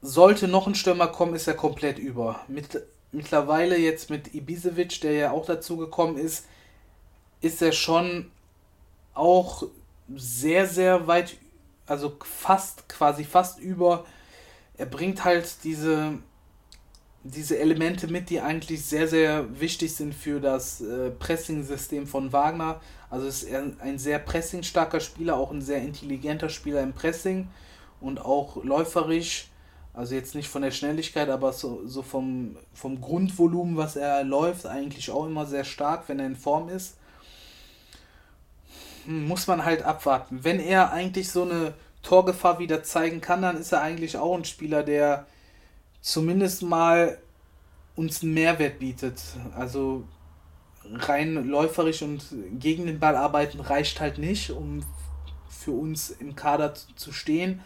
sollte 0.02 0.48
noch 0.48 0.66
ein 0.66 0.74
Stürmer 0.74 1.06
kommen, 1.06 1.34
ist 1.34 1.46
er 1.46 1.54
komplett 1.54 1.98
über. 1.98 2.40
Mit, 2.48 2.82
mittlerweile 3.12 3.76
jetzt 3.78 4.10
mit 4.10 4.34
Ibisevic, 4.34 5.00
der 5.00 5.12
ja 5.12 5.30
auch 5.30 5.46
dazu 5.46 5.76
gekommen 5.76 6.18
ist, 6.18 6.46
ist 7.40 7.62
er 7.62 7.72
schon 7.72 8.30
auch 9.14 9.64
sehr, 10.14 10.66
sehr 10.66 11.06
weit, 11.06 11.36
also 11.86 12.16
fast, 12.24 12.88
quasi 12.88 13.24
fast 13.24 13.60
über. 13.60 14.04
Er 14.76 14.86
bringt 14.86 15.24
halt 15.24 15.64
diese 15.64 16.18
diese 17.24 17.58
Elemente 17.58 18.08
mit, 18.08 18.30
die 18.30 18.40
eigentlich 18.40 18.84
sehr, 18.84 19.06
sehr 19.06 19.60
wichtig 19.60 19.94
sind 19.94 20.14
für 20.14 20.40
das 20.40 20.80
äh, 20.80 21.10
Pressing-System 21.10 22.06
von 22.06 22.32
Wagner. 22.32 22.80
Also 23.10 23.26
ist 23.26 23.44
er 23.44 23.64
ein 23.78 23.98
sehr 23.98 24.18
pressingstarker 24.18 25.00
Spieler, 25.00 25.36
auch 25.36 25.52
ein 25.52 25.62
sehr 25.62 25.82
intelligenter 25.82 26.48
Spieler 26.48 26.82
im 26.82 26.92
Pressing 26.92 27.48
und 28.00 28.20
auch 28.20 28.62
läuferisch. 28.64 29.48
Also 29.94 30.14
jetzt 30.14 30.34
nicht 30.34 30.48
von 30.48 30.62
der 30.62 30.70
Schnelligkeit, 30.70 31.28
aber 31.28 31.52
so, 31.52 31.86
so 31.86 32.02
vom, 32.02 32.56
vom 32.72 33.00
Grundvolumen, 33.00 33.76
was 33.76 33.96
er 33.96 34.24
läuft, 34.24 34.66
eigentlich 34.66 35.10
auch 35.10 35.26
immer 35.26 35.44
sehr 35.44 35.64
stark, 35.64 36.08
wenn 36.08 36.18
er 36.18 36.26
in 36.26 36.36
Form 36.36 36.70
ist. 36.70 36.96
Hm, 39.04 39.28
muss 39.28 39.46
man 39.46 39.64
halt 39.64 39.82
abwarten. 39.82 40.44
Wenn 40.44 40.60
er 40.60 40.92
eigentlich 40.92 41.30
so 41.30 41.42
eine 41.42 41.74
Torgefahr 42.02 42.58
wieder 42.58 42.82
zeigen 42.82 43.20
kann, 43.20 43.42
dann 43.42 43.58
ist 43.58 43.72
er 43.72 43.82
eigentlich 43.82 44.16
auch 44.16 44.36
ein 44.36 44.44
Spieler, 44.44 44.82
der 44.82 45.26
zumindest 46.00 46.62
mal 46.62 47.18
uns 47.94 48.22
einen 48.22 48.34
Mehrwert 48.34 48.78
bietet. 48.78 49.20
Also 49.54 50.04
rein 50.84 51.48
läuferisch 51.48 52.02
und 52.02 52.24
gegen 52.58 52.86
den 52.86 52.98
Ball 52.98 53.16
arbeiten 53.16 53.60
reicht 53.60 54.00
halt 54.00 54.18
nicht, 54.18 54.50
um 54.50 54.82
für 55.48 55.72
uns 55.72 56.10
im 56.10 56.34
Kader 56.34 56.74
zu 56.74 57.12
stehen. 57.12 57.60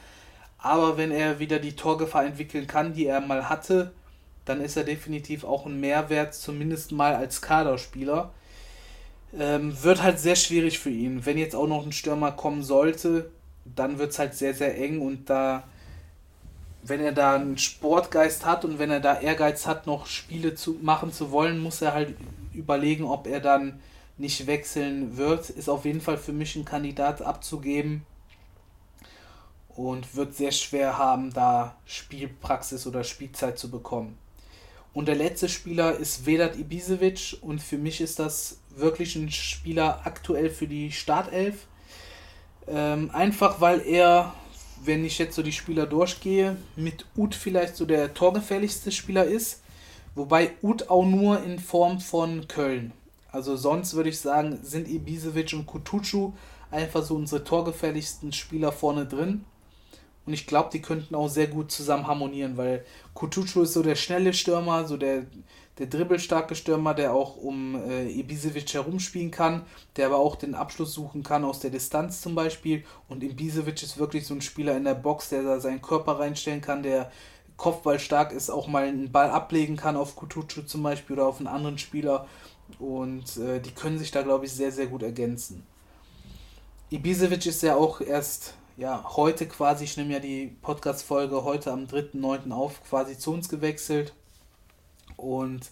Aber 0.58 0.96
wenn 0.96 1.10
er 1.10 1.38
wieder 1.38 1.58
die 1.58 1.76
Torgefahr 1.76 2.24
entwickeln 2.24 2.66
kann, 2.66 2.94
die 2.94 3.06
er 3.06 3.20
mal 3.20 3.48
hatte, 3.48 3.92
dann 4.44 4.60
ist 4.60 4.76
er 4.76 4.84
definitiv 4.84 5.44
auch 5.44 5.66
ein 5.66 5.80
Mehrwert, 5.80 6.34
zumindest 6.34 6.92
mal 6.92 7.14
als 7.14 7.42
Kaderspieler. 7.42 8.30
Ähm, 9.38 9.82
wird 9.82 10.02
halt 10.02 10.18
sehr 10.18 10.36
schwierig 10.36 10.78
für 10.78 10.90
ihn. 10.90 11.26
Wenn 11.26 11.36
jetzt 11.36 11.54
auch 11.54 11.66
noch 11.66 11.84
ein 11.84 11.92
Stürmer 11.92 12.32
kommen 12.32 12.62
sollte, 12.62 13.30
dann 13.64 13.98
wird 13.98 14.12
es 14.12 14.18
halt 14.18 14.34
sehr, 14.34 14.54
sehr 14.54 14.78
eng 14.78 15.00
und 15.00 15.28
da 15.28 15.64
wenn 16.88 17.00
er 17.00 17.12
da 17.12 17.34
einen 17.34 17.58
Sportgeist 17.58 18.44
hat 18.44 18.64
und 18.64 18.78
wenn 18.78 18.90
er 18.90 19.00
da 19.00 19.20
Ehrgeiz 19.20 19.66
hat, 19.66 19.86
noch 19.86 20.06
Spiele 20.06 20.54
zu 20.54 20.76
machen 20.82 21.12
zu 21.12 21.30
wollen, 21.30 21.58
muss 21.58 21.82
er 21.82 21.94
halt 21.94 22.14
überlegen, 22.52 23.04
ob 23.04 23.26
er 23.26 23.40
dann 23.40 23.80
nicht 24.18 24.46
wechseln 24.46 25.16
wird. 25.16 25.50
Ist 25.50 25.68
auf 25.68 25.84
jeden 25.84 26.00
Fall 26.00 26.16
für 26.16 26.32
mich 26.32 26.56
ein 26.56 26.64
Kandidat 26.64 27.22
abzugeben 27.22 28.06
und 29.76 30.16
wird 30.16 30.34
sehr 30.34 30.52
schwer 30.52 30.98
haben, 30.98 31.32
da 31.32 31.76
Spielpraxis 31.84 32.86
oder 32.86 33.04
Spielzeit 33.04 33.58
zu 33.58 33.70
bekommen. 33.70 34.18
Und 34.94 35.08
der 35.08 35.16
letzte 35.16 35.48
Spieler 35.48 35.96
ist 35.96 36.24
Vedat 36.26 36.56
Ibisevic 36.56 37.38
und 37.42 37.60
für 37.60 37.78
mich 37.78 38.00
ist 38.00 38.18
das 38.18 38.58
wirklich 38.74 39.14
ein 39.16 39.30
Spieler 39.30 40.00
aktuell 40.04 40.50
für 40.50 40.66
die 40.66 40.90
Startelf. 40.90 41.66
Ähm, 42.66 43.10
einfach 43.12 43.60
weil 43.60 43.80
er 43.86 44.34
wenn 44.84 45.04
ich 45.04 45.18
jetzt 45.18 45.34
so 45.34 45.42
die 45.42 45.52
Spieler 45.52 45.86
durchgehe, 45.86 46.56
mit 46.76 47.06
Ut 47.16 47.34
vielleicht 47.34 47.76
so 47.76 47.86
der 47.86 48.14
torgefährlichste 48.14 48.92
Spieler 48.92 49.24
ist. 49.24 49.62
Wobei 50.14 50.52
Ut 50.62 50.88
auch 50.88 51.04
nur 51.04 51.42
in 51.42 51.58
Form 51.58 52.00
von 52.00 52.48
Köln. 52.48 52.92
Also 53.30 53.56
sonst 53.56 53.94
würde 53.94 54.08
ich 54.08 54.20
sagen, 54.20 54.58
sind 54.62 54.88
Ibisevic 54.88 55.52
und 55.52 55.66
Kutucu 55.66 56.32
einfach 56.70 57.02
so 57.02 57.14
unsere 57.14 57.44
torgefährlichsten 57.44 58.32
Spieler 58.32 58.72
vorne 58.72 59.06
drin. 59.06 59.44
Und 60.26 60.32
ich 60.32 60.46
glaube, 60.46 60.70
die 60.72 60.82
könnten 60.82 61.14
auch 61.14 61.28
sehr 61.28 61.46
gut 61.46 61.70
zusammen 61.70 62.08
harmonieren, 62.08 62.56
weil 62.56 62.84
Kutucu 63.14 63.62
ist 63.62 63.74
so 63.74 63.82
der 63.82 63.94
schnelle 63.94 64.32
Stürmer, 64.32 64.84
so 64.84 64.96
der, 64.96 65.26
der 65.78 65.86
dribbelstarke 65.86 66.56
Stürmer, 66.56 66.94
der 66.94 67.14
auch 67.14 67.36
um 67.36 67.76
äh, 67.88 68.10
Ibisevic 68.10 68.74
herumspielen 68.74 69.30
kann, 69.30 69.62
der 69.94 70.06
aber 70.06 70.16
auch 70.16 70.34
den 70.34 70.56
Abschluss 70.56 70.92
suchen 70.92 71.22
kann 71.22 71.44
aus 71.44 71.60
der 71.60 71.70
Distanz 71.70 72.20
zum 72.22 72.34
Beispiel. 72.34 72.84
Und 73.08 73.22
Ibisevic 73.22 73.82
ist 73.84 73.98
wirklich 73.98 74.26
so 74.26 74.34
ein 74.34 74.40
Spieler 74.40 74.76
in 74.76 74.84
der 74.84 74.94
Box, 74.94 75.28
der 75.28 75.44
da 75.44 75.60
seinen 75.60 75.80
Körper 75.80 76.18
reinstellen 76.18 76.60
kann, 76.60 76.82
der 76.82 77.12
Kopfball 77.56 78.00
stark 78.00 78.32
ist, 78.32 78.50
auch 78.50 78.66
mal 78.66 78.84
einen 78.84 79.12
Ball 79.12 79.30
ablegen 79.30 79.76
kann 79.76 79.96
auf 79.96 80.16
Kutucu 80.16 80.62
zum 80.62 80.82
Beispiel 80.82 81.14
oder 81.14 81.28
auf 81.28 81.38
einen 81.38 81.46
anderen 81.46 81.78
Spieler. 81.78 82.26
Und 82.80 83.36
äh, 83.36 83.60
die 83.60 83.70
können 83.70 83.98
sich 83.98 84.10
da, 84.10 84.22
glaube 84.22 84.46
ich, 84.46 84.52
sehr, 84.52 84.72
sehr 84.72 84.86
gut 84.88 85.02
ergänzen. 85.02 85.64
Ibisevic 86.90 87.46
ist 87.46 87.62
ja 87.62 87.76
auch 87.76 88.00
erst 88.00 88.54
ja, 88.76 89.04
heute 89.16 89.46
quasi, 89.46 89.84
ich 89.84 89.96
nehme 89.96 90.12
ja 90.12 90.20
die 90.20 90.54
Podcast-Folge 90.60 91.44
heute 91.44 91.72
am 91.72 91.86
3.9. 91.86 92.52
auf, 92.52 92.84
quasi 92.84 93.18
zu 93.18 93.32
uns 93.32 93.48
gewechselt. 93.48 94.12
Und 95.16 95.70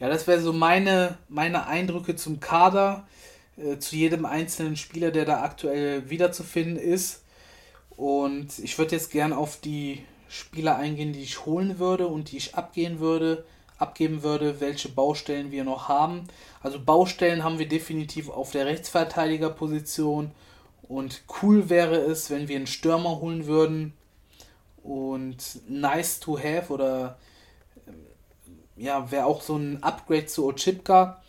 ja, 0.00 0.08
das 0.08 0.26
wäre 0.26 0.40
so 0.40 0.52
meine, 0.52 1.16
meine 1.28 1.68
Eindrücke 1.68 2.16
zum 2.16 2.40
Kader, 2.40 3.06
äh, 3.56 3.78
zu 3.78 3.94
jedem 3.94 4.24
einzelnen 4.24 4.76
Spieler, 4.76 5.12
der 5.12 5.26
da 5.26 5.42
aktuell 5.42 6.10
wiederzufinden 6.10 6.76
ist. 6.76 7.22
Und 7.90 8.58
ich 8.58 8.76
würde 8.78 8.96
jetzt 8.96 9.12
gern 9.12 9.32
auf 9.32 9.60
die 9.60 10.04
Spieler 10.28 10.76
eingehen, 10.76 11.12
die 11.12 11.22
ich 11.22 11.46
holen 11.46 11.78
würde 11.78 12.08
und 12.08 12.32
die 12.32 12.38
ich 12.38 12.56
abgehen 12.56 12.98
würde, 12.98 13.44
abgeben 13.78 14.24
würde, 14.24 14.60
welche 14.60 14.88
Baustellen 14.88 15.52
wir 15.52 15.62
noch 15.62 15.88
haben. 15.88 16.26
Also 16.62 16.80
Baustellen 16.80 17.44
haben 17.44 17.60
wir 17.60 17.68
definitiv 17.68 18.28
auf 18.28 18.50
der 18.50 18.66
Rechtsverteidigerposition. 18.66 20.32
Und 20.90 21.22
cool 21.40 21.70
wäre 21.70 21.98
es, 21.98 22.30
wenn 22.30 22.48
wir 22.48 22.56
einen 22.56 22.66
Stürmer 22.66 23.20
holen 23.20 23.46
würden. 23.46 23.92
Und 24.82 25.60
nice 25.68 26.18
to 26.18 26.36
have 26.36 26.72
oder 26.72 27.16
ja, 28.76 29.08
wäre 29.08 29.26
auch 29.26 29.40
so 29.40 29.54
ein 29.56 29.80
Upgrade 29.84 30.26
zu 30.26 30.48
Ochipka. 30.48 31.22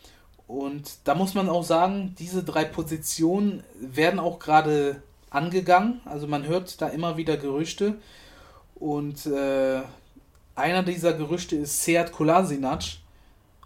Und 0.48 0.98
da 1.04 1.14
muss 1.14 1.34
man 1.34 1.48
auch 1.48 1.62
sagen, 1.62 2.16
diese 2.18 2.42
drei 2.42 2.64
Positionen 2.64 3.62
werden 3.78 4.18
auch 4.18 4.40
gerade 4.40 5.00
angegangen. 5.30 6.00
Also 6.06 6.26
man 6.26 6.44
hört 6.44 6.82
da 6.82 6.88
immer 6.88 7.16
wieder 7.16 7.36
Gerüchte. 7.36 7.94
Und 8.74 9.26
äh, 9.26 9.80
einer 10.56 10.82
dieser 10.82 11.12
Gerüchte 11.12 11.54
ist 11.54 11.84
Seat 11.84 12.10
Kolasinac. 12.10 12.82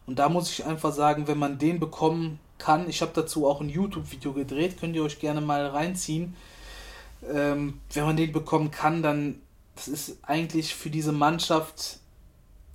Und 0.07 0.19
da 0.19 0.29
muss 0.29 0.51
ich 0.51 0.67
einfach 0.67 0.93
sagen, 0.93 1.27
wenn 1.27 1.39
man 1.39 1.57
den 1.57 1.81
bekommen 1.81 2.39
kann, 2.59 2.89
ich 2.89 3.03
habe 3.03 3.13
dazu 3.15 3.47
auch 3.47 3.61
ein 3.61 3.69
YouTube-Video 3.69 4.33
gedreht, 4.33 4.79
könnt 4.81 4.97
ihr 4.97 5.05
euch 5.05 5.19
gerne 5.19 5.41
mal 5.41 5.67
reinziehen. 5.67 6.35
Ähm, 7.33 7.81
wenn 7.93 8.05
man 8.05 8.17
den 8.17 8.33
bekommen 8.33 8.71
kann, 8.71 9.03
dann 9.03 9.41
das 9.77 9.89
ist 9.89 10.19
eigentlich 10.23 10.75
für 10.75 10.91
diese 10.91 11.13
Mannschaft 11.13 11.99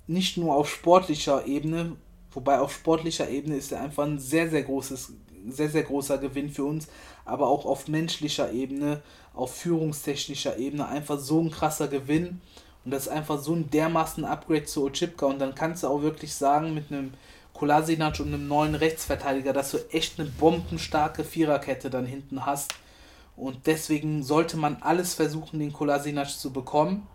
nicht 0.06 0.36
nur 0.36 0.54
auf 0.54 0.70
sportlicher 0.70 1.46
Ebene, 1.46 1.96
wobei 2.32 2.60
auf 2.60 2.72
sportlicher 2.72 3.28
Ebene 3.28 3.56
ist 3.56 3.72
er 3.72 3.80
einfach 3.80 4.04
ein 4.04 4.18
sehr, 4.18 4.48
sehr 4.48 4.62
großes, 4.62 5.12
sehr, 5.48 5.68
sehr 5.68 5.82
großer 5.82 6.18
Gewinn 6.18 6.48
für 6.48 6.64
uns, 6.64 6.86
aber 7.24 7.48
auch 7.48 7.66
auf 7.66 7.88
menschlicher 7.88 8.52
Ebene, 8.52 9.02
auf 9.34 9.54
führungstechnischer 9.54 10.58
Ebene 10.58 10.86
einfach 10.86 11.18
so 11.18 11.40
ein 11.40 11.50
krasser 11.50 11.88
Gewinn. 11.88 12.40
Und 12.84 12.90
das 12.90 13.06
ist 13.06 13.12
einfach 13.12 13.40
so 13.40 13.54
ein 13.54 13.70
dermaßen 13.70 14.24
Upgrade 14.24 14.64
zu 14.64 14.84
Ochipka. 14.84 15.26
Und 15.26 15.38
dann 15.38 15.54
kannst 15.54 15.82
du 15.82 15.88
auch 15.88 16.02
wirklich 16.02 16.34
sagen, 16.34 16.74
mit 16.74 16.90
einem 16.90 17.14
Kolasinac 17.54 18.18
und 18.20 18.28
einem 18.28 18.48
neuen 18.48 18.74
Rechtsverteidiger, 18.74 19.52
dass 19.52 19.70
du 19.70 19.78
echt 19.90 20.18
eine 20.18 20.28
bombenstarke 20.28 21.24
Viererkette 21.24 21.90
dann 21.90 22.06
hinten 22.06 22.46
hast. 22.46 22.74
Und 23.36 23.66
deswegen 23.66 24.22
sollte 24.22 24.56
man 24.56 24.78
alles 24.80 25.14
versuchen, 25.14 25.58
den 25.58 25.72
Kolasinac 25.72 26.30
zu 26.30 26.52
bekommen. 26.52 27.06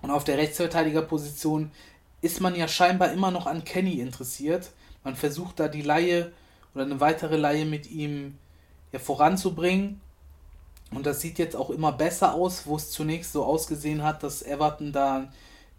Und 0.00 0.10
auf 0.10 0.24
der 0.24 0.38
Rechtsverteidigerposition 0.38 1.70
ist 2.20 2.40
man 2.40 2.54
ja 2.54 2.68
scheinbar 2.68 3.12
immer 3.12 3.30
noch 3.30 3.46
an 3.46 3.64
Kenny 3.64 4.00
interessiert. 4.00 4.70
Man 5.04 5.16
versucht 5.16 5.60
da 5.60 5.68
die 5.68 5.82
Laie 5.82 6.32
oder 6.74 6.84
eine 6.84 7.00
weitere 7.00 7.36
Laie 7.36 7.64
mit 7.64 7.90
ihm 7.90 8.38
ja, 8.92 8.98
voranzubringen. 8.98 10.00
Und 10.92 11.06
das 11.06 11.20
sieht 11.20 11.38
jetzt 11.38 11.56
auch 11.56 11.70
immer 11.70 11.92
besser 11.92 12.34
aus, 12.34 12.66
wo 12.66 12.76
es 12.76 12.90
zunächst 12.90 13.32
so 13.32 13.44
ausgesehen 13.44 14.02
hat, 14.02 14.22
dass 14.22 14.42
Everton 14.42 14.92
da 14.92 15.32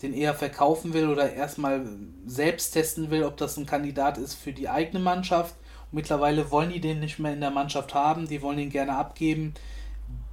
den 0.03 0.13
eher 0.13 0.35
verkaufen 0.35 0.93
will 0.93 1.09
oder 1.09 1.33
erstmal 1.33 1.85
selbst 2.25 2.71
testen 2.71 3.09
will, 3.09 3.23
ob 3.23 3.37
das 3.37 3.57
ein 3.57 3.65
Kandidat 3.65 4.17
ist 4.17 4.35
für 4.35 4.51
die 4.51 4.69
eigene 4.69 4.99
Mannschaft. 4.99 5.55
Und 5.91 5.95
mittlerweile 5.95 6.51
wollen 6.51 6.71
die 6.71 6.81
den 6.81 6.99
nicht 6.99 7.19
mehr 7.19 7.33
in 7.33 7.41
der 7.41 7.51
Mannschaft 7.51 7.95
haben, 7.95 8.27
die 8.27 8.41
wollen 8.41 8.59
ihn 8.59 8.69
gerne 8.69 8.95
abgeben, 8.95 9.53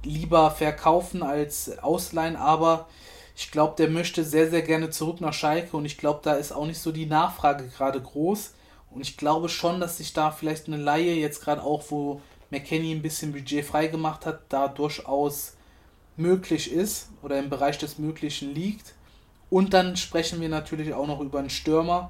lieber 0.03 0.51
verkaufen 0.51 1.23
als 1.23 1.79
ausleihen, 1.79 2.35
aber 2.35 2.87
ich 3.35 3.49
glaube, 3.49 3.75
der 3.77 3.89
möchte 3.89 4.23
sehr, 4.23 4.49
sehr 4.49 4.61
gerne 4.61 4.89
zurück 4.89 5.21
nach 5.21 5.33
Schalke 5.33 5.77
und 5.77 5.85
ich 5.85 5.97
glaube, 5.97 6.19
da 6.21 6.33
ist 6.33 6.51
auch 6.51 6.65
nicht 6.65 6.79
so 6.79 6.91
die 6.91 7.05
Nachfrage 7.05 7.67
gerade 7.69 8.01
groß. 8.01 8.53
Und 8.91 9.01
ich 9.01 9.15
glaube 9.15 9.47
schon, 9.47 9.79
dass 9.79 9.97
sich 9.97 10.11
da 10.11 10.31
vielleicht 10.31 10.67
eine 10.67 10.75
Laie 10.75 11.13
jetzt 11.13 11.41
gerade 11.41 11.63
auch, 11.63 11.83
wo 11.89 12.21
McKenny 12.49 12.91
ein 12.91 13.01
bisschen 13.01 13.31
Budget 13.31 13.65
freigemacht 13.65 14.25
hat, 14.25 14.41
da 14.49 14.67
durchaus 14.67 15.53
möglich 16.17 16.71
ist 16.71 17.09
oder 17.23 17.39
im 17.39 17.49
Bereich 17.49 17.77
des 17.77 17.97
Möglichen 17.97 18.53
liegt. 18.53 18.93
Und 19.51 19.73
dann 19.73 19.97
sprechen 19.97 20.39
wir 20.39 20.47
natürlich 20.47 20.93
auch 20.93 21.05
noch 21.05 21.19
über 21.19 21.39
einen 21.39 21.49
Stürmer. 21.49 22.09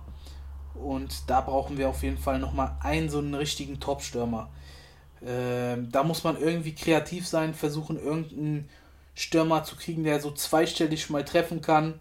Und 0.76 1.24
da 1.28 1.42
brauchen 1.42 1.76
wir 1.78 1.90
auf 1.90 2.04
jeden 2.04 2.20
Fall 2.20 2.38
nochmal 2.38 2.78
einen 2.82 3.10
so 3.10 3.18
einen 3.18 3.34
richtigen 3.34 3.80
Top-Stürmer. 3.80 4.50
Äh, 5.22 5.78
da 5.92 6.04
muss 6.04 6.24
man 6.24 6.40
irgendwie 6.40 6.76
kreativ 6.76 7.28
sein, 7.28 7.56
versuchen 7.56 7.98
irgendeinen 7.98 8.70
Stürmer 9.16 9.64
zu 9.64 9.76
kriegen, 9.76 10.04
der 10.04 10.22
so 10.22 10.32
zweistellig 10.32 11.10
mal 11.10 11.26
treffen 11.26 11.62
kann. 11.62 12.00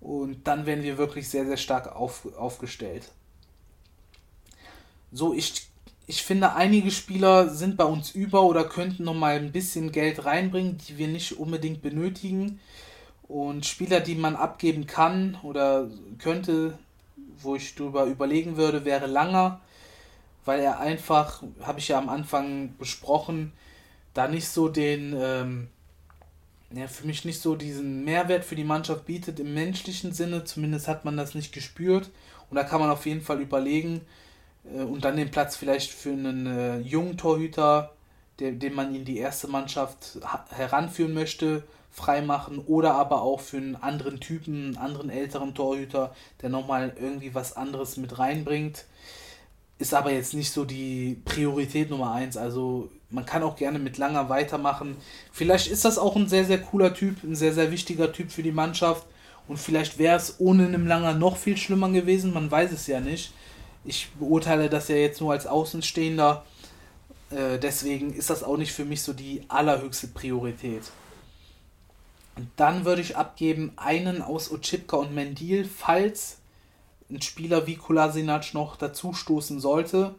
Und 0.00 0.48
dann 0.48 0.64
werden 0.64 0.82
wir 0.82 0.96
wirklich 0.96 1.28
sehr, 1.28 1.44
sehr 1.44 1.58
stark 1.58 1.94
auf, 1.94 2.26
aufgestellt. 2.38 3.12
So, 5.12 5.34
ich, 5.34 5.68
ich 6.06 6.22
finde, 6.22 6.54
einige 6.54 6.90
Spieler 6.90 7.50
sind 7.50 7.76
bei 7.76 7.84
uns 7.84 8.12
über 8.12 8.44
oder 8.44 8.64
könnten 8.64 9.04
noch 9.04 9.14
mal 9.14 9.36
ein 9.36 9.52
bisschen 9.52 9.92
Geld 9.92 10.24
reinbringen, 10.24 10.78
die 10.78 10.96
wir 10.96 11.08
nicht 11.08 11.38
unbedingt 11.38 11.82
benötigen. 11.82 12.60
Und 13.30 13.64
Spieler, 13.64 14.00
die 14.00 14.16
man 14.16 14.34
abgeben 14.34 14.88
kann 14.88 15.38
oder 15.44 15.88
könnte, 16.18 16.76
wo 17.38 17.54
ich 17.54 17.76
drüber 17.76 18.06
überlegen 18.06 18.56
würde, 18.56 18.84
wäre 18.84 19.06
Langer, 19.06 19.60
weil 20.44 20.58
er 20.58 20.80
einfach, 20.80 21.40
habe 21.62 21.78
ich 21.78 21.86
ja 21.86 21.98
am 21.98 22.08
Anfang 22.08 22.74
besprochen, 22.76 23.52
da 24.14 24.26
nicht 24.26 24.48
so 24.48 24.68
den, 24.68 25.14
ähm, 25.16 25.68
ja, 26.72 26.88
für 26.88 27.06
mich 27.06 27.24
nicht 27.24 27.40
so 27.40 27.54
diesen 27.54 28.04
Mehrwert 28.04 28.44
für 28.44 28.56
die 28.56 28.64
Mannschaft 28.64 29.06
bietet 29.06 29.38
im 29.38 29.54
menschlichen 29.54 30.12
Sinne. 30.12 30.42
Zumindest 30.42 30.88
hat 30.88 31.04
man 31.04 31.16
das 31.16 31.36
nicht 31.36 31.52
gespürt. 31.52 32.10
Und 32.50 32.56
da 32.56 32.64
kann 32.64 32.80
man 32.80 32.90
auf 32.90 33.06
jeden 33.06 33.22
Fall 33.22 33.40
überlegen, 33.40 34.00
äh, 34.64 34.82
und 34.82 35.04
dann 35.04 35.16
den 35.16 35.30
Platz 35.30 35.54
vielleicht 35.54 35.92
für 35.92 36.10
einen 36.10 36.46
äh, 36.46 36.78
jungen 36.80 37.16
Torhüter, 37.16 37.92
der, 38.40 38.50
den 38.50 38.74
man 38.74 38.92
in 38.92 39.04
die 39.04 39.18
erste 39.18 39.46
Mannschaft 39.46 40.18
heranführen 40.50 41.14
möchte, 41.14 41.62
freimachen 41.90 42.58
oder 42.58 42.94
aber 42.94 43.22
auch 43.22 43.40
für 43.40 43.56
einen 43.56 43.76
anderen 43.76 44.20
Typen, 44.20 44.54
einen 44.54 44.76
anderen 44.76 45.10
älteren 45.10 45.54
Torhüter, 45.54 46.14
der 46.40 46.48
nochmal 46.48 46.94
irgendwie 47.00 47.34
was 47.34 47.56
anderes 47.56 47.96
mit 47.96 48.18
reinbringt. 48.18 48.84
Ist 49.78 49.94
aber 49.94 50.12
jetzt 50.12 50.34
nicht 50.34 50.52
so 50.52 50.64
die 50.64 51.20
Priorität 51.24 51.90
Nummer 51.90 52.12
eins. 52.12 52.36
Also 52.36 52.90
man 53.08 53.26
kann 53.26 53.42
auch 53.42 53.56
gerne 53.56 53.78
mit 53.78 53.98
Langer 53.98 54.28
weitermachen. 54.28 54.96
Vielleicht 55.32 55.68
ist 55.68 55.84
das 55.84 55.98
auch 55.98 56.16
ein 56.16 56.28
sehr, 56.28 56.44
sehr 56.44 56.60
cooler 56.60 56.94
Typ, 56.94 57.24
ein 57.24 57.34
sehr, 57.34 57.52
sehr 57.52 57.70
wichtiger 57.70 58.12
Typ 58.12 58.30
für 58.30 58.42
die 58.42 58.52
Mannschaft. 58.52 59.06
Und 59.48 59.58
vielleicht 59.58 59.98
wäre 59.98 60.16
es 60.16 60.36
ohne 60.38 60.66
einen 60.66 60.86
Langer 60.86 61.14
noch 61.14 61.36
viel 61.36 61.56
schlimmer 61.56 61.90
gewesen, 61.90 62.32
man 62.32 62.50
weiß 62.50 62.70
es 62.72 62.86
ja 62.86 63.00
nicht. 63.00 63.32
Ich 63.84 64.10
beurteile 64.18 64.68
das 64.68 64.88
ja 64.88 64.96
jetzt 64.96 65.20
nur 65.20 65.32
als 65.32 65.46
Außenstehender. 65.46 66.44
Äh, 67.30 67.58
deswegen 67.58 68.12
ist 68.12 68.30
das 68.30 68.42
auch 68.44 68.58
nicht 68.58 68.72
für 68.72 68.84
mich 68.84 69.02
so 69.02 69.12
die 69.12 69.42
allerhöchste 69.48 70.08
Priorität. 70.08 70.82
Dann 72.56 72.84
würde 72.84 73.02
ich 73.02 73.16
abgeben 73.16 73.72
einen 73.76 74.22
aus 74.22 74.50
Ochipka 74.50 74.96
und 74.96 75.14
Mendil, 75.14 75.64
falls 75.64 76.38
ein 77.10 77.22
Spieler 77.22 77.66
wie 77.66 77.76
Kolasinac 77.76 78.54
noch 78.54 78.76
dazu 78.76 79.12
stoßen 79.12 79.60
sollte. 79.60 80.14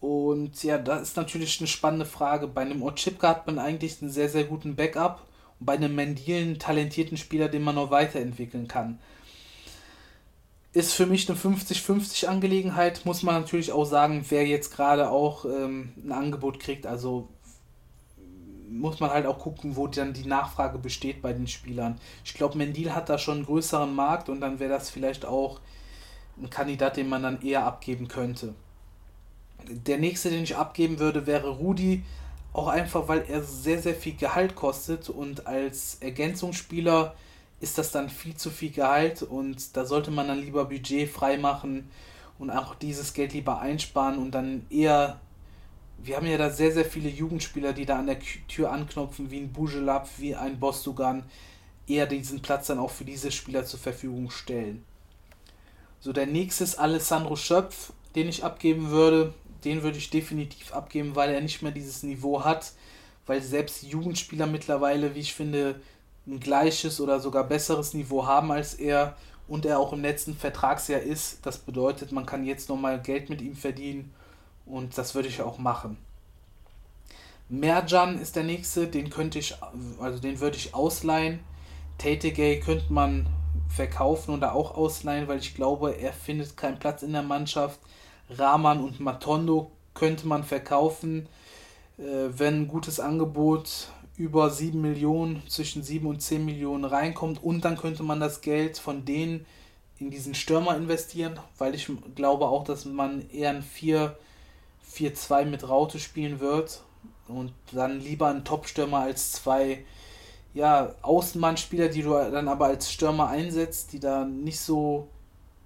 Und 0.00 0.62
ja, 0.64 0.78
da 0.78 0.98
ist 0.98 1.16
natürlich 1.16 1.60
eine 1.60 1.68
spannende 1.68 2.06
Frage. 2.06 2.46
Bei 2.48 2.62
einem 2.62 2.82
Ochipka 2.82 3.28
hat 3.28 3.46
man 3.46 3.58
eigentlich 3.58 4.02
einen 4.02 4.10
sehr, 4.10 4.28
sehr 4.28 4.44
guten 4.44 4.76
Backup 4.76 5.26
und 5.60 5.66
bei 5.66 5.74
einem 5.74 5.94
Mendil 5.94 6.42
einen 6.42 6.58
talentierten 6.58 7.16
Spieler, 7.16 7.48
den 7.48 7.62
man 7.62 7.76
noch 7.76 7.90
weiterentwickeln 7.90 8.68
kann 8.68 8.98
ist 10.74 10.92
für 10.92 11.06
mich 11.06 11.30
eine 11.30 11.38
50-50 11.38 12.26
Angelegenheit. 12.26 13.06
Muss 13.06 13.22
man 13.22 13.40
natürlich 13.40 13.70
auch 13.70 13.84
sagen, 13.84 14.26
wer 14.28 14.44
jetzt 14.44 14.74
gerade 14.74 15.08
auch 15.08 15.44
ähm, 15.44 15.92
ein 16.04 16.12
Angebot 16.12 16.58
kriegt. 16.58 16.84
Also 16.84 17.28
muss 18.68 19.00
man 19.00 19.10
halt 19.10 19.26
auch 19.26 19.38
gucken, 19.38 19.76
wo 19.76 19.86
dann 19.86 20.12
die 20.12 20.26
Nachfrage 20.26 20.78
besteht 20.78 21.22
bei 21.22 21.32
den 21.32 21.46
Spielern. 21.46 21.98
Ich 22.24 22.34
glaube, 22.34 22.58
Mendil 22.58 22.94
hat 22.94 23.08
da 23.08 23.18
schon 23.18 23.36
einen 23.38 23.46
größeren 23.46 23.94
Markt 23.94 24.28
und 24.28 24.40
dann 24.40 24.58
wäre 24.58 24.70
das 24.70 24.90
vielleicht 24.90 25.24
auch 25.24 25.60
ein 26.40 26.50
Kandidat, 26.50 26.96
den 26.96 27.08
man 27.08 27.22
dann 27.22 27.42
eher 27.42 27.64
abgeben 27.64 28.08
könnte. 28.08 28.54
Der 29.68 29.98
nächste, 29.98 30.30
den 30.30 30.42
ich 30.42 30.56
abgeben 30.56 30.98
würde, 30.98 31.26
wäre 31.26 31.48
Rudi. 31.48 32.02
Auch 32.52 32.68
einfach, 32.68 33.08
weil 33.08 33.24
er 33.28 33.42
sehr, 33.42 33.82
sehr 33.82 33.94
viel 33.94 34.14
Gehalt 34.14 34.54
kostet 34.54 35.08
und 35.08 35.46
als 35.46 35.96
Ergänzungsspieler 36.00 37.14
ist 37.60 37.78
das 37.78 37.90
dann 37.90 38.08
viel 38.08 38.36
zu 38.36 38.50
viel 38.50 38.70
Gehalt 38.70 39.22
und 39.22 39.76
da 39.76 39.84
sollte 39.84 40.10
man 40.10 40.28
dann 40.28 40.40
lieber 40.40 40.66
Budget 40.66 41.08
freimachen 41.10 41.90
und 42.38 42.50
auch 42.50 42.74
dieses 42.74 43.12
Geld 43.14 43.32
lieber 43.32 43.60
einsparen 43.60 44.18
und 44.18 44.32
dann 44.32 44.66
eher. 44.70 45.20
Wir 46.04 46.16
haben 46.16 46.26
ja 46.26 46.36
da 46.36 46.50
sehr, 46.50 46.70
sehr 46.70 46.84
viele 46.84 47.08
Jugendspieler, 47.08 47.72
die 47.72 47.86
da 47.86 47.98
an 47.98 48.06
der 48.06 48.18
Tür 48.20 48.70
anknopfen, 48.70 49.30
wie 49.30 49.38
ein 49.38 49.54
Bujelab, 49.54 50.06
wie 50.18 50.34
ein 50.34 50.60
Bostugan, 50.60 51.22
eher 51.88 52.06
diesen 52.06 52.42
Platz 52.42 52.66
dann 52.66 52.78
auch 52.78 52.90
für 52.90 53.06
diese 53.06 53.32
Spieler 53.32 53.64
zur 53.64 53.80
Verfügung 53.80 54.30
stellen. 54.30 54.84
So, 56.00 56.12
der 56.12 56.26
nächste 56.26 56.64
ist 56.64 56.78
Alessandro 56.78 57.36
Schöpf, 57.36 57.94
den 58.14 58.28
ich 58.28 58.44
abgeben 58.44 58.90
würde. 58.90 59.32
Den 59.64 59.82
würde 59.82 59.96
ich 59.96 60.10
definitiv 60.10 60.74
abgeben, 60.74 61.16
weil 61.16 61.30
er 61.30 61.40
nicht 61.40 61.62
mehr 61.62 61.72
dieses 61.72 62.02
Niveau 62.02 62.44
hat, 62.44 62.72
weil 63.24 63.40
selbst 63.40 63.82
Jugendspieler 63.82 64.46
mittlerweile, 64.46 65.14
wie 65.14 65.20
ich 65.20 65.32
finde, 65.32 65.80
ein 66.26 66.38
gleiches 66.38 67.00
oder 67.00 67.18
sogar 67.18 67.44
besseres 67.44 67.94
Niveau 67.94 68.26
haben 68.26 68.52
als 68.52 68.74
er 68.74 69.16
und 69.48 69.64
er 69.64 69.78
auch 69.78 69.94
im 69.94 70.02
letzten 70.02 70.36
Vertragsjahr 70.36 71.00
ist. 71.00 71.38
Das 71.46 71.56
bedeutet, 71.56 72.12
man 72.12 72.26
kann 72.26 72.44
jetzt 72.44 72.68
nochmal 72.68 73.00
Geld 73.00 73.30
mit 73.30 73.40
ihm 73.40 73.56
verdienen 73.56 74.12
und 74.66 74.96
das 74.96 75.14
würde 75.14 75.28
ich 75.28 75.42
auch 75.42 75.58
machen. 75.58 75.98
Merjan 77.48 78.18
ist 78.18 78.36
der 78.36 78.44
nächste, 78.44 78.86
den 78.86 79.10
könnte 79.10 79.38
ich, 79.38 79.54
also 80.00 80.18
den 80.18 80.40
würde 80.40 80.56
ich 80.56 80.74
ausleihen. 80.74 81.40
Tategay 81.98 82.58
könnte 82.60 82.92
man 82.92 83.26
verkaufen 83.68 84.34
oder 84.34 84.54
auch 84.54 84.74
ausleihen, 84.76 85.28
weil 85.28 85.38
ich 85.38 85.54
glaube, 85.54 85.92
er 85.92 86.12
findet 86.12 86.56
keinen 86.56 86.78
Platz 86.78 87.02
in 87.02 87.12
der 87.12 87.22
Mannschaft. 87.22 87.78
Rahman 88.30 88.82
und 88.82 89.00
Matondo 89.00 89.70
könnte 89.92 90.26
man 90.26 90.44
verkaufen, 90.44 91.28
äh, 91.98 92.02
wenn 92.28 92.62
ein 92.62 92.68
gutes 92.68 92.98
Angebot 92.98 93.88
über 94.16 94.48
7 94.48 94.80
Millionen, 94.80 95.42
zwischen 95.48 95.82
7 95.82 96.06
und 96.06 96.22
10 96.22 96.44
Millionen 96.44 96.84
reinkommt. 96.84 97.42
Und 97.42 97.64
dann 97.64 97.76
könnte 97.76 98.02
man 98.02 98.20
das 98.20 98.40
Geld 98.40 98.78
von 98.78 99.04
denen 99.04 99.44
in 99.98 100.10
diesen 100.10 100.34
Stürmer 100.34 100.76
investieren, 100.76 101.38
weil 101.58 101.74
ich 101.74 101.90
glaube 102.14 102.46
auch, 102.46 102.64
dass 102.64 102.84
man 102.84 103.28
eher 103.30 103.50
ein 103.50 103.62
4 103.62 104.16
4-2 104.92 105.44
mit 105.46 105.68
Raute 105.68 105.98
spielen 105.98 106.40
wird 106.40 106.82
und 107.28 107.52
dann 107.72 108.00
lieber 108.00 108.28
einen 108.28 108.44
Top-Stürmer 108.44 109.00
als 109.00 109.32
zwei 109.32 109.84
ja, 110.52 110.94
Außenmannspieler, 111.02 111.88
die 111.88 112.02
du 112.02 112.12
dann 112.12 112.48
aber 112.48 112.66
als 112.66 112.90
Stürmer 112.90 113.28
einsetzt, 113.28 113.92
die 113.92 114.00
da 114.00 114.24
nicht 114.24 114.60
so 114.60 115.08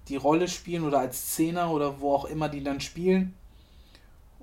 die 0.07 0.15
Rolle 0.15 0.47
spielen 0.47 0.83
oder 0.83 0.99
als 0.99 1.35
Zehner 1.35 1.71
oder 1.71 2.01
wo 2.01 2.13
auch 2.13 2.25
immer 2.25 2.49
die 2.49 2.63
dann 2.63 2.81
spielen. 2.81 3.35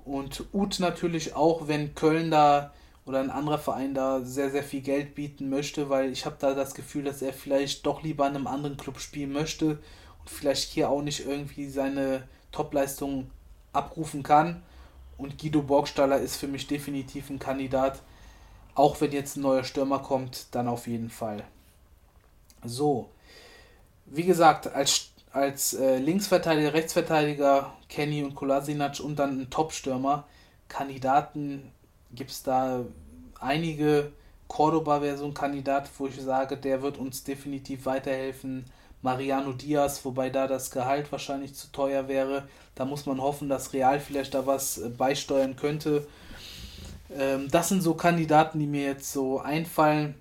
Und 0.05 0.45
Uth 0.53 0.79
natürlich 0.79 1.35
auch, 1.35 1.67
wenn 1.67 1.93
Köln 1.93 2.31
da 2.31 2.71
oder 3.05 3.19
ein 3.19 3.29
anderer 3.29 3.57
Verein 3.57 3.93
da 3.93 4.21
sehr, 4.21 4.49
sehr 4.51 4.63
viel 4.63 4.81
Geld 4.81 5.15
bieten 5.15 5.49
möchte, 5.49 5.89
weil 5.89 6.11
ich 6.11 6.25
habe 6.25 6.37
da 6.39 6.53
das 6.53 6.73
Gefühl, 6.73 7.03
dass 7.03 7.21
er 7.21 7.33
vielleicht 7.33 7.85
doch 7.85 8.03
lieber 8.03 8.27
in 8.27 8.35
einem 8.35 8.47
anderen 8.47 8.77
Club 8.77 8.99
spielen 8.99 9.33
möchte 9.33 9.79
und 10.19 10.29
vielleicht 10.29 10.69
hier 10.71 10.89
auch 10.89 11.01
nicht 11.01 11.25
irgendwie 11.25 11.69
seine 11.69 12.27
Topleistung 12.51 13.29
abrufen 13.73 14.23
kann. 14.23 14.61
Und 15.17 15.37
Guido 15.37 15.61
Borgstaller 15.61 16.19
ist 16.19 16.35
für 16.37 16.47
mich 16.47 16.67
definitiv 16.67 17.29
ein 17.29 17.39
Kandidat. 17.39 18.01
Auch 18.75 19.01
wenn 19.01 19.11
jetzt 19.11 19.37
ein 19.37 19.41
neuer 19.41 19.63
Stürmer 19.63 19.99
kommt, 19.99 20.47
dann 20.53 20.67
auf 20.67 20.87
jeden 20.87 21.09
Fall. 21.09 21.43
So, 22.63 23.09
wie 24.05 24.23
gesagt, 24.23 24.67
als, 24.67 25.09
als 25.31 25.73
äh, 25.73 25.97
Linksverteidiger, 25.97 26.73
Rechtsverteidiger 26.73 27.73
Kenny 27.89 28.23
und 28.23 28.35
Kolasinac 28.35 28.99
und 28.99 29.17
dann 29.17 29.41
ein 29.41 29.49
Top-Stürmer. 29.49 30.25
Kandidaten 30.67 31.71
gibt 32.13 32.31
es 32.31 32.43
da 32.43 32.85
einige. 33.39 34.11
Cordoba 34.47 35.01
wäre 35.01 35.17
so 35.17 35.25
ein 35.25 35.33
Kandidat, 35.33 35.89
wo 35.97 36.07
ich 36.07 36.21
sage, 36.21 36.57
der 36.57 36.81
wird 36.81 36.97
uns 36.97 37.23
definitiv 37.23 37.85
weiterhelfen. 37.85 38.65
Mariano 39.01 39.53
Diaz, 39.53 40.03
wobei 40.03 40.29
da 40.29 40.47
das 40.47 40.71
Gehalt 40.71 41.11
wahrscheinlich 41.11 41.53
zu 41.53 41.71
teuer 41.71 42.07
wäre. 42.07 42.47
Da 42.75 42.85
muss 42.85 43.05
man 43.05 43.21
hoffen, 43.21 43.49
dass 43.49 43.73
Real 43.73 43.99
vielleicht 43.99 44.33
da 44.33 44.45
was 44.45 44.77
äh, 44.77 44.89
beisteuern 44.89 45.55
könnte. 45.55 46.07
Ähm, 47.15 47.49
das 47.49 47.69
sind 47.69 47.81
so 47.81 47.93
Kandidaten, 47.93 48.59
die 48.59 48.67
mir 48.67 48.83
jetzt 48.83 49.11
so 49.11 49.39
einfallen. 49.39 50.15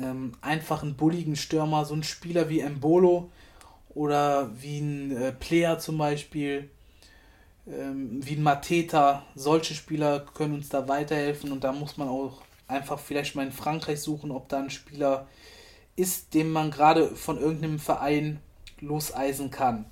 Ähm, 0.00 0.34
einfach 0.40 0.82
einen 0.82 0.94
bulligen 0.94 1.36
Stürmer, 1.36 1.84
so 1.84 1.94
ein 1.94 2.04
Spieler 2.04 2.48
wie 2.48 2.60
Embolo 2.60 3.30
oder 3.94 4.50
wie 4.60 4.78
ein 4.78 5.16
äh, 5.16 5.32
Player 5.32 5.78
zum 5.78 5.98
Beispiel, 5.98 6.70
ähm, 7.66 8.20
wie 8.24 8.36
ein 8.36 8.42
Mateta. 8.42 9.24
Solche 9.34 9.74
Spieler 9.74 10.20
können 10.20 10.54
uns 10.54 10.68
da 10.68 10.88
weiterhelfen 10.88 11.52
und 11.52 11.64
da 11.64 11.72
muss 11.72 11.96
man 11.96 12.08
auch 12.08 12.42
einfach 12.68 12.98
vielleicht 12.98 13.34
mal 13.34 13.44
in 13.46 13.52
Frankreich 13.52 14.00
suchen, 14.00 14.30
ob 14.30 14.48
da 14.48 14.60
ein 14.60 14.70
Spieler 14.70 15.26
ist, 15.96 16.34
den 16.34 16.50
man 16.50 16.70
gerade 16.70 17.08
von 17.14 17.38
irgendeinem 17.38 17.78
Verein 17.78 18.40
loseisen 18.80 19.50
kann. 19.50 19.84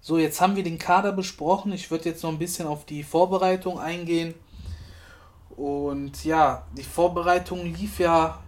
So, 0.00 0.18
jetzt 0.18 0.40
haben 0.40 0.54
wir 0.54 0.62
den 0.62 0.78
Kader 0.78 1.12
besprochen. 1.12 1.72
Ich 1.72 1.90
würde 1.90 2.08
jetzt 2.08 2.22
noch 2.22 2.30
ein 2.30 2.38
bisschen 2.38 2.68
auf 2.68 2.84
die 2.84 3.02
Vorbereitung 3.02 3.80
eingehen. 3.80 4.34
Und 5.56 6.24
ja, 6.24 6.66
die 6.76 6.84
Vorbereitung 6.84 7.64
lief 7.74 7.98
ja, 7.98 8.40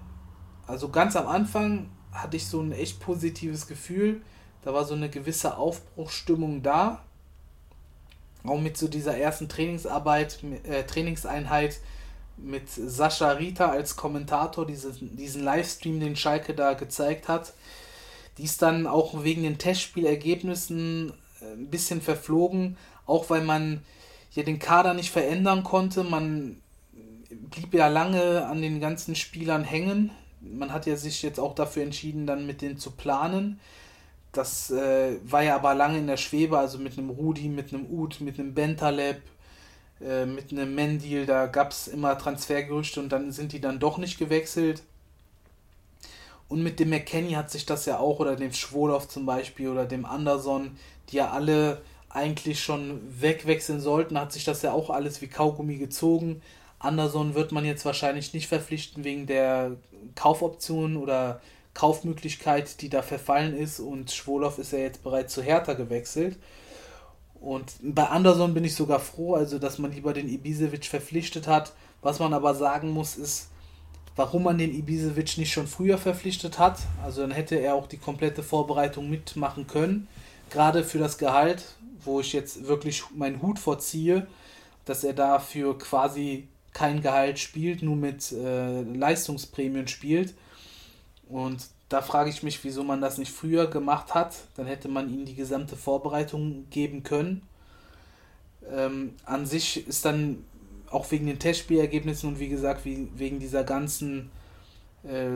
also 0.66 0.90
ganz 0.90 1.16
am 1.16 1.26
Anfang 1.26 1.90
hatte 2.12 2.36
ich 2.36 2.46
so 2.46 2.60
ein 2.60 2.72
echt 2.72 3.00
positives 3.00 3.66
Gefühl. 3.66 4.22
Da 4.62 4.74
war 4.74 4.84
so 4.84 4.94
eine 4.94 5.08
gewisse 5.08 5.56
Aufbruchsstimmung 5.56 6.62
da. 6.62 7.02
Auch 8.44 8.60
mit 8.60 8.76
so 8.76 8.86
dieser 8.86 9.16
ersten 9.16 9.48
Trainingsarbeit, 9.48 10.38
äh, 10.64 10.84
Trainingseinheit 10.84 11.80
mit 12.42 12.68
Sascha 12.68 13.32
Rita 13.32 13.70
als 13.70 13.96
Kommentator, 13.96 14.66
diesen, 14.66 15.16
diesen 15.16 15.44
Livestream, 15.44 16.00
den 16.00 16.16
Schalke 16.16 16.54
da 16.54 16.74
gezeigt 16.74 17.28
hat. 17.28 17.52
Die 18.38 18.44
ist 18.44 18.62
dann 18.62 18.86
auch 18.86 19.24
wegen 19.24 19.42
den 19.42 19.58
Testspielergebnissen 19.58 21.12
äh, 21.40 21.52
ein 21.52 21.68
bisschen 21.68 22.00
verflogen, 22.00 22.76
auch 23.06 23.30
weil 23.30 23.42
man 23.42 23.82
ja 24.32 24.42
den 24.42 24.58
Kader 24.58 24.94
nicht 24.94 25.10
verändern 25.10 25.64
konnte. 25.64 26.04
Man 26.04 26.60
blieb 27.30 27.74
ja 27.74 27.88
lange 27.88 28.46
an 28.46 28.62
den 28.62 28.80
ganzen 28.80 29.14
Spielern 29.14 29.64
hängen. 29.64 30.10
Man 30.40 30.72
hat 30.72 30.86
ja 30.86 30.96
sich 30.96 31.22
jetzt 31.22 31.40
auch 31.40 31.54
dafür 31.54 31.82
entschieden, 31.82 32.26
dann 32.26 32.46
mit 32.46 32.62
denen 32.62 32.78
zu 32.78 32.92
planen. 32.92 33.60
Das 34.32 34.70
äh, 34.70 35.16
war 35.24 35.42
ja 35.42 35.56
aber 35.56 35.74
lange 35.74 35.98
in 35.98 36.06
der 36.06 36.16
Schwebe, 36.16 36.58
also 36.58 36.78
mit 36.78 36.96
einem 36.96 37.10
Rudi, 37.10 37.48
mit 37.48 37.72
einem 37.72 37.86
Ud, 37.90 38.20
mit 38.20 38.38
einem 38.38 38.54
Bentaleb, 38.54 39.22
äh, 40.00 40.26
mit 40.26 40.52
einem 40.52 40.74
Mendil, 40.74 41.26
da 41.26 41.46
gab 41.46 41.72
es 41.72 41.88
immer 41.88 42.16
Transfergerüchte 42.18 43.00
und 43.00 43.10
dann 43.10 43.32
sind 43.32 43.52
die 43.52 43.60
dann 43.60 43.78
doch 43.78 43.98
nicht 43.98 44.18
gewechselt. 44.18 44.82
Und 46.48 46.62
mit 46.62 46.80
dem 46.80 46.90
McKenny 46.90 47.32
hat 47.32 47.50
sich 47.50 47.66
das 47.66 47.84
ja 47.84 47.98
auch, 47.98 48.20
oder 48.20 48.36
dem 48.36 48.52
Schwolow 48.52 49.06
zum 49.06 49.26
Beispiel, 49.26 49.68
oder 49.68 49.84
dem 49.84 50.06
Anderson, 50.06 50.76
die 51.10 51.16
ja 51.16 51.30
alle 51.30 51.82
eigentlich 52.08 52.62
schon 52.62 53.00
wegwechseln 53.20 53.80
sollten, 53.80 54.18
hat 54.18 54.32
sich 54.32 54.44
das 54.44 54.62
ja 54.62 54.72
auch 54.72 54.88
alles 54.88 55.20
wie 55.20 55.28
Kaugummi 55.28 55.76
gezogen. 55.76 56.40
Anderson 56.78 57.34
wird 57.34 57.52
man 57.52 57.64
jetzt 57.64 57.84
wahrscheinlich 57.84 58.32
nicht 58.32 58.48
verpflichten 58.48 59.04
wegen 59.04 59.26
der 59.26 59.72
Kaufoption 60.14 60.96
oder 60.96 61.40
Kaufmöglichkeit, 61.74 62.80
die 62.80 62.88
da 62.88 63.02
verfallen 63.02 63.56
ist. 63.56 63.80
Und 63.80 64.10
Schwolow 64.10 64.58
ist 64.58 64.72
ja 64.72 64.78
jetzt 64.78 65.02
bereits 65.02 65.34
zu 65.34 65.42
Hertha 65.42 65.74
gewechselt. 65.74 66.38
Und 67.40 67.74
bei 67.82 68.06
Anderson 68.08 68.54
bin 68.54 68.64
ich 68.64 68.74
sogar 68.74 69.00
froh, 69.00 69.34
also 69.34 69.58
dass 69.58 69.78
man 69.78 69.92
lieber 69.92 70.12
den 70.12 70.28
Ibisevic 70.28 70.86
verpflichtet 70.86 71.46
hat. 71.46 71.72
Was 72.02 72.18
man 72.18 72.32
aber 72.32 72.54
sagen 72.54 72.90
muss, 72.90 73.16
ist, 73.16 73.48
warum 74.16 74.42
man 74.44 74.58
den 74.58 74.74
Ibisevic 74.74 75.38
nicht 75.38 75.52
schon 75.52 75.66
früher 75.66 75.98
verpflichtet 75.98 76.58
hat. 76.58 76.80
Also 77.04 77.22
dann 77.22 77.30
hätte 77.30 77.56
er 77.56 77.74
auch 77.74 77.86
die 77.86 77.98
komplette 77.98 78.42
Vorbereitung 78.42 79.08
mitmachen 79.08 79.66
können. 79.66 80.08
Gerade 80.50 80.82
für 80.82 80.98
das 80.98 81.18
Gehalt, 81.18 81.76
wo 82.04 82.20
ich 82.20 82.32
jetzt 82.32 82.66
wirklich 82.66 83.04
meinen 83.14 83.42
Hut 83.42 83.58
vorziehe, 83.58 84.26
dass 84.84 85.04
er 85.04 85.12
dafür 85.12 85.78
quasi 85.78 86.48
kein 86.72 87.00
Gehalt 87.02 87.38
spielt, 87.38 87.82
nur 87.82 87.96
mit 87.96 88.32
äh, 88.32 88.82
Leistungsprämien 88.82 89.88
spielt. 89.88 90.34
Und 91.28 91.68
da 91.88 92.02
frage 92.02 92.30
ich 92.30 92.42
mich, 92.42 92.62
wieso 92.64 92.84
man 92.84 93.00
das 93.00 93.18
nicht 93.18 93.32
früher 93.32 93.66
gemacht 93.66 94.14
hat. 94.14 94.34
Dann 94.56 94.66
hätte 94.66 94.88
man 94.88 95.08
ihnen 95.12 95.24
die 95.24 95.34
gesamte 95.34 95.76
Vorbereitung 95.76 96.66
geben 96.70 97.02
können. 97.02 97.42
Ähm, 98.70 99.14
an 99.24 99.46
sich 99.46 99.86
ist 99.86 100.04
dann 100.04 100.44
auch 100.90 101.10
wegen 101.10 101.26
den 101.26 101.38
Testspielergebnissen 101.38 102.28
und 102.28 102.38
wie 102.38 102.48
gesagt, 102.48 102.84
wie, 102.84 103.08
wegen 103.14 103.38
dieser 103.38 103.64
ganzen 103.64 104.30
äh, 105.04 105.28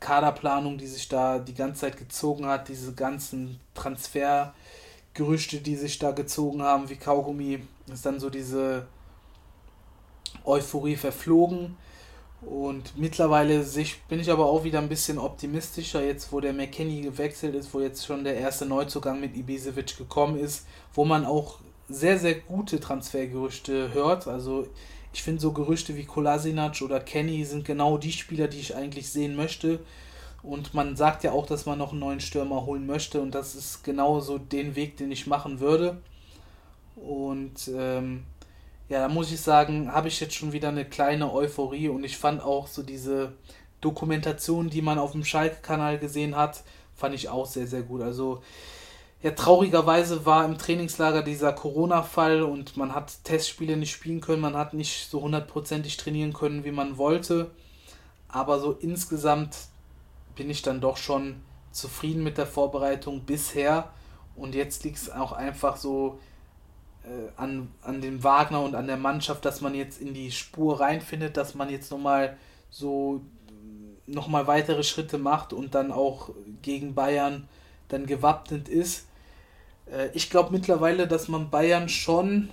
Kaderplanung, 0.00 0.78
die 0.78 0.86
sich 0.86 1.08
da 1.08 1.38
die 1.38 1.54
ganze 1.54 1.82
Zeit 1.82 1.96
gezogen 1.96 2.46
hat, 2.46 2.68
diese 2.68 2.92
ganzen 2.92 3.58
Transfergerüchte, 3.74 5.58
die 5.58 5.76
sich 5.76 5.98
da 5.98 6.12
gezogen 6.12 6.62
haben, 6.62 6.88
wie 6.88 6.96
Kaugummi, 6.96 7.60
ist 7.92 8.06
dann 8.06 8.20
so 8.20 8.30
diese 8.30 8.86
Euphorie 10.44 10.96
verflogen. 10.96 11.76
Und 12.42 12.96
mittlerweile 12.96 13.64
bin 14.08 14.20
ich 14.20 14.30
aber 14.30 14.46
auch 14.46 14.62
wieder 14.62 14.78
ein 14.78 14.88
bisschen 14.88 15.18
optimistischer, 15.18 16.04
jetzt 16.04 16.32
wo 16.32 16.40
der 16.40 16.52
McKenny 16.52 17.00
gewechselt 17.00 17.54
ist, 17.54 17.72
wo 17.72 17.80
jetzt 17.80 18.06
schon 18.06 18.24
der 18.24 18.36
erste 18.36 18.66
Neuzugang 18.66 19.20
mit 19.20 19.36
Ibisevic 19.36 19.96
gekommen 19.96 20.38
ist, 20.38 20.66
wo 20.94 21.04
man 21.04 21.24
auch 21.24 21.58
sehr, 21.88 22.18
sehr 22.18 22.34
gute 22.34 22.78
Transfergerüchte 22.78 23.94
hört. 23.94 24.26
Also 24.26 24.68
ich 25.12 25.22
finde 25.22 25.40
so 25.40 25.52
Gerüchte 25.52 25.96
wie 25.96 26.04
Kolasinac 26.04 26.82
oder 26.82 27.00
Kenny 27.00 27.44
sind 27.44 27.64
genau 27.64 27.96
die 27.96 28.12
Spieler, 28.12 28.48
die 28.48 28.60
ich 28.60 28.76
eigentlich 28.76 29.10
sehen 29.10 29.34
möchte. 29.34 29.80
Und 30.42 30.74
man 30.74 30.94
sagt 30.94 31.24
ja 31.24 31.32
auch, 31.32 31.46
dass 31.46 31.66
man 31.66 31.78
noch 31.78 31.92
einen 31.92 32.00
neuen 32.00 32.20
Stürmer 32.20 32.66
holen 32.66 32.86
möchte. 32.86 33.20
Und 33.20 33.34
das 33.34 33.54
ist 33.54 33.82
genau 33.82 34.20
so 34.20 34.38
den 34.38 34.76
Weg, 34.76 34.96
den 34.98 35.10
ich 35.10 35.26
machen 35.26 35.58
würde. 35.60 35.96
Und 36.96 37.70
ähm, 37.74 38.24
ja, 38.88 39.00
da 39.00 39.08
muss 39.08 39.32
ich 39.32 39.40
sagen, 39.40 39.92
habe 39.92 40.08
ich 40.08 40.20
jetzt 40.20 40.34
schon 40.34 40.52
wieder 40.52 40.68
eine 40.68 40.84
kleine 40.84 41.32
Euphorie 41.32 41.88
und 41.88 42.04
ich 42.04 42.16
fand 42.16 42.42
auch 42.42 42.68
so 42.68 42.82
diese 42.82 43.32
Dokumentation, 43.80 44.70
die 44.70 44.82
man 44.82 44.98
auf 44.98 45.12
dem 45.12 45.24
Schalke-Kanal 45.24 45.98
gesehen 45.98 46.36
hat, 46.36 46.62
fand 46.94 47.14
ich 47.14 47.28
auch 47.28 47.46
sehr, 47.46 47.66
sehr 47.66 47.82
gut. 47.82 48.02
Also, 48.02 48.42
ja, 49.22 49.32
traurigerweise 49.32 50.24
war 50.24 50.44
im 50.44 50.56
Trainingslager 50.56 51.22
dieser 51.22 51.52
Corona-Fall 51.52 52.42
und 52.42 52.76
man 52.76 52.94
hat 52.94 53.24
Testspiele 53.24 53.76
nicht 53.76 53.92
spielen 53.92 54.20
können, 54.20 54.40
man 54.40 54.56
hat 54.56 54.72
nicht 54.72 55.10
so 55.10 55.20
hundertprozentig 55.22 55.96
trainieren 55.96 56.32
können, 56.32 56.64
wie 56.64 56.70
man 56.70 56.96
wollte. 56.96 57.50
Aber 58.28 58.60
so 58.60 58.72
insgesamt 58.72 59.56
bin 60.36 60.48
ich 60.50 60.62
dann 60.62 60.80
doch 60.80 60.96
schon 60.96 61.42
zufrieden 61.72 62.22
mit 62.22 62.38
der 62.38 62.46
Vorbereitung 62.46 63.22
bisher. 63.22 63.90
Und 64.36 64.54
jetzt 64.54 64.84
liegt 64.84 64.98
es 64.98 65.10
auch 65.10 65.32
einfach 65.32 65.76
so 65.76 66.18
an, 67.36 67.70
an 67.82 68.00
dem 68.00 68.24
Wagner 68.24 68.62
und 68.62 68.74
an 68.74 68.86
der 68.86 68.96
Mannschaft, 68.96 69.44
dass 69.44 69.60
man 69.60 69.74
jetzt 69.74 70.00
in 70.00 70.14
die 70.14 70.30
Spur 70.30 70.80
reinfindet, 70.80 71.36
dass 71.36 71.54
man 71.54 71.70
jetzt 71.70 71.90
nochmal 71.90 72.36
so 72.70 73.20
nochmal 74.06 74.46
weitere 74.46 74.84
Schritte 74.84 75.18
macht 75.18 75.52
und 75.52 75.74
dann 75.74 75.90
auch 75.92 76.30
gegen 76.62 76.94
Bayern 76.94 77.48
dann 77.88 78.06
gewappnet 78.06 78.68
ist. 78.68 79.06
Äh, 79.90 80.08
ich 80.14 80.30
glaube 80.30 80.52
mittlerweile, 80.52 81.08
dass 81.08 81.28
man 81.28 81.50
Bayern 81.50 81.88
schon 81.88 82.50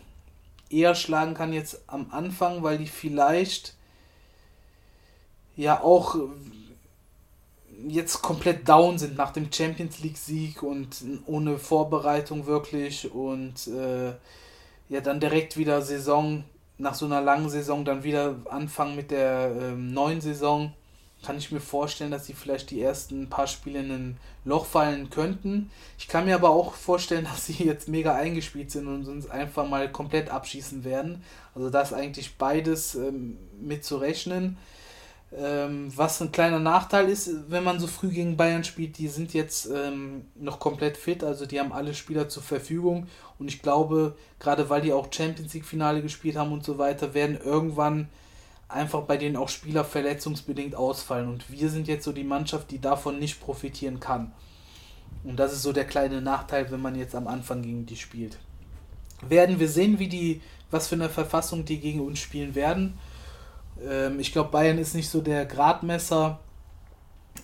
eher 0.70 0.96
schlagen 0.96 1.36
kann 1.36 1.54
jetzt 1.54 1.84
am 1.88 2.08
Anfang, 2.12 2.64
weil 2.64 2.78
die 2.78 2.88
vielleicht 2.88 3.76
ja 5.56 5.82
auch 5.82 6.16
jetzt 7.88 8.22
komplett 8.22 8.68
down 8.68 8.98
sind 8.98 9.18
nach 9.18 9.32
dem 9.32 9.52
Champions 9.52 10.00
League 10.00 10.18
Sieg 10.18 10.64
und 10.64 11.04
ohne 11.26 11.58
Vorbereitung 11.60 12.46
wirklich 12.46 13.12
und 13.12 13.68
äh, 13.68 14.14
ja 14.94 15.02
dann 15.02 15.20
direkt 15.20 15.58
wieder 15.58 15.82
Saison, 15.82 16.44
nach 16.78 16.94
so 16.94 17.06
einer 17.06 17.20
langen 17.20 17.50
Saison 17.50 17.84
dann 17.84 18.04
wieder 18.04 18.36
anfangen 18.46 18.96
mit 18.96 19.10
der 19.10 19.52
ähm, 19.60 19.92
neuen 19.92 20.22
Saison, 20.22 20.72
kann 21.24 21.38
ich 21.38 21.52
mir 21.52 21.62
vorstellen, 21.62 22.12
dass 22.12 22.28
sie 22.28 22.34
vielleicht 22.34 22.70
die 22.70 22.82
ersten 22.82 23.30
paar 23.30 23.48
Spiele 23.48 23.80
in 23.80 23.92
ein 23.92 24.18
Loch 24.46 24.66
fallen 24.66 25.10
könnten. 25.10 25.72
Ich 25.98 26.08
kann 26.08 26.26
mir 26.26 26.36
aber 26.36 26.52
auch 26.52 26.76
vorstellen, 26.76 27.24
dass 27.32 27.48
sie 27.48 27.64
jetzt 27.64 27.88
mega 27.88 28.14
eingespielt 28.14 28.70
sind 28.70 28.88
und 28.88 29.08
uns 29.08 29.28
einfach 29.28 29.68
mal 29.68 29.92
komplett 29.92 30.30
abschießen 30.30 30.84
werden. 30.84 31.24
Also 31.56 31.72
da 31.72 31.82
ist 31.82 31.94
eigentlich 31.94 32.38
beides 32.38 32.94
ähm, 32.94 33.40
mit 33.60 33.84
zu 33.84 33.98
rechnen. 33.98 34.58
Ähm, 35.36 35.92
was 35.96 36.22
ein 36.22 36.32
kleiner 36.32 36.60
Nachteil 36.60 37.10
ist, 37.10 37.50
wenn 37.50 37.64
man 37.64 37.80
so 37.80 37.88
früh 37.88 38.10
gegen 38.10 38.38
Bayern 38.38 38.64
spielt, 38.64 38.98
die 38.98 39.08
sind 39.08 39.34
jetzt 39.34 39.68
ähm, 39.74 40.26
noch 40.36 40.60
komplett 40.60 40.96
fit, 40.96 41.24
also 41.24 41.48
die 41.48 41.60
haben 41.60 41.74
alle 41.74 41.96
Spieler 41.96 42.30
zur 42.30 42.44
Verfügung 42.44 43.08
und 43.40 43.48
ich 43.48 43.62
glaube, 43.62 44.16
gerade 44.40 44.70
weil 44.70 44.82
die 44.82 44.94
auch 44.94 45.12
Champions 45.12 45.54
League 45.54 45.66
Finale 45.66 46.04
gespielt 46.04 46.36
haben 46.36 46.52
und 46.52 46.64
so 46.64 46.78
weiter, 46.78 47.16
werden 47.16 47.40
irgendwann 47.44 48.10
einfach 48.74 49.02
bei 49.04 49.18
denen 49.18 49.36
auch 49.36 49.50
Spieler 49.50 49.84
verletzungsbedingt 49.84 50.76
ausfallen. 50.76 51.30
Und 51.30 51.50
wir 51.52 51.70
sind 51.70 51.88
jetzt 51.88 52.06
so 52.06 52.12
die 52.12 52.24
Mannschaft, 52.24 52.72
die 52.72 52.80
davon 52.80 53.20
nicht 53.20 53.40
profitieren 53.40 54.00
kann. 54.00 54.32
Und 55.24 55.38
das 55.38 55.54
ist 55.54 55.62
so 55.62 55.72
der 55.72 55.86
kleine 55.86 56.22
Nachteil, 56.22 56.70
wenn 56.72 56.82
man 56.82 56.96
jetzt 56.96 57.16
am 57.16 57.28
Anfang 57.28 57.62
gegen 57.62 57.86
die 57.86 57.96
spielt. 57.96 58.38
Werden 59.28 59.60
wir 59.60 59.70
sehen, 59.70 60.00
wie 60.00 60.10
die, 60.10 60.42
was 60.70 60.88
für 60.88 60.96
eine 60.96 61.10
Verfassung 61.10 61.66
die 61.66 61.80
gegen 61.80 62.02
uns 62.02 62.20
spielen 62.20 62.56
werden. 62.56 62.98
Ähm, 63.88 64.20
ich 64.20 64.32
glaube, 64.32 64.52
Bayern 64.52 64.78
ist 64.78 64.96
nicht 64.96 65.10
so 65.10 65.22
der 65.22 65.46
Gradmesser. 65.46 66.40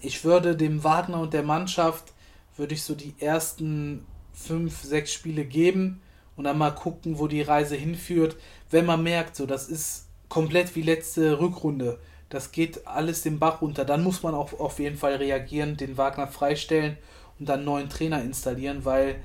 Ich 0.02 0.24
würde 0.24 0.56
dem 0.56 0.84
Wagner 0.84 1.20
und 1.20 1.34
der 1.34 1.44
Mannschaft, 1.44 2.14
würde 2.56 2.74
ich 2.74 2.84
so 2.84 2.96
die 2.96 3.16
ersten 3.20 4.06
fünf, 4.34 4.84
sechs 4.84 5.14
Spiele 5.14 5.46
geben 5.46 6.02
und 6.36 6.46
dann 6.46 6.58
mal 6.58 6.72
gucken, 6.72 7.20
wo 7.20 7.28
die 7.28 7.42
Reise 7.42 7.76
hinführt. 7.76 8.36
Wenn 8.70 8.86
man 8.86 9.04
merkt, 9.04 9.36
so 9.36 9.46
das 9.46 9.68
ist 9.68 10.08
komplett 10.30 10.76
wie 10.76 10.82
letzte 10.82 11.40
Rückrunde, 11.40 12.00
das 12.30 12.52
geht 12.52 12.86
alles 12.86 13.24
den 13.24 13.40
Bach 13.40 13.62
runter, 13.62 13.86
dann 13.86 14.04
muss 14.04 14.22
man 14.24 14.36
auch 14.36 14.58
auf 14.60 14.80
jeden 14.80 14.98
Fall 14.98 15.16
reagieren, 15.16 15.78
den 15.78 15.98
Wagner 15.98 16.28
freistellen 16.28 16.98
und 17.40 17.50
dann 17.50 17.60
einen 17.60 17.66
neuen 17.66 17.90
Trainer 17.90 18.22
installieren, 18.22 18.86
weil 18.86 19.16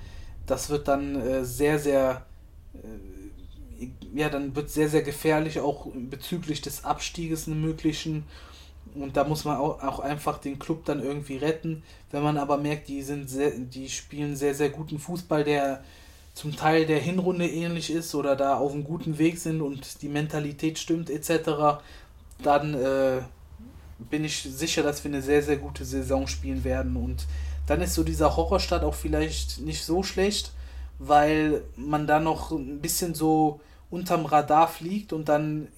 das 0.47 0.71
wird 0.71 0.89
dann 0.89 1.15
äh, 1.17 1.45
sehr, 1.45 1.79
sehr, 1.79 2.25
äh, 2.75 2.79
ja, 4.15 4.29
dann 4.29 4.55
wird 4.55 4.71
sehr, 4.71 4.89
sehr 4.89 5.03
gefährlich, 5.03 5.61
auch 5.61 5.87
bezüglich 5.95 6.61
des 6.61 6.85
Abstieges 6.85 7.47
einen 7.47 7.61
möglichen. 7.61 8.25
Und 8.95 9.17
da 9.17 9.25
muss 9.25 9.45
man 9.45 9.57
auch, 9.57 9.83
auch 9.83 10.01
einfach 10.01 10.39
den 10.39 10.59
Club 10.59 10.85
dann 10.85 11.03
irgendwie 11.03 11.37
retten. 11.37 11.83
Wenn 12.11 12.23
man 12.23 12.39
aber 12.39 12.59
merkt, 12.59 12.89
die 12.89 13.03
sind 13.03 13.29
sehr, 13.29 13.51
die 13.51 13.89
spielen 13.89 14.37
sehr, 14.37 14.55
sehr 14.55 14.71
guten 14.71 14.99
Fußball, 14.99 15.45
der 15.45 15.83
zum 16.35 16.55
Teil 16.57 16.85
der 16.87 16.99
Hinrunde 16.99 17.49
ähnlich 17.49 17.91
ist 17.91 18.15
oder 18.15 18.37
da 18.37 18.57
auf 18.59 18.73
einem 18.73 18.85
guten 18.85 19.19
Weg 19.19 19.39
sind 19.39 19.61
und 19.61 20.03
die 20.03 20.09
Mentalität 20.09 20.79
stimmt 20.79 21.09
etc., 21.09 21.81
dann 22.43 22.75
äh, 22.75 23.23
bin 24.11 24.25
ich 24.25 24.43
sicher, 24.43 24.83
dass 24.83 25.05
wir 25.05 25.11
eine 25.11 25.23
sehr, 25.23 25.43
sehr 25.43 25.57
gute 25.57 25.85
Saison 25.85 26.27
spielen 26.27 26.65
werden. 26.65 26.97
Und 26.97 27.27
dann 27.67 27.81
ist 27.81 27.95
so 27.95 28.03
dieser 28.03 28.37
Horrorstadt 28.37 28.83
auch 28.83 28.95
vielleicht 28.95 29.61
nicht 29.61 29.85
so 29.85 30.03
schlecht, 30.03 30.53
weil 30.99 31.63
man 31.77 32.07
da 32.07 32.21
noch 32.21 32.51
ein 32.51 32.81
bisschen 32.81 33.15
so 33.15 33.61
unterm 33.91 34.27
Radar 34.27 34.69
fliegt 34.69 35.13
und 35.13 35.29
dann 35.29 35.69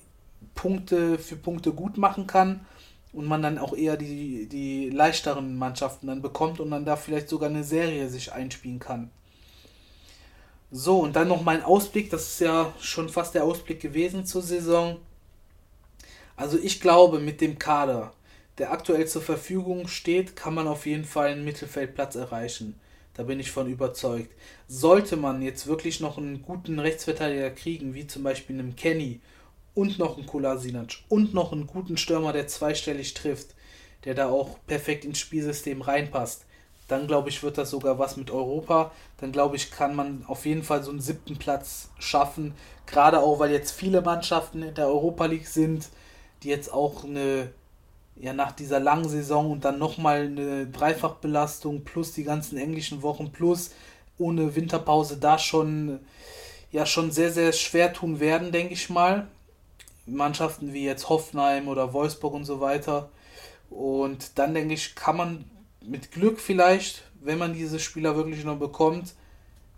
Punkte 0.55 1.19
für 1.19 1.37
Punkte 1.37 1.73
gut 1.73 1.99
machen 1.99 2.27
kann 2.27 2.67
und 3.13 3.27
man 3.27 3.43
dann 3.43 3.59
auch 3.59 3.75
eher 3.75 3.97
die, 3.97 4.47
die 4.47 4.91
leichteren 4.91 5.57
Mannschaften 5.57 6.07
dann 6.07 6.23
bekommt 6.23 6.61
und 6.61 6.71
dann 6.71 6.85
da 6.85 6.97
vielleicht 6.97 7.29
sogar 7.29 7.49
eine 7.49 7.65
Serie 7.65 8.09
sich 8.09 8.33
einspielen 8.33 8.79
kann. 8.79 9.11
So, 10.71 11.01
und 11.01 11.15
dann 11.15 11.29
noch 11.29 11.43
mein 11.43 11.63
Ausblick, 11.63 12.11
das 12.11 12.27
ist 12.29 12.41
ja 12.41 12.73
schon 12.81 13.09
fast 13.09 13.35
der 13.35 13.45
Ausblick 13.45 13.81
gewesen 13.81 14.27
zur 14.27 14.43
Saison. 14.43 14.99
Also 16.37 16.59
ich 16.59 16.81
glaube, 16.81 17.19
mit 17.19 17.41
dem 17.41 17.59
Kader, 17.59 18.13
der 18.59 18.73
aktuell 18.73 19.07
zur 19.07 19.23
Verfügung 19.23 19.89
steht, 19.89 20.37
kann 20.37 20.55
man 20.55 20.67
auf 20.67 20.87
jeden 20.87 21.05
Fall 21.05 21.29
einen 21.29 21.45
Mittelfeldplatz 21.45 22.17
erreichen. 22.17 22.79
Da 23.17 23.23
bin 23.23 23.41
ich 23.41 23.51
von 23.51 23.69
überzeugt. 23.69 24.31
Sollte 24.69 25.17
man 25.17 25.43
jetzt 25.43 25.67
wirklich 25.67 26.01
noch 26.01 26.19
einen 26.19 26.43
guten 26.43 26.79
Rechtsverteidiger 26.79 27.51
kriegen, 27.51 27.95
wie 27.95 28.07
zum 28.07 28.23
Beispiel 28.23 28.59
einen 28.59 28.77
Kenny 28.77 29.21
und 29.75 29.99
noch 29.99 30.17
einen 30.17 30.27
Kolasinac 30.27 30.99
und 31.09 31.35
noch 31.35 31.53
einen 31.53 31.67
guten 31.67 31.97
Stürmer, 31.97 32.33
der 32.33 32.47
zweistellig 32.47 33.15
trifft, 33.15 33.55
der 34.05 34.15
da 34.15 34.29
auch 34.29 34.59
perfekt 34.67 35.05
ins 35.05 35.19
Spielsystem 35.19 35.83
reinpasst, 35.83 36.47
dann 36.89 37.07
glaube 37.07 37.29
ich, 37.29 37.43
wird 37.43 37.59
das 37.59 37.71
sogar 37.71 37.99
was 37.99 38.17
mit 38.17 38.31
Europa. 38.31 38.93
Dann 39.19 39.33
glaube 39.33 39.57
ich, 39.57 39.71
kann 39.71 39.97
man 39.97 40.25
auf 40.27 40.47
jeden 40.47 40.63
Fall 40.63 40.83
so 40.83 40.91
einen 40.91 41.01
siebten 41.01 41.37
Platz 41.37 41.91
schaffen. 41.99 42.55
Gerade 42.87 43.21
auch, 43.21 43.41
weil 43.41 43.51
jetzt 43.51 43.73
viele 43.73 44.03
Mannschaften 44.03 44.63
in 44.63 44.75
der 44.75 44.87
Europa 44.87 45.27
League 45.27 45.49
sind, 45.49 45.89
die 46.43 46.49
jetzt 46.49 46.73
auch 46.73 47.05
eine, 47.05 47.51
ja, 48.19 48.33
nach 48.33 48.53
dieser 48.53 48.81
langen 48.81 49.09
Saison 49.09 49.51
und 49.51 49.65
dann 49.65 49.79
nochmal 49.79 50.23
eine 50.23 50.67
Dreifachbelastung 50.67 51.85
plus 51.85 52.13
die 52.13 52.25
ganzen 52.25 52.57
englischen 52.57 53.03
Wochen 53.03 53.31
plus 53.31 53.71
ohne 54.19 54.55
Winterpause 54.57 55.19
da 55.19 55.39
schon, 55.39 56.01
ja, 56.73 56.87
schon 56.87 57.11
sehr, 57.11 57.31
sehr 57.31 57.53
schwer 57.53 57.93
tun 57.93 58.21
werden, 58.21 58.53
denke 58.53 58.75
ich 58.75 58.89
mal. 58.89 59.29
Mannschaften 60.07 60.73
wie 60.73 60.85
jetzt 60.85 61.09
Hoffenheim 61.09 61.69
oder 61.69 61.93
Wolfsburg 61.93 62.33
und 62.33 62.45
so 62.45 62.61
weiter. 62.61 63.11
Und 63.71 64.39
dann 64.39 64.55
denke 64.55 64.75
ich, 64.75 64.95
kann 64.95 65.17
man 65.17 65.45
mit 65.81 66.13
Glück 66.13 66.41
vielleicht, 66.41 67.03
wenn 67.21 67.39
man 67.39 67.53
diese 67.53 67.81
Spieler 67.81 68.17
wirklich 68.17 68.45
noch 68.45 68.57
bekommt, 68.57 69.15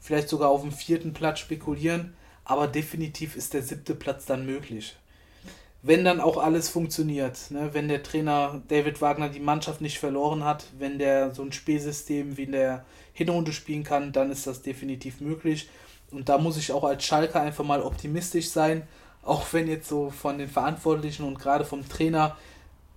vielleicht 0.00 0.28
sogar 0.28 0.50
auf 0.50 0.62
dem 0.62 0.72
vierten 0.72 1.12
Platz 1.12 1.38
spekulieren, 1.40 2.14
aber 2.44 2.66
definitiv 2.66 3.36
ist 3.36 3.54
der 3.54 3.62
siebte 3.62 3.94
Platz 3.94 4.26
dann 4.26 4.46
möglich. 4.46 4.96
Wenn 5.82 6.04
dann 6.04 6.20
auch 6.20 6.38
alles 6.38 6.68
funktioniert, 6.68 7.50
ne? 7.50 7.70
wenn 7.72 7.86
der 7.88 8.02
Trainer 8.02 8.60
David 8.66 9.00
Wagner 9.00 9.28
die 9.28 9.40
Mannschaft 9.40 9.80
nicht 9.80 9.98
verloren 9.98 10.44
hat, 10.44 10.66
wenn 10.78 10.98
der 10.98 11.32
so 11.32 11.42
ein 11.42 11.52
Spielsystem 11.52 12.36
wie 12.36 12.44
in 12.44 12.52
der 12.52 12.84
Hinrunde 13.12 13.52
spielen 13.52 13.84
kann, 13.84 14.12
dann 14.12 14.30
ist 14.32 14.46
das 14.46 14.62
definitiv 14.62 15.20
möglich. 15.20 15.68
Und 16.10 16.28
da 16.28 16.38
muss 16.38 16.56
ich 16.56 16.72
auch 16.72 16.84
als 16.84 17.04
Schalker 17.04 17.40
einfach 17.40 17.64
mal 17.64 17.82
optimistisch 17.82 18.50
sein, 18.50 18.88
auch 19.22 19.44
wenn 19.52 19.68
jetzt 19.68 19.88
so 19.88 20.10
von 20.10 20.38
den 20.38 20.48
Verantwortlichen 20.48 21.24
und 21.24 21.38
gerade 21.38 21.64
vom 21.64 21.88
Trainer 21.88 22.36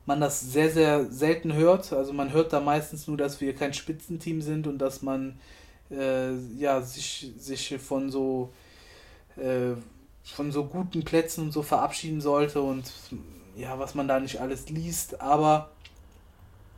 man 0.06 0.20
das 0.20 0.42
sehr, 0.42 0.72
sehr 0.72 1.06
selten 1.06 1.54
hört. 1.54 1.94
Also 1.94 2.14
man 2.14 2.34
hört 2.34 2.54
da 2.54 2.60
meistens 2.60 3.08
nur, 3.08 3.18
dass 3.18 3.42
wir 3.42 3.56
kein 3.56 3.74
Spitzenteam 3.74 4.42
sind 4.42 4.66
und 4.66 4.80
dass 4.80 5.02
man 5.02 5.40
äh, 5.92 6.34
ja, 6.58 6.82
sich, 6.82 7.32
sich 7.38 7.78
von 7.80 8.10
so 8.10 8.52
äh, 9.38 9.74
von 10.24 10.52
so 10.52 10.66
guten 10.66 11.04
Plätzen 11.04 11.46
und 11.46 11.52
so 11.52 11.64
verabschieden 11.64 12.22
sollte 12.22 12.62
und 12.62 12.92
ja, 13.56 13.78
was 13.80 13.96
man 13.96 14.08
da 14.08 14.20
nicht 14.20 14.40
alles 14.40 14.70
liest. 14.70 15.22
Aber 15.22 15.72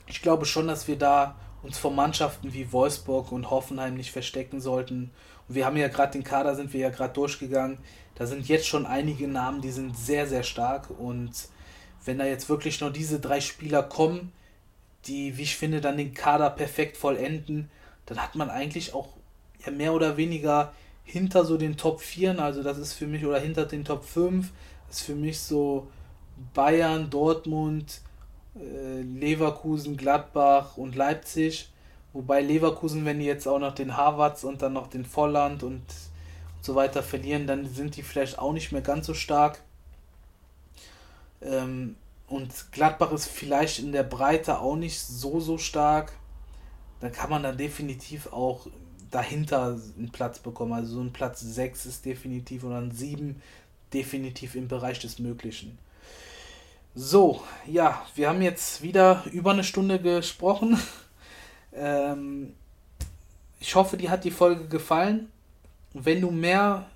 ich 0.07 0.21
glaube 0.21 0.45
schon, 0.45 0.67
dass 0.67 0.87
wir 0.87 0.97
da 0.97 1.35
uns 1.61 1.77
vor 1.77 1.91
Mannschaften 1.91 2.53
wie 2.53 2.71
Wolfsburg 2.71 3.31
und 3.31 3.49
Hoffenheim 3.49 3.95
nicht 3.95 4.11
verstecken 4.11 4.59
sollten. 4.59 5.11
Und 5.47 5.55
wir 5.55 5.65
haben 5.65 5.77
ja 5.77 5.87
gerade 5.87 6.13
den 6.13 6.23
Kader, 6.23 6.55
sind 6.55 6.73
wir 6.73 6.81
ja 6.81 6.89
gerade 6.89 7.13
durchgegangen. 7.13 7.77
Da 8.15 8.27
sind 8.27 8.47
jetzt 8.47 8.67
schon 8.67 8.85
einige 8.85 9.27
Namen, 9.27 9.61
die 9.61 9.71
sind 9.71 9.97
sehr, 9.97 10.27
sehr 10.27 10.43
stark 10.43 10.89
und 10.89 11.31
wenn 12.05 12.17
da 12.17 12.25
jetzt 12.25 12.49
wirklich 12.49 12.81
nur 12.81 12.91
diese 12.91 13.19
drei 13.19 13.39
Spieler 13.39 13.81
kommen, 13.81 14.31
die, 15.05 15.37
wie 15.37 15.43
ich 15.43 15.55
finde, 15.55 15.81
dann 15.81 15.97
den 15.97 16.13
Kader 16.13 16.49
perfekt 16.49 16.97
vollenden, 16.97 17.69
dann 18.05 18.21
hat 18.21 18.35
man 18.35 18.49
eigentlich 18.49 18.93
auch 18.93 19.09
ja, 19.65 19.71
mehr 19.71 19.93
oder 19.93 20.17
weniger 20.17 20.73
hinter 21.03 21.45
so 21.45 21.57
den 21.57 21.77
Top 21.77 22.01
4, 22.01 22.39
also 22.39 22.63
das 22.63 22.77
ist 22.77 22.93
für 22.93 23.07
mich, 23.07 23.25
oder 23.25 23.39
hinter 23.39 23.65
den 23.65 23.85
Top 23.85 24.03
5, 24.03 24.51
das 24.87 24.97
ist 24.97 25.05
für 25.05 25.15
mich 25.15 25.39
so 25.39 25.87
Bayern, 26.53 27.09
Dortmund, 27.09 28.01
äh, 28.55 29.01
Leverkusen, 29.01 29.97
Gladbach 29.97 30.77
und 30.77 30.95
Leipzig. 30.95 31.69
Wobei 32.13 32.41
Leverkusen, 32.41 33.05
wenn 33.05 33.19
die 33.19 33.25
jetzt 33.25 33.47
auch 33.47 33.59
noch 33.59 33.73
den 33.73 33.97
Harvards 33.97 34.43
und 34.43 34.61
dann 34.61 34.73
noch 34.73 34.87
den 34.87 35.05
Volland 35.05 35.63
und, 35.63 35.77
und 35.77 35.85
so 36.61 36.75
weiter 36.75 37.01
verlieren, 37.01 37.47
dann 37.47 37.67
sind 37.67 37.95
die 37.95 38.03
vielleicht 38.03 38.37
auch 38.37 38.53
nicht 38.53 38.71
mehr 38.71 38.81
ganz 38.81 39.07
so 39.07 39.13
stark. 39.13 39.61
Ähm, 41.41 41.95
und 42.27 42.71
Gladbach 42.71 43.11
ist 43.11 43.27
vielleicht 43.27 43.79
in 43.79 43.91
der 43.91 44.03
Breite 44.03 44.59
auch 44.59 44.75
nicht 44.75 44.99
so, 44.99 45.39
so 45.39 45.57
stark. 45.57 46.13
Dann 46.99 47.11
kann 47.11 47.29
man 47.29 47.43
dann 47.43 47.57
definitiv 47.57 48.31
auch 48.31 48.67
dahinter 49.13 49.79
einen 49.97 50.11
Platz 50.11 50.39
bekommen. 50.39 50.73
Also 50.73 50.95
so 50.95 51.01
ein 51.01 51.13
Platz 51.13 51.41
6 51.41 51.85
ist 51.85 52.05
definitiv 52.05 52.63
oder 52.63 52.77
ein 52.77 52.91
7 52.91 53.41
definitiv 53.93 54.55
im 54.55 54.67
Bereich 54.67 54.99
des 54.99 55.19
Möglichen. 55.19 55.77
So, 56.95 57.41
ja, 57.65 58.05
wir 58.15 58.29
haben 58.29 58.41
jetzt 58.41 58.81
wieder 58.81 59.23
über 59.31 59.51
eine 59.51 59.63
Stunde 59.63 59.99
gesprochen. 59.99 60.79
ähm, 61.73 62.53
ich 63.59 63.75
hoffe, 63.75 63.97
dir 63.97 64.09
hat 64.09 64.23
die 64.23 64.31
Folge 64.31 64.67
gefallen. 64.67 65.31
Wenn 65.93 66.21
du 66.21 66.31
mehr 66.31 66.87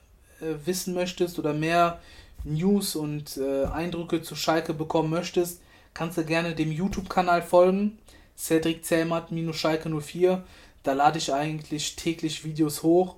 äh, 0.41 0.53
wissen 0.65 0.93
möchtest 0.93 1.39
oder 1.39 1.53
mehr 1.53 1.99
News 2.43 2.95
und 2.95 3.37
äh, 3.37 3.65
Eindrücke 3.65 4.21
zu 4.21 4.35
Schalke 4.35 4.73
bekommen 4.73 5.09
möchtest, 5.09 5.61
kannst 5.93 6.17
du 6.17 6.25
gerne 6.25 6.55
dem 6.55 6.71
YouTube-Kanal 6.71 7.41
folgen. 7.41 7.97
Cedric 8.37 8.85
Zellmatt-Schalke 8.85 9.89
04. 9.89 10.43
Da 10.87 10.93
lade 10.93 11.17
ich 11.17 11.33
eigentlich 11.33 11.97
täglich 11.97 12.45
Videos 12.45 12.81
hoch. 12.81 13.17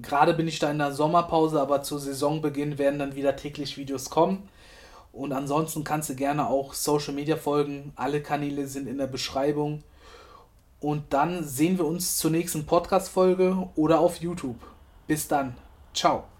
Gerade 0.00 0.32
bin 0.32 0.46
ich 0.46 0.60
da 0.60 0.70
in 0.70 0.78
der 0.78 0.92
Sommerpause, 0.92 1.60
aber 1.60 1.82
zu 1.82 1.98
Saisonbeginn 1.98 2.78
werden 2.78 3.00
dann 3.00 3.16
wieder 3.16 3.34
täglich 3.34 3.76
Videos 3.78 4.10
kommen. 4.10 4.48
Und 5.12 5.32
ansonsten 5.32 5.82
kannst 5.82 6.10
du 6.10 6.14
gerne 6.14 6.46
auch 6.46 6.72
Social 6.72 7.14
Media 7.14 7.34
folgen. 7.34 7.92
Alle 7.96 8.22
Kanäle 8.22 8.68
sind 8.68 8.86
in 8.86 8.98
der 8.98 9.08
Beschreibung. 9.08 9.82
Und 10.78 11.12
dann 11.12 11.42
sehen 11.42 11.78
wir 11.78 11.84
uns 11.84 12.16
zur 12.18 12.30
nächsten 12.30 12.64
Podcast-Folge 12.64 13.68
oder 13.74 13.98
auf 13.98 14.20
YouTube. 14.20 14.60
Bis 15.08 15.26
dann. 15.26 15.56
Ciao. 15.92 16.31